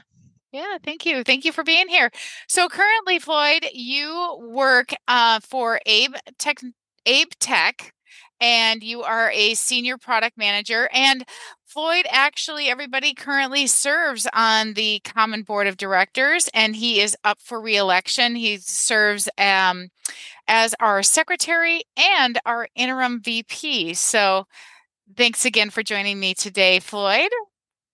Yeah, 0.53 0.77
thank 0.85 1.07
you. 1.07 1.25
Thank 1.25 1.47
you 1.47 1.53
for 1.53 1.65
being 1.65 1.89
here. 1.89 2.11
So 2.49 2.69
currently, 2.69 3.19
Floyd, 3.19 3.67
you 3.73 4.39
work 4.41 4.93
uh, 5.09 5.41
for 5.41 5.81
Abe 5.87 6.15
Tech, 6.39 6.59
Abe 7.07 7.31
Tech, 7.41 7.95
and 8.40 8.83
you 8.83 9.03
are 9.03 9.31
a 9.31 9.55
senior 9.55 9.97
product 9.99 10.37
manager. 10.37 10.88
And 10.92 11.25
Floyd, 11.66 12.07
actually, 12.09 12.68
everybody 12.68 13.14
currently 13.14 13.66
serves 13.66 14.29
on 14.33 14.75
the 14.75 15.01
Common 15.05 15.42
Board 15.42 15.66
of 15.66 15.77
Directors, 15.77 16.49
and 16.55 16.77
he 16.77 17.01
is 17.01 17.16
up 17.25 17.40
for 17.40 17.61
reelection. 17.61 18.37
He 18.37 18.59
serves 18.59 19.29
um, 19.38 19.88
as 20.47 20.75
our 20.79 21.03
secretary 21.03 21.83
and 21.97 22.38
our 22.47 22.68
interim 22.77 23.20
VP. 23.20 23.94
So, 23.94 24.47
thanks 25.16 25.44
again 25.44 25.70
for 25.70 25.83
joining 25.83 26.20
me 26.20 26.35
today, 26.35 26.79
Floyd. 26.79 27.31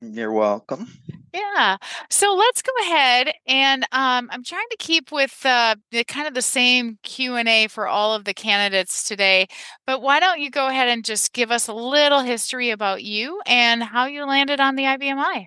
You're 0.01 0.33
welcome. 0.33 0.89
Yeah. 1.33 1.77
So 2.11 2.35
let's 2.35 2.61
go 2.61 2.73
ahead 2.83 3.33
and 3.47 3.85
um, 3.93 4.29
I'm 4.33 4.43
trying 4.43 4.67
to 4.71 4.77
keep 4.79 5.13
with 5.13 5.45
uh, 5.45 5.77
the 5.93 6.03
kind 6.05 6.27
of 6.27 6.35
the 6.35 6.43
same 6.43 6.99
Q 7.03 7.37
and 7.37 7.49
A 7.49 7.69
for 7.69 7.87
all 7.87 8.15
of 8.15 8.25
the 8.25 8.35
candidates 8.35 9.07
today. 9.07 9.47
But 9.87 10.03
why 10.03 10.19
don't 10.19 10.41
you 10.41 10.51
go 10.51 10.67
ahead 10.69 10.89
and 10.89 11.05
just 11.05 11.33
give 11.33 11.51
us 11.51 11.69
a 11.69 11.75
little 11.75 12.21
history 12.21 12.71
about 12.71 13.05
you 13.05 13.41
and 13.47 13.83
how 13.83 14.07
you 14.07 14.25
landed 14.25 14.61
on 14.61 14.75
the 14.75 14.85
IBMI? 14.85 15.47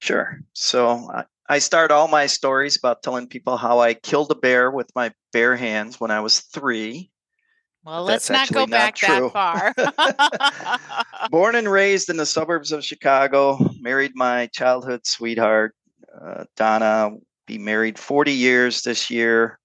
Sure. 0.00 0.40
So 0.54 1.10
I, 1.12 1.24
I 1.48 1.58
start 1.58 1.90
all 1.90 2.08
my 2.08 2.26
stories 2.26 2.76
about 2.76 3.02
telling 3.02 3.28
people 3.28 3.56
how 3.56 3.80
I 3.80 3.94
killed 3.94 4.30
a 4.30 4.36
bear 4.36 4.70
with 4.70 4.90
my 4.94 5.12
bare 5.32 5.56
hands 5.56 6.00
when 6.00 6.10
I 6.10 6.20
was 6.20 6.40
three. 6.40 7.09
Well, 7.90 8.04
let's 8.04 8.30
not 8.30 8.52
go 8.52 8.60
not 8.66 8.70
back 8.70 9.00
that 9.00 9.32
far. 9.32 9.74
Born 11.30 11.56
and 11.56 11.68
raised 11.68 12.08
in 12.08 12.18
the 12.18 12.24
suburbs 12.24 12.70
of 12.70 12.84
Chicago, 12.84 13.58
married 13.80 14.12
my 14.14 14.46
childhood 14.52 15.04
sweetheart, 15.04 15.74
uh, 16.24 16.44
Donna. 16.56 17.10
Be 17.48 17.58
married 17.58 17.98
40 17.98 18.30
years 18.30 18.82
this 18.82 19.10
year. 19.10 19.58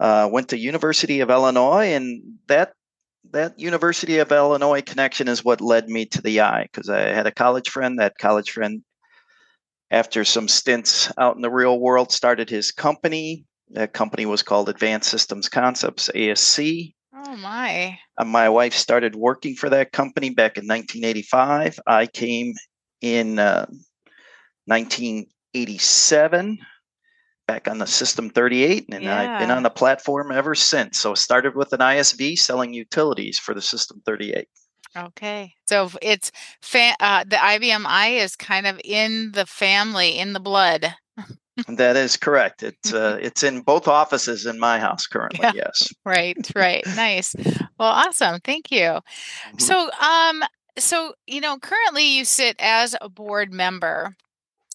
Uh, 0.00 0.28
went 0.32 0.48
to 0.48 0.58
University 0.58 1.20
of 1.20 1.30
Illinois, 1.30 1.92
and 1.92 2.20
that 2.48 2.72
that 3.30 3.60
University 3.60 4.18
of 4.18 4.32
Illinois 4.32 4.82
connection 4.82 5.28
is 5.28 5.44
what 5.44 5.60
led 5.60 5.88
me 5.88 6.06
to 6.06 6.20
the 6.20 6.40
eye 6.40 6.64
because 6.64 6.88
I 6.88 7.10
had 7.10 7.28
a 7.28 7.32
college 7.32 7.70
friend. 7.70 8.00
That 8.00 8.18
college 8.18 8.50
friend, 8.50 8.82
after 9.92 10.24
some 10.24 10.48
stints 10.48 11.12
out 11.16 11.36
in 11.36 11.42
the 11.42 11.50
real 11.50 11.78
world, 11.78 12.10
started 12.10 12.50
his 12.50 12.72
company. 12.72 13.44
That 13.68 13.92
company 13.92 14.26
was 14.26 14.42
called 14.42 14.68
Advanced 14.68 15.10
Systems 15.10 15.48
Concepts 15.48 16.10
(ASC). 16.12 16.92
Oh 17.26 17.36
my. 17.36 17.98
Uh, 18.16 18.24
my 18.24 18.48
wife 18.48 18.72
started 18.72 19.14
working 19.14 19.54
for 19.54 19.68
that 19.70 19.92
company 19.92 20.30
back 20.30 20.56
in 20.56 20.66
1985. 20.66 21.78
I 21.86 22.06
came 22.06 22.54
in 23.02 23.38
uh, 23.38 23.66
1987 24.66 26.58
back 27.46 27.68
on 27.68 27.78
the 27.78 27.86
System 27.86 28.30
38, 28.30 28.86
and 28.92 29.08
I've 29.08 29.38
been 29.38 29.50
on 29.50 29.62
the 29.62 29.70
platform 29.70 30.32
ever 30.32 30.54
since. 30.54 30.98
So 30.98 31.14
started 31.14 31.54
with 31.56 31.72
an 31.72 31.80
ISV 31.80 32.38
selling 32.38 32.72
utilities 32.72 33.38
for 33.38 33.54
the 33.54 33.62
System 33.62 34.00
38. 34.06 34.48
Okay. 34.96 35.54
So 35.68 35.90
it's 36.00 36.32
fa- 36.62 36.96
uh, 37.00 37.24
the 37.24 37.36
IBM 37.36 37.84
i 37.86 38.08
is 38.08 38.34
kind 38.34 38.66
of 38.66 38.80
in 38.84 39.32
the 39.32 39.46
family, 39.46 40.18
in 40.18 40.32
the 40.32 40.40
blood. 40.40 40.94
That 41.68 41.96
is 41.96 42.16
correct. 42.16 42.62
It's 42.62 42.92
uh, 42.92 43.18
it's 43.20 43.42
in 43.42 43.60
both 43.62 43.88
offices 43.88 44.46
in 44.46 44.58
my 44.58 44.78
house 44.78 45.06
currently. 45.06 45.40
Yeah. 45.42 45.52
Yes. 45.54 45.88
Right, 46.04 46.36
right. 46.56 46.84
Nice. 46.96 47.34
Well, 47.78 47.88
awesome. 47.88 48.40
Thank 48.40 48.70
you. 48.70 49.00
Mhm. 49.52 49.60
So, 49.60 49.90
um, 50.00 50.42
so 50.78 51.14
you 51.26 51.40
know, 51.40 51.58
currently 51.58 52.04
you 52.16 52.24
sit 52.24 52.56
as 52.58 52.96
a 53.00 53.08
board 53.08 53.52
member. 53.52 54.16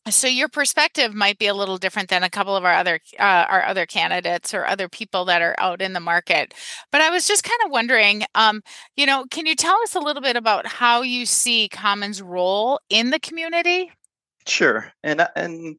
So 0.08 0.28
your 0.28 0.50
perspective 0.50 1.16
might 1.16 1.40
be 1.40 1.48
a 1.48 1.56
little 1.56 1.78
different 1.80 2.10
than 2.10 2.22
a 2.22 2.30
couple 2.30 2.56
of 2.56 2.64
our 2.64 2.74
other 2.74 3.00
uh, 3.20 3.46
our 3.50 3.64
other 3.66 3.88
candidates 3.88 4.54
or 4.54 4.66
other 4.66 4.88
people 4.88 5.26
that 5.26 5.42
are 5.42 5.56
out 5.58 5.82
in 5.82 5.94
the 5.94 6.00
market. 6.00 6.54
But 6.92 7.02
I 7.02 7.10
was 7.10 7.28
just 7.28 7.44
kind 7.44 7.60
of 7.66 7.72
wondering, 7.72 8.24
um, 8.36 8.62
you 8.96 9.08
know, 9.08 9.26
can 9.32 9.48
you 9.48 9.56
tell 9.56 9.78
us 9.82 9.96
a 9.96 10.00
little 10.00 10.22
bit 10.22 10.36
about 10.36 10.68
how 10.68 11.02
you 11.02 11.26
see 11.26 11.68
Commons' 11.70 12.22
role 12.22 12.80
in 12.90 13.10
the 13.10 13.20
community? 13.20 13.92
Sure. 14.48 14.94
And 15.04 15.22
uh, 15.22 15.30
and 15.36 15.78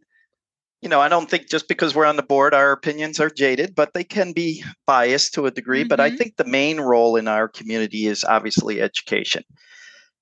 you 0.83 0.89
know, 0.89 1.01
I 1.01 1.09
don't 1.09 1.29
think 1.29 1.49
just 1.49 1.69
because 1.69 1.95
we're 1.95 2.05
on 2.07 2.17
the 2.17 2.23
board 2.23 2.55
our 2.55 2.73
opinions 2.73 3.19
are 3.19 3.31
jaded, 3.31 3.75
but 3.75 3.95
they 3.95 4.05
can 4.05 4.33
be 4.33 4.63
biased 4.87 5.35
to 5.35 5.47
a 5.47 5.51
degree, 5.51 5.85
but 5.85 6.01
I 6.01 6.11
Mhm. 6.11 6.19
think 6.19 6.37
the 6.37 6.45
main 6.45 6.81
role 6.81 7.17
in 7.17 7.29
our 7.29 7.49
community 7.49 8.07
is 8.07 8.25
obviously 8.25 8.81
education. 8.81 9.43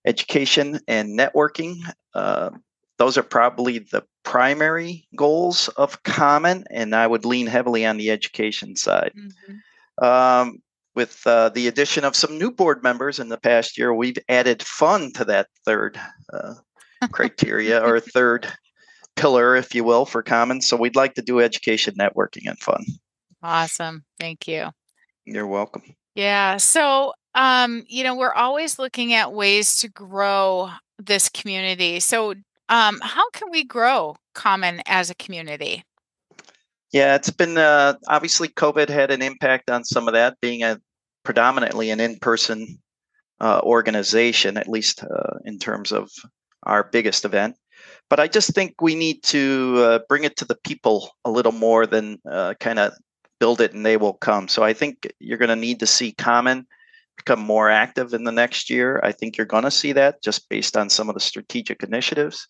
Education 0.07 0.81
and 0.87 1.19
networking 1.19 1.77
uh, 2.15 2.51
those 2.99 3.19
are 3.19 3.25
probably 3.25 3.81
the 3.81 4.05
primary 4.23 5.09
goals 5.17 5.69
of 5.71 6.03
Common, 6.05 6.65
and 6.71 6.95
I 6.95 7.07
would 7.07 7.25
lean 7.25 7.49
heavily 7.49 7.85
on 7.85 7.97
the 7.97 8.11
education 8.11 8.77
side. 8.77 9.13
Mhm. 9.17 10.05
Um, 10.05 10.59
with 10.95 11.27
uh, 11.27 11.49
the 11.49 11.67
addition 11.67 12.05
of 12.05 12.15
some 12.15 12.39
new 12.39 12.53
board 12.53 12.85
members 12.85 13.19
in 13.19 13.29
the 13.29 13.37
past 13.37 13.77
year, 13.77 13.93
we've 13.93 14.19
added 14.29 14.63
fun 14.63 15.13
to 15.15 15.25
that 15.25 15.49
third 15.65 16.01
uh, 16.33 16.55
criteria 17.13 17.85
or 17.85 17.99
third 17.99 18.47
pillar, 19.17 19.57
if 19.57 19.75
you 19.75 19.85
will, 19.85 20.05
for 20.07 20.23
Common. 20.23 20.61
So 20.61 20.77
we'd 20.77 20.97
like 20.97 21.15
to 21.15 21.23
do 21.23 21.41
education, 21.41 21.95
networking, 21.95 22.47
and 22.47 22.59
fun. 22.59 22.85
Awesome. 23.43 24.05
Thank 24.19 24.49
you. 24.49 24.71
You're 25.25 25.47
welcome. 25.47 25.83
Yeah. 26.15 26.57
So, 26.59 27.13
um, 27.35 27.85
you 27.89 28.05
know, 28.05 28.15
we're 28.15 28.33
always 28.33 28.79
looking 28.79 29.15
at 29.15 29.33
ways 29.33 29.77
to 29.77 29.89
grow 29.89 30.71
this 30.99 31.29
community. 31.29 32.01
So, 32.01 32.35
um, 32.69 33.01
how 33.03 33.29
can 33.31 33.51
we 33.51 33.65
grow 33.65 34.17
Common 34.35 34.81
as 34.87 35.11
a 35.11 35.15
community? 35.15 35.85
Yeah, 36.93 37.17
it's 37.17 37.31
been 37.31 37.59
uh, 37.59 37.95
obviously 38.07 38.49
COVID 38.49 38.89
had 38.89 39.11
an 39.11 39.21
impact 39.21 39.69
on 39.69 39.85
some 39.85 40.07
of 40.07 40.15
that, 40.15 40.41
being 40.41 40.63
a 40.63 40.81
predominantly 41.25 41.91
an 41.91 41.99
in-person 41.99 42.79
uh, 43.41 43.61
organization, 43.65 44.57
at 44.57 44.69
least 44.69 45.03
uh, 45.03 45.39
in 45.45 45.59
terms 45.59 45.91
of 45.91 46.11
our 46.63 46.85
biggest 46.85 47.25
event. 47.25 47.57
But 48.11 48.21
I 48.21 48.29
just 48.29 48.55
think 48.55 48.81
we 48.81 48.95
need 48.95 49.23
to 49.25 49.75
uh, 49.79 49.99
bring 50.09 50.25
it 50.25 50.37
to 50.37 50.45
the 50.45 50.59
people 50.65 51.11
a 51.25 51.31
little 51.31 51.53
more 51.53 51.87
than 51.87 52.19
uh, 52.31 52.55
kind 52.61 52.79
of 52.79 52.93
build 53.41 53.61
it 53.61 53.73
and 53.73 53.85
they 53.85 53.97
will 53.97 54.15
come. 54.15 54.49
So 54.49 54.63
I 54.63 54.73
think 54.73 55.13
you're 55.19 55.39
going 55.39 55.49
to 55.49 55.57
need 55.57 55.81
to 55.81 55.87
see 55.87 56.13
Common 56.13 56.67
become 57.17 57.41
more 57.41 57.71
active 57.71 58.13
in 58.13 58.25
the 58.25 58.33
next 58.33 58.71
year. 58.71 59.01
I 59.03 59.13
think 59.13 59.37
you're 59.37 59.47
going 59.47 59.65
to 59.65 59.71
see 59.71 59.93
that 59.93 60.23
just 60.23 60.49
based 60.49 60.77
on 60.77 60.91
some 60.91 61.09
of 61.09 61.15
the 61.15 61.21
strategic 61.21 61.83
initiatives. 61.83 62.49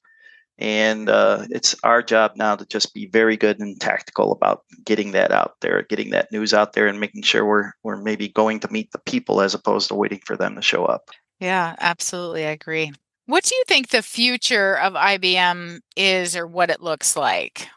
And 0.58 1.08
uh, 1.08 1.46
it's 1.50 1.74
our 1.82 2.02
job 2.02 2.32
now 2.36 2.54
to 2.54 2.64
just 2.66 2.94
be 2.94 3.06
very 3.06 3.36
good 3.36 3.58
and 3.58 3.80
tactical 3.80 4.30
about 4.30 4.62
getting 4.84 5.10
that 5.12 5.32
out 5.32 5.54
there, 5.60 5.82
getting 5.82 6.10
that 6.10 6.30
news 6.30 6.54
out 6.54 6.74
there, 6.74 6.86
and 6.86 7.00
making 7.00 7.22
sure 7.22 7.44
we're 7.44 7.72
we're 7.82 7.96
maybe 7.96 8.28
going 8.28 8.60
to 8.60 8.72
meet 8.72 8.92
the 8.92 9.00
people 9.00 9.40
as 9.40 9.54
opposed 9.54 9.88
to 9.88 9.96
waiting 9.96 10.20
for 10.24 10.36
them 10.36 10.54
to 10.54 10.62
show 10.62 10.84
up. 10.84 11.10
Yeah, 11.40 11.74
absolutely. 11.80 12.46
I 12.46 12.50
agree. 12.50 12.92
What 13.26 13.44
do 13.44 13.54
you 13.54 13.64
think 13.66 13.88
the 13.88 14.02
future 14.02 14.78
of 14.78 14.94
IBM 14.94 15.80
is 15.96 16.36
or 16.36 16.46
what 16.46 16.70
it 16.70 16.82
looks 16.82 17.16
like? 17.16 17.68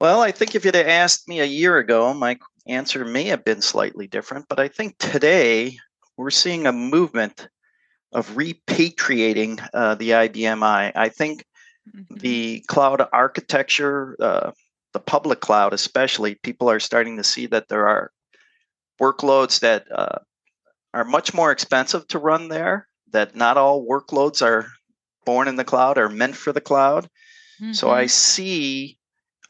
Well, 0.00 0.20
I 0.20 0.30
think 0.32 0.54
if 0.54 0.64
you'd 0.64 0.74
have 0.74 0.86
asked 0.86 1.28
me 1.28 1.40
a 1.40 1.44
year 1.44 1.78
ago, 1.78 2.14
my 2.14 2.38
answer 2.66 3.04
may 3.04 3.24
have 3.24 3.44
been 3.44 3.62
slightly 3.62 4.06
different. 4.06 4.46
But 4.48 4.60
I 4.60 4.68
think 4.68 4.96
today 4.98 5.76
we're 6.16 6.30
seeing 6.30 6.66
a 6.66 6.72
movement 6.72 7.48
of 8.12 8.30
repatriating 8.30 9.66
uh, 9.74 9.94
the 9.96 10.10
IBM 10.10 10.62
i. 10.62 10.92
I 10.94 11.08
think 11.08 11.44
Mhm. 11.92 12.20
the 12.20 12.60
cloud 12.68 13.02
architecture, 13.12 14.16
uh, 14.20 14.52
the 14.92 15.00
public 15.00 15.40
cloud 15.40 15.72
especially, 15.74 16.36
people 16.36 16.70
are 16.70 16.78
starting 16.78 17.16
to 17.16 17.24
see 17.24 17.46
that 17.46 17.66
there 17.68 17.88
are 17.88 18.12
workloads 19.00 19.58
that 19.60 19.90
uh, 19.90 20.18
are 20.94 21.04
much 21.04 21.34
more 21.34 21.50
expensive 21.50 22.06
to 22.08 22.20
run 22.20 22.46
there, 22.46 22.86
that 23.12 23.36
not 23.36 23.56
all 23.56 23.86
workloads 23.86 24.42
are 24.44 24.66
born 25.24 25.48
in 25.48 25.56
the 25.56 25.64
cloud 25.64 25.98
or 25.98 26.08
meant 26.08 26.36
for 26.36 26.52
the 26.52 26.60
cloud. 26.60 27.08
So 27.70 27.90
I 27.90 28.06
Mhm. 28.06 28.08
see 28.08 28.98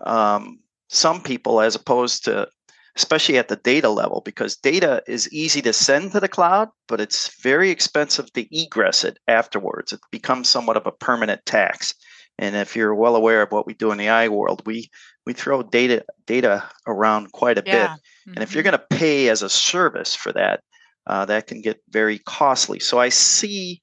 um, 0.00 0.60
some 0.88 1.22
people, 1.22 1.60
as 1.60 1.74
opposed 1.74 2.24
to, 2.24 2.48
especially 2.96 3.38
at 3.38 3.48
the 3.48 3.56
data 3.56 3.88
level, 3.88 4.20
because 4.24 4.56
data 4.56 5.02
is 5.06 5.32
easy 5.32 5.62
to 5.62 5.72
send 5.72 6.12
to 6.12 6.20
the 6.20 6.28
cloud, 6.28 6.68
but 6.88 7.00
it's 7.00 7.40
very 7.42 7.70
expensive 7.70 8.32
to 8.32 8.46
egress 8.56 9.04
it 9.04 9.18
afterwards. 9.28 9.92
It 9.92 10.00
becomes 10.10 10.48
somewhat 10.48 10.76
of 10.76 10.86
a 10.86 10.92
permanent 10.92 11.44
tax. 11.46 11.94
And 12.38 12.56
if 12.56 12.74
you're 12.76 12.94
well 12.94 13.16
aware 13.16 13.42
of 13.42 13.52
what 13.52 13.66
we 13.66 13.74
do 13.74 13.92
in 13.92 13.98
the 13.98 14.08
I 14.08 14.28
world, 14.28 14.62
we 14.66 14.90
we 15.26 15.32
throw 15.32 15.62
data 15.62 16.04
data 16.26 16.68
around 16.86 17.32
quite 17.32 17.58
a 17.58 17.62
yeah. 17.66 17.88
bit. 17.88 18.00
And 18.34 18.42
if 18.42 18.54
you're 18.54 18.62
Mhm. 18.62 18.64
going 18.64 18.78
to 18.78 18.86
pay 18.96 19.28
as 19.28 19.42
a 19.42 19.48
service 19.48 20.14
for 20.14 20.32
that, 20.32 20.62
uh, 21.06 21.24
that 21.26 21.46
can 21.46 21.60
get 21.62 21.80
very 21.88 22.18
costly. 22.18 22.78
So 22.80 22.98
I 22.98 23.08
see 23.10 23.80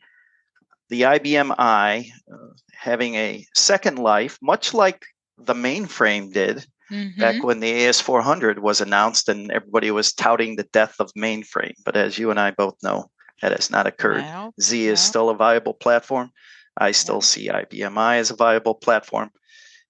the 0.90 1.02
IBM 1.04 1.54
i 1.58 2.12
uh, 2.32 2.38
having 2.74 3.16
a 3.16 3.46
second 3.56 4.00
life, 4.00 4.38
much 4.42 4.74
like 4.74 5.04
the 5.38 5.54
mainframe 5.54 6.32
did 6.34 6.66
Mhm. 6.92 7.18
back 7.20 7.44
when 7.44 7.60
the 7.60 7.72
AS400 7.72 8.60
was 8.60 8.82
announced 8.82 9.30
and 9.30 9.52
everybody 9.52 9.92
was 9.92 10.14
touting 10.14 10.56
the 10.56 10.64
death 10.74 10.96
of 11.00 11.12
mainframe. 11.18 11.76
But 11.86 11.96
as 11.96 12.18
you 12.18 12.32
and 12.32 12.40
I 12.40 12.52
both 12.52 12.76
know, 12.82 13.12
that 13.42 13.52
has 13.52 13.70
not 13.70 13.88
occurred. 13.88 14.26
Z 14.60 14.88
is 14.88 15.00
still 15.00 15.30
a 15.30 15.36
viable 15.36 15.74
platform. 15.74 16.32
I 16.78 16.92
still 16.92 17.22
Yeah. 17.22 17.32
see 17.32 17.50
i 17.50 18.18
as 18.18 18.32
a 18.32 18.36
viable 18.36 18.76
platform, 18.76 19.32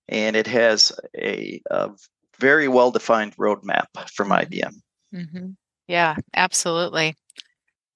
and 0.08 0.36
it 0.36 0.48
has 0.48 0.92
a, 1.16 1.62
a 1.70 1.92
very 2.40 2.68
well 2.68 2.92
defined 2.92 3.36
roadmap 3.38 3.88
from. 4.14 4.30
IBM. 4.30 4.74
hmm 5.14 5.50
Yeah, 5.90 6.18
absolutely. 6.36 7.16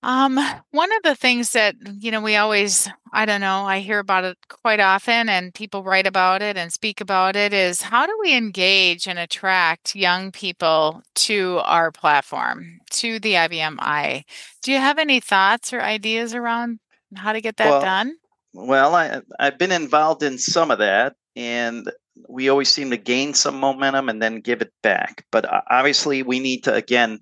Um, 0.01 0.37
one 0.71 0.91
of 0.91 1.03
the 1.03 1.15
things 1.15 1.51
that, 1.51 1.75
you 1.99 2.11
know, 2.11 2.21
we 2.21 2.35
always, 2.35 2.89
I 3.13 3.25
don't 3.25 3.39
know, 3.39 3.65
I 3.65 3.79
hear 3.79 3.99
about 3.99 4.23
it 4.23 4.37
quite 4.49 4.79
often 4.79 5.29
and 5.29 5.53
people 5.53 5.83
write 5.83 6.07
about 6.07 6.41
it 6.41 6.57
and 6.57 6.73
speak 6.73 6.99
about 6.99 7.35
it 7.35 7.53
is 7.53 7.83
how 7.83 8.07
do 8.07 8.17
we 8.19 8.35
engage 8.35 9.07
and 9.07 9.19
attract 9.19 9.95
young 9.95 10.31
people 10.31 11.03
to 11.15 11.61
our 11.63 11.91
platform, 11.91 12.79
to 12.93 13.19
the 13.19 13.33
IBM 13.35 13.77
i? 13.79 14.25
Do 14.63 14.71
you 14.71 14.79
have 14.79 14.97
any 14.97 15.19
thoughts 15.19 15.71
or 15.71 15.79
ideas 15.79 16.33
around 16.33 16.79
how 17.15 17.31
to 17.31 17.41
get 17.41 17.57
that 17.57 17.69
Well, 17.69 17.81
done? 17.81 18.15
Well, 18.53 18.95
I, 18.95 19.21
I've 19.39 19.59
been 19.59 19.71
involved 19.71 20.23
in 20.23 20.39
some 20.39 20.71
of 20.71 20.79
that, 20.79 21.15
and 21.35 21.89
we 22.27 22.49
always 22.49 22.69
seem 22.69 22.89
to 22.89 22.97
gain 22.97 23.35
some 23.35 23.59
momentum 23.59 24.09
and 24.09 24.21
then 24.21 24.41
give 24.41 24.61
it 24.61 24.73
back. 24.81 25.25
But 25.31 25.45
uh, 25.45 25.61
obviously, 25.69 26.23
we 26.23 26.39
need 26.39 26.63
to, 26.65 26.73
again, 26.73 27.19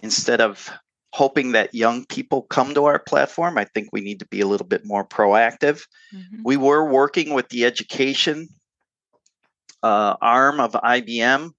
instead 0.00 0.40
of 0.40 0.70
hoping 1.14 1.52
that 1.52 1.72
young 1.72 2.04
people 2.06 2.42
come 2.42 2.74
to 2.74 2.86
our 2.86 2.98
platform. 2.98 3.56
I 3.56 3.66
think 3.66 3.88
we 3.92 4.00
need 4.00 4.18
to 4.18 4.26
be 4.26 4.40
a 4.40 4.48
little 4.48 4.66
bit 4.66 4.84
more 4.84 5.06
proactive. 5.06 5.86
Mm-hmm. 6.12 6.42
We 6.44 6.56
were 6.56 6.90
working 6.90 7.34
with 7.34 7.50
the 7.50 7.64
education 7.64 8.48
uh, 9.84 10.16
arm 10.20 10.58
of 10.58 10.72
IBM. 10.72 11.50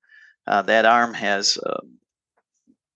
Uh, 0.46 0.62
that 0.64 0.86
arm 0.86 1.14
has 1.14 1.58
uh, 1.66 1.80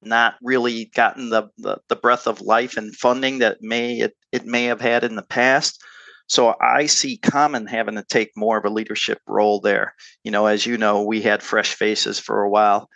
not 0.02 0.36
really 0.42 0.92
gotten 0.94 1.30
the, 1.30 1.50
the, 1.58 1.78
the 1.88 1.96
breath 1.96 2.28
of 2.28 2.42
life 2.42 2.76
and 2.76 2.94
funding 2.94 3.40
that 3.40 3.62
may 3.62 4.00
it, 4.00 4.18
it 4.34 4.46
may 4.46 4.66
have 4.66 4.82
had 4.82 5.06
in 5.06 5.16
the 5.16 5.24
past. 5.24 5.82
So 6.28 6.56
I 6.62 6.88
see 6.88 7.16
Common 7.16 7.68
having 7.68 7.96
to 7.96 8.04
take 8.04 8.32
more 8.36 8.58
of 8.58 8.66
a 8.66 8.70
leadership 8.70 9.20
role 9.26 9.62
there. 9.62 9.96
You 10.26 10.32
know, 10.32 10.46
as 10.46 10.66
you 10.66 10.78
know, 10.78 11.04
we 11.04 11.22
had 11.22 11.42
fresh 11.42 11.74
faces 11.74 12.20
for 12.20 12.44
a 12.44 12.50
while, 12.50 12.90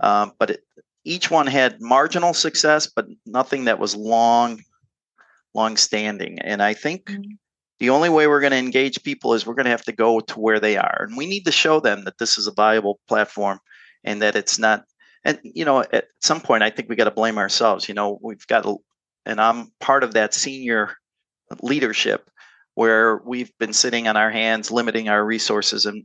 um, 0.00 0.32
but 0.38 0.50
it, 0.50 0.64
each 1.04 1.30
one 1.30 1.46
had 1.46 1.80
marginal 1.80 2.34
success, 2.34 2.90
but 2.94 3.06
nothing 3.26 3.64
that 3.64 3.78
was 3.78 3.94
long, 3.94 4.62
long 5.54 5.76
standing. 5.76 6.38
And 6.40 6.62
I 6.62 6.74
think 6.74 7.04
mm-hmm. 7.04 7.32
the 7.78 7.90
only 7.90 8.08
way 8.08 8.26
we're 8.26 8.40
going 8.40 8.52
to 8.52 8.58
engage 8.58 9.02
people 9.02 9.34
is 9.34 9.46
we're 9.46 9.54
going 9.54 9.64
to 9.64 9.70
have 9.70 9.84
to 9.84 9.92
go 9.92 10.20
to 10.20 10.40
where 10.40 10.60
they 10.60 10.76
are, 10.76 11.06
and 11.06 11.16
we 11.16 11.26
need 11.26 11.44
to 11.44 11.52
show 11.52 11.80
them 11.80 12.04
that 12.04 12.18
this 12.18 12.38
is 12.38 12.46
a 12.46 12.52
viable 12.52 12.98
platform 13.08 13.58
and 14.02 14.22
that 14.22 14.36
it's 14.36 14.58
not. 14.58 14.84
And 15.24 15.38
you 15.42 15.64
know, 15.64 15.84
at 15.92 16.06
some 16.20 16.40
point, 16.40 16.62
I 16.62 16.70
think 16.70 16.88
we 16.88 16.96
got 16.96 17.04
to 17.04 17.10
blame 17.10 17.38
ourselves. 17.38 17.88
You 17.88 17.94
know, 17.94 18.18
we've 18.22 18.46
got 18.46 18.64
to, 18.64 18.78
and 19.24 19.40
I'm 19.40 19.72
part 19.80 20.04
of 20.04 20.14
that 20.14 20.34
senior 20.34 20.96
leadership 21.62 22.30
where 22.74 23.18
we've 23.24 23.52
been 23.58 23.72
sitting 23.72 24.08
on 24.08 24.16
our 24.16 24.30
hands, 24.30 24.70
limiting 24.70 25.08
our 25.08 25.24
resources. 25.24 25.86
And 25.86 26.04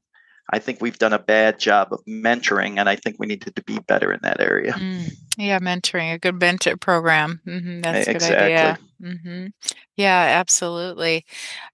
I 0.52 0.60
think 0.60 0.82
we've 0.82 0.98
done 0.98 1.14
a 1.14 1.20
bad 1.20 1.60
job 1.60 1.90
of 1.92 2.04
mentoring, 2.06 2.80
and 2.80 2.90
I 2.90 2.96
think 2.96 3.18
we 3.20 3.28
needed 3.28 3.56
to 3.56 3.64
be 3.64 3.80
better 3.88 4.12
in 4.12 4.20
that 4.24 4.40
area. 4.40 4.74
Mm, 4.74 5.14
yeah, 5.38 5.60
mentoring, 5.60 6.14
a 6.14 6.18
good 6.18 6.40
mentor 6.40 6.78
program. 6.78 7.42
Mm-hmm, 7.46 7.82
that's 7.82 8.08
a 8.08 8.14
good 8.14 8.16
exactly. 8.16 8.46
idea. 8.46 8.80
Mm-hmm. 9.02 9.48
Yeah, 9.96 10.40
absolutely. 10.40 11.26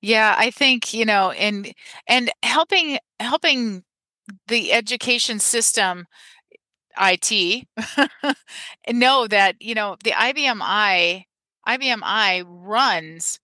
Yeah, 0.02 0.36
I 0.38 0.52
think 0.52 0.94
you 0.94 1.06
know, 1.06 1.32
and 1.32 1.74
and 2.08 2.32
helping 2.44 3.00
helping 3.20 3.84
the 4.48 4.74
education 4.74 5.40
system 5.40 6.06
IT 7.00 7.68
know 8.90 9.28
that 9.28 9.62
you 9.62 9.76
know 9.76 9.98
the 10.04 10.12
IBM 10.12 10.60
i 10.62 11.26
IBM 11.68 12.00
i 12.04 12.44
runs 12.46 13.40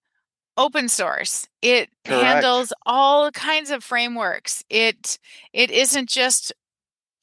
open 0.61 0.89
source. 0.89 1.47
It 1.61 1.89
Correct. 2.05 2.23
handles 2.23 2.73
all 2.85 3.31
kinds 3.31 3.71
of 3.71 3.83
frameworks. 3.83 4.63
It 4.69 5.17
it 5.53 5.71
isn't 5.71 6.09
just 6.09 6.53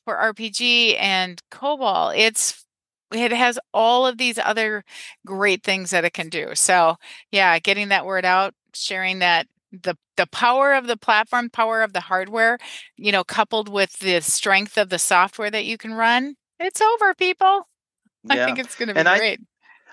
for 0.05 0.15
RPG 0.15 0.97
and 0.99 1.43
COBOL. 1.51 2.17
It's 2.17 2.65
it 3.13 3.33
has 3.33 3.59
all 3.73 4.07
of 4.07 4.19
these 4.19 4.39
other 4.39 4.85
great 5.25 5.63
things 5.63 5.91
that 5.91 6.05
it 6.05 6.13
can 6.13 6.29
do. 6.29 6.55
So 6.55 6.97
yeah, 7.31 7.59
getting 7.59 7.89
that 7.89 8.07
word 8.07 8.25
out, 8.25 8.55
sharing 8.75 9.21
that 9.21 9.47
the 9.73 9.97
the 10.17 10.27
power 10.27 10.75
of 10.75 10.87
the 10.87 10.97
platform, 10.97 11.51
power 11.51 11.83
of 11.83 11.93
the 11.93 12.01
hardware, 12.01 12.59
you 12.97 13.13
know, 13.13 13.25
coupled 13.25 13.69
with 13.69 13.99
the 14.01 14.21
strength 14.21 14.77
of 14.77 14.89
the 14.89 14.99
software 14.99 15.51
that 15.51 15.65
you 15.65 15.79
can 15.79 15.95
run, 15.95 16.35
it's 16.59 16.81
over, 16.81 17.15
people. 17.15 17.69
Yeah. 18.25 18.43
I 18.43 18.47
think 18.47 18.59
it's 18.59 18.75
going 18.75 18.89
to 18.89 18.95
be 18.95 19.01
and 19.01 19.09
great. 19.09 19.41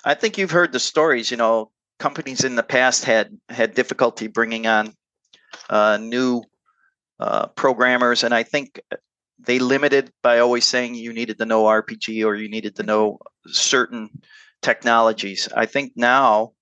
I, 0.04 0.12
I 0.12 0.14
think 0.16 0.38
you've 0.38 0.52
heard 0.52 0.72
the 0.72 0.80
stories. 0.80 1.30
You 1.30 1.38
know, 1.38 1.72
companies 2.00 2.44
in 2.44 2.56
the 2.56 2.64
past 2.64 3.06
had 3.06 3.38
had 3.50 3.74
difficulty 3.74 4.28
bringing 4.28 4.68
on 4.68 4.94
uh, 5.70 5.98
new 5.98 6.44
uh, 7.20 7.48
programmers, 7.48 8.24
and 8.24 8.34
I 8.34 8.44
think 8.44 8.82
they 9.40 9.60
limited 9.60 10.12
by 10.24 10.40
always 10.40 10.66
saying 10.66 10.96
you 10.96 11.14
needed 11.14 11.38
to 11.40 11.46
know 11.46 11.64
RPG 11.64 12.26
or 12.26 12.36
you 12.36 12.50
needed 12.50 12.76
to 12.78 12.84
know 12.84 13.20
certain 13.48 14.10
technologies. 14.62 15.48
I 15.56 15.66
think 15.66 15.94
now 15.96 16.54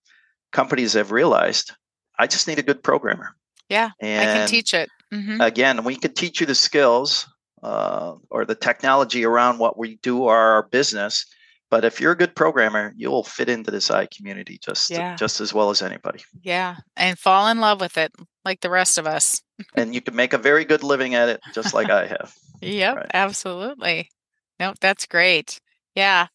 companies 0.52 0.94
have 0.94 1.12
realized 1.12 1.72
I 2.18 2.28
just 2.28 2.48
need 2.48 2.60
a 2.60 2.64
good 2.64 2.84
programmer. 2.84 3.36
Yeah, 3.70 3.90
and 4.00 4.30
I 4.30 4.34
can 4.34 4.48
teach 4.48 4.74
it. 4.74 4.90
Mm-hmm. 5.14 5.42
Again, 5.42 5.84
we 5.84 5.96
can 5.96 6.14
teach 6.14 6.42
you 6.42 6.46
the 6.46 6.56
skills 6.56 7.28
uh, 7.62 8.16
or 8.30 8.46
the 8.46 8.56
technology 8.56 9.26
around 9.26 9.60
what 9.60 9.78
we 9.78 9.96
do 9.98 10.24
or 10.24 10.36
our 10.36 10.64
business 10.64 11.26
but 11.74 11.84
if 11.84 12.00
you're 12.00 12.12
a 12.12 12.16
good 12.16 12.36
programmer, 12.36 12.94
you'll 12.96 13.24
fit 13.24 13.50
into 13.50 13.72
this 13.72 13.90
I 13.90 14.06
community 14.06 14.60
just 14.64 14.92
yeah. 14.92 15.16
just 15.16 15.42
as 15.42 15.56
well 15.56 15.72
as 15.72 15.82
anybody. 15.82 16.24
Yeah, 16.44 16.76
and 16.96 17.18
fall 17.18 17.48
in 17.48 17.60
love 17.60 17.82
with 17.82 17.98
it 17.98 18.14
like 18.46 18.62
the 18.62 18.70
rest 18.70 19.00
of 19.00 19.08
us. 19.08 19.42
and 19.76 19.96
you 19.96 20.00
can 20.00 20.16
make 20.16 20.34
a 20.34 20.38
very 20.38 20.66
good 20.66 20.84
living 20.84 21.16
at 21.16 21.30
it, 21.30 21.42
just 21.52 21.74
like 21.74 21.90
I 21.90 22.06
have. 22.06 22.32
Yep, 22.62 22.96
right. 22.96 23.12
absolutely. 23.16 24.12
Nope, 24.60 24.76
that's 24.82 25.08
great. 25.08 25.60
Yeah. 25.96 26.28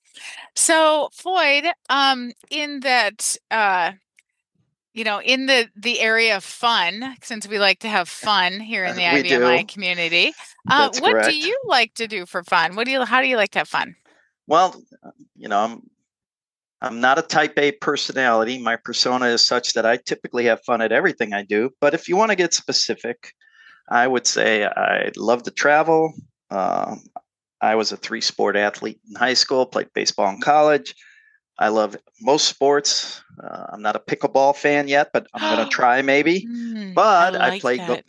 So 0.57 1.09
Floyd, 1.13 1.67
um, 1.89 2.33
in 2.51 2.81
that 2.81 3.37
uh 3.53 3.93
you 4.93 5.05
know, 5.05 5.23
in 5.23 5.47
the 5.47 5.69
the 5.77 6.01
area 6.01 6.37
of 6.37 6.43
fun, 6.43 7.15
since 7.23 7.47
we 7.47 7.61
like 7.61 7.79
to 7.79 7.89
have 7.89 8.09
fun 8.09 8.59
here 8.59 8.85
in 8.85 8.97
the 8.97 9.03
IBM 9.03 9.45
i 9.45 9.63
community, 9.63 10.33
uh, 10.69 10.91
what 10.99 11.13
correct. 11.13 11.29
do 11.29 11.37
you 11.37 11.57
like 11.65 11.95
to 11.95 12.09
do 12.09 12.27
for 12.27 12.43
fun? 12.43 12.75
What 12.75 12.87
do 12.87 12.91
you? 12.91 13.05
How 13.05 13.23
do 13.23 13.29
you 13.29 13.37
like 13.37 13.53
to 13.53 13.61
have 13.61 13.69
fun? 13.69 13.95
Well, 14.49 14.75
you 15.37 15.49
know, 15.49 15.61
I'm 15.61 15.83
I'm 16.81 17.01
not 17.01 17.19
a 17.19 17.23
type 17.23 17.59
A 17.59 17.73
personality. 17.73 18.59
My 18.59 18.77
persona 18.77 19.27
is 19.27 19.45
such 19.47 19.75
that 19.75 19.85
I 19.85 19.99
typically 19.99 20.47
have 20.47 20.65
fun 20.65 20.81
at 20.81 20.93
everything 20.93 21.33
I 21.33 21.43
do. 21.43 21.71
But 21.81 21.95
if 21.95 22.09
you 22.09 22.17
want 22.17 22.31
to 22.31 22.37
get 22.37 22.55
specific, 22.55 23.33
I 23.91 24.07
would 24.07 24.27
say 24.27 24.65
I 24.65 25.11
love 25.17 25.43
to 25.45 25.51
travel. 25.51 26.13
Um, 26.51 27.03
I 27.61 27.75
was 27.75 27.93
a 27.93 27.97
three 27.97 28.21
sport 28.21 28.57
athlete 28.57 29.01
in 29.09 29.17
high 29.17 29.35
school, 29.35 29.67
played 29.67 29.93
baseball 29.93 30.31
in 30.31 30.41
college. 30.41 30.95
I 31.59 31.69
love 31.69 31.97
most 32.21 32.47
sports. 32.47 33.21
Uh, 33.43 33.67
I'm 33.73 33.83
not 33.83 33.97
a 33.97 33.99
pickleball 34.01 34.57
fan 34.57 34.87
yet, 34.89 35.11
but 35.13 35.27
I'm 35.35 35.57
going 35.57 35.69
to 35.69 35.75
try 35.75 36.01
maybe. 36.03 36.47
Mm, 36.47 36.95
but 36.95 37.35
I, 37.35 37.39
like 37.39 37.53
I 37.53 37.61
play 37.61 37.77
go- 37.79 38.03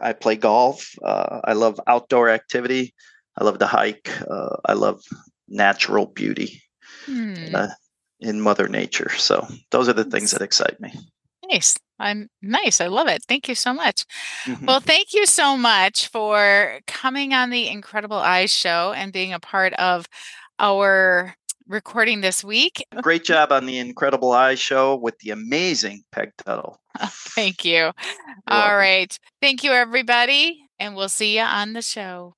I 0.00 0.12
play 0.12 0.36
golf. 0.36 0.94
Uh, 1.02 1.40
I 1.44 1.54
love 1.54 1.80
outdoor 1.86 2.28
activity. 2.28 2.94
I 3.38 3.44
love 3.44 3.58
to 3.58 3.66
hike. 3.66 4.10
Uh, 4.30 4.56
I 4.66 4.74
love 4.74 5.00
natural 5.48 6.06
beauty 6.06 6.62
hmm. 7.06 7.54
uh, 7.54 7.68
in 8.20 8.40
Mother 8.40 8.68
Nature. 8.68 9.10
So 9.16 9.46
those 9.70 9.88
are 9.88 9.94
the 9.94 10.04
things 10.04 10.30
that 10.30 10.42
excite 10.42 10.80
me. 10.80 10.92
Nice. 11.50 11.76
I'm 11.98 12.28
nice. 12.40 12.80
I 12.80 12.88
love 12.88 13.08
it. 13.08 13.22
Thank 13.28 13.48
you 13.48 13.54
so 13.54 13.72
much. 13.72 14.04
Mm-hmm. 14.44 14.66
Well, 14.66 14.80
thank 14.80 15.14
you 15.14 15.26
so 15.26 15.56
much 15.56 16.08
for 16.08 16.80
coming 16.86 17.32
on 17.32 17.50
the 17.50 17.68
Incredible 17.68 18.16
i 18.16 18.46
Show 18.46 18.92
and 18.96 19.12
being 19.12 19.32
a 19.32 19.40
part 19.40 19.72
of 19.74 20.06
our 20.58 21.34
recording 21.68 22.20
this 22.20 22.42
week. 22.42 22.84
Great 23.02 23.24
job 23.24 23.52
on 23.52 23.66
the 23.66 23.78
Incredible 23.78 24.32
i 24.32 24.54
Show 24.54 24.96
with 24.96 25.18
the 25.18 25.30
amazing 25.30 26.02
Peg 26.10 26.32
Tuttle. 26.38 26.80
thank 26.98 27.64
you. 27.64 27.72
You're 27.72 27.92
All 28.48 28.58
welcome. 28.58 28.76
right. 28.76 29.18
Thank 29.40 29.62
you, 29.62 29.72
everybody. 29.72 30.64
And 30.78 30.96
we'll 30.96 31.08
see 31.08 31.36
you 31.36 31.44
on 31.44 31.72
the 31.72 31.82
show. 31.82 32.34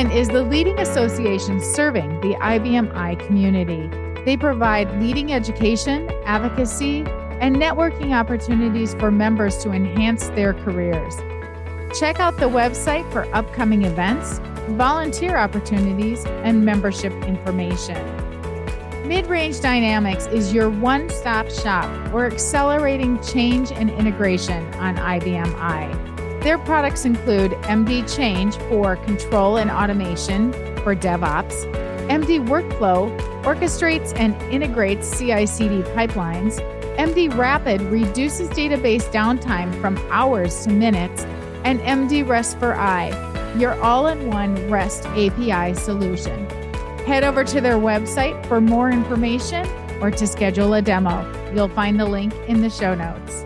Common 0.00 0.16
is 0.16 0.28
the 0.28 0.42
leading 0.42 0.78
association 0.78 1.60
serving 1.60 2.22
the 2.22 2.34
IBM 2.36 2.90
i 2.96 3.16
community. 3.16 3.86
They 4.24 4.34
provide 4.34 4.90
leading 4.98 5.30
education, 5.30 6.10
advocacy, 6.24 7.00
and 7.38 7.56
networking 7.56 8.18
opportunities 8.18 8.94
for 8.94 9.10
members 9.10 9.58
to 9.58 9.72
enhance 9.72 10.28
their 10.28 10.54
careers. 10.54 11.16
Check 11.98 12.18
out 12.18 12.38
the 12.38 12.48
website 12.48 13.12
for 13.12 13.26
upcoming 13.34 13.84
events, 13.84 14.38
volunteer 14.70 15.36
opportunities, 15.36 16.24
and 16.44 16.64
membership 16.64 17.12
information. 17.24 17.96
Midrange 19.04 19.60
Dynamics 19.60 20.28
is 20.28 20.54
your 20.54 20.70
one-stop 20.70 21.50
shop 21.50 22.08
for 22.10 22.24
accelerating 22.24 23.22
change 23.22 23.70
and 23.70 23.90
integration 23.90 24.64
on 24.76 24.96
IBM 24.96 25.54
i. 25.56 26.19
Their 26.42 26.58
products 26.58 27.04
include 27.04 27.52
MD 27.64 28.12
Change 28.14 28.56
for 28.70 28.96
control 28.96 29.58
and 29.58 29.70
automation 29.70 30.52
for 30.82 30.96
DevOps, 30.96 31.70
MD 32.08 32.44
Workflow 32.46 33.14
orchestrates 33.42 34.18
and 34.18 34.34
integrates 34.52 35.18
CI 35.18 35.44
CD 35.44 35.82
pipelines, 35.92 36.58
MD 36.96 37.34
Rapid 37.36 37.82
reduces 37.82 38.48
database 38.50 39.04
downtime 39.12 39.78
from 39.80 39.98
hours 40.10 40.64
to 40.64 40.72
minutes, 40.72 41.24
and 41.64 41.78
MD 41.80 42.26
REST 42.26 42.58
for 42.58 42.74
I, 42.74 43.10
your 43.58 43.80
all 43.82 44.06
in 44.06 44.28
one 44.28 44.70
REST 44.70 45.06
API 45.08 45.74
solution. 45.74 46.48
Head 47.06 47.22
over 47.22 47.44
to 47.44 47.60
their 47.60 47.76
website 47.76 48.44
for 48.46 48.60
more 48.60 48.90
information 48.90 49.68
or 50.00 50.10
to 50.10 50.26
schedule 50.26 50.72
a 50.74 50.80
demo. 50.82 51.30
You'll 51.54 51.68
find 51.68 52.00
the 52.00 52.06
link 52.06 52.34
in 52.48 52.62
the 52.62 52.70
show 52.70 52.94
notes. 52.94 53.44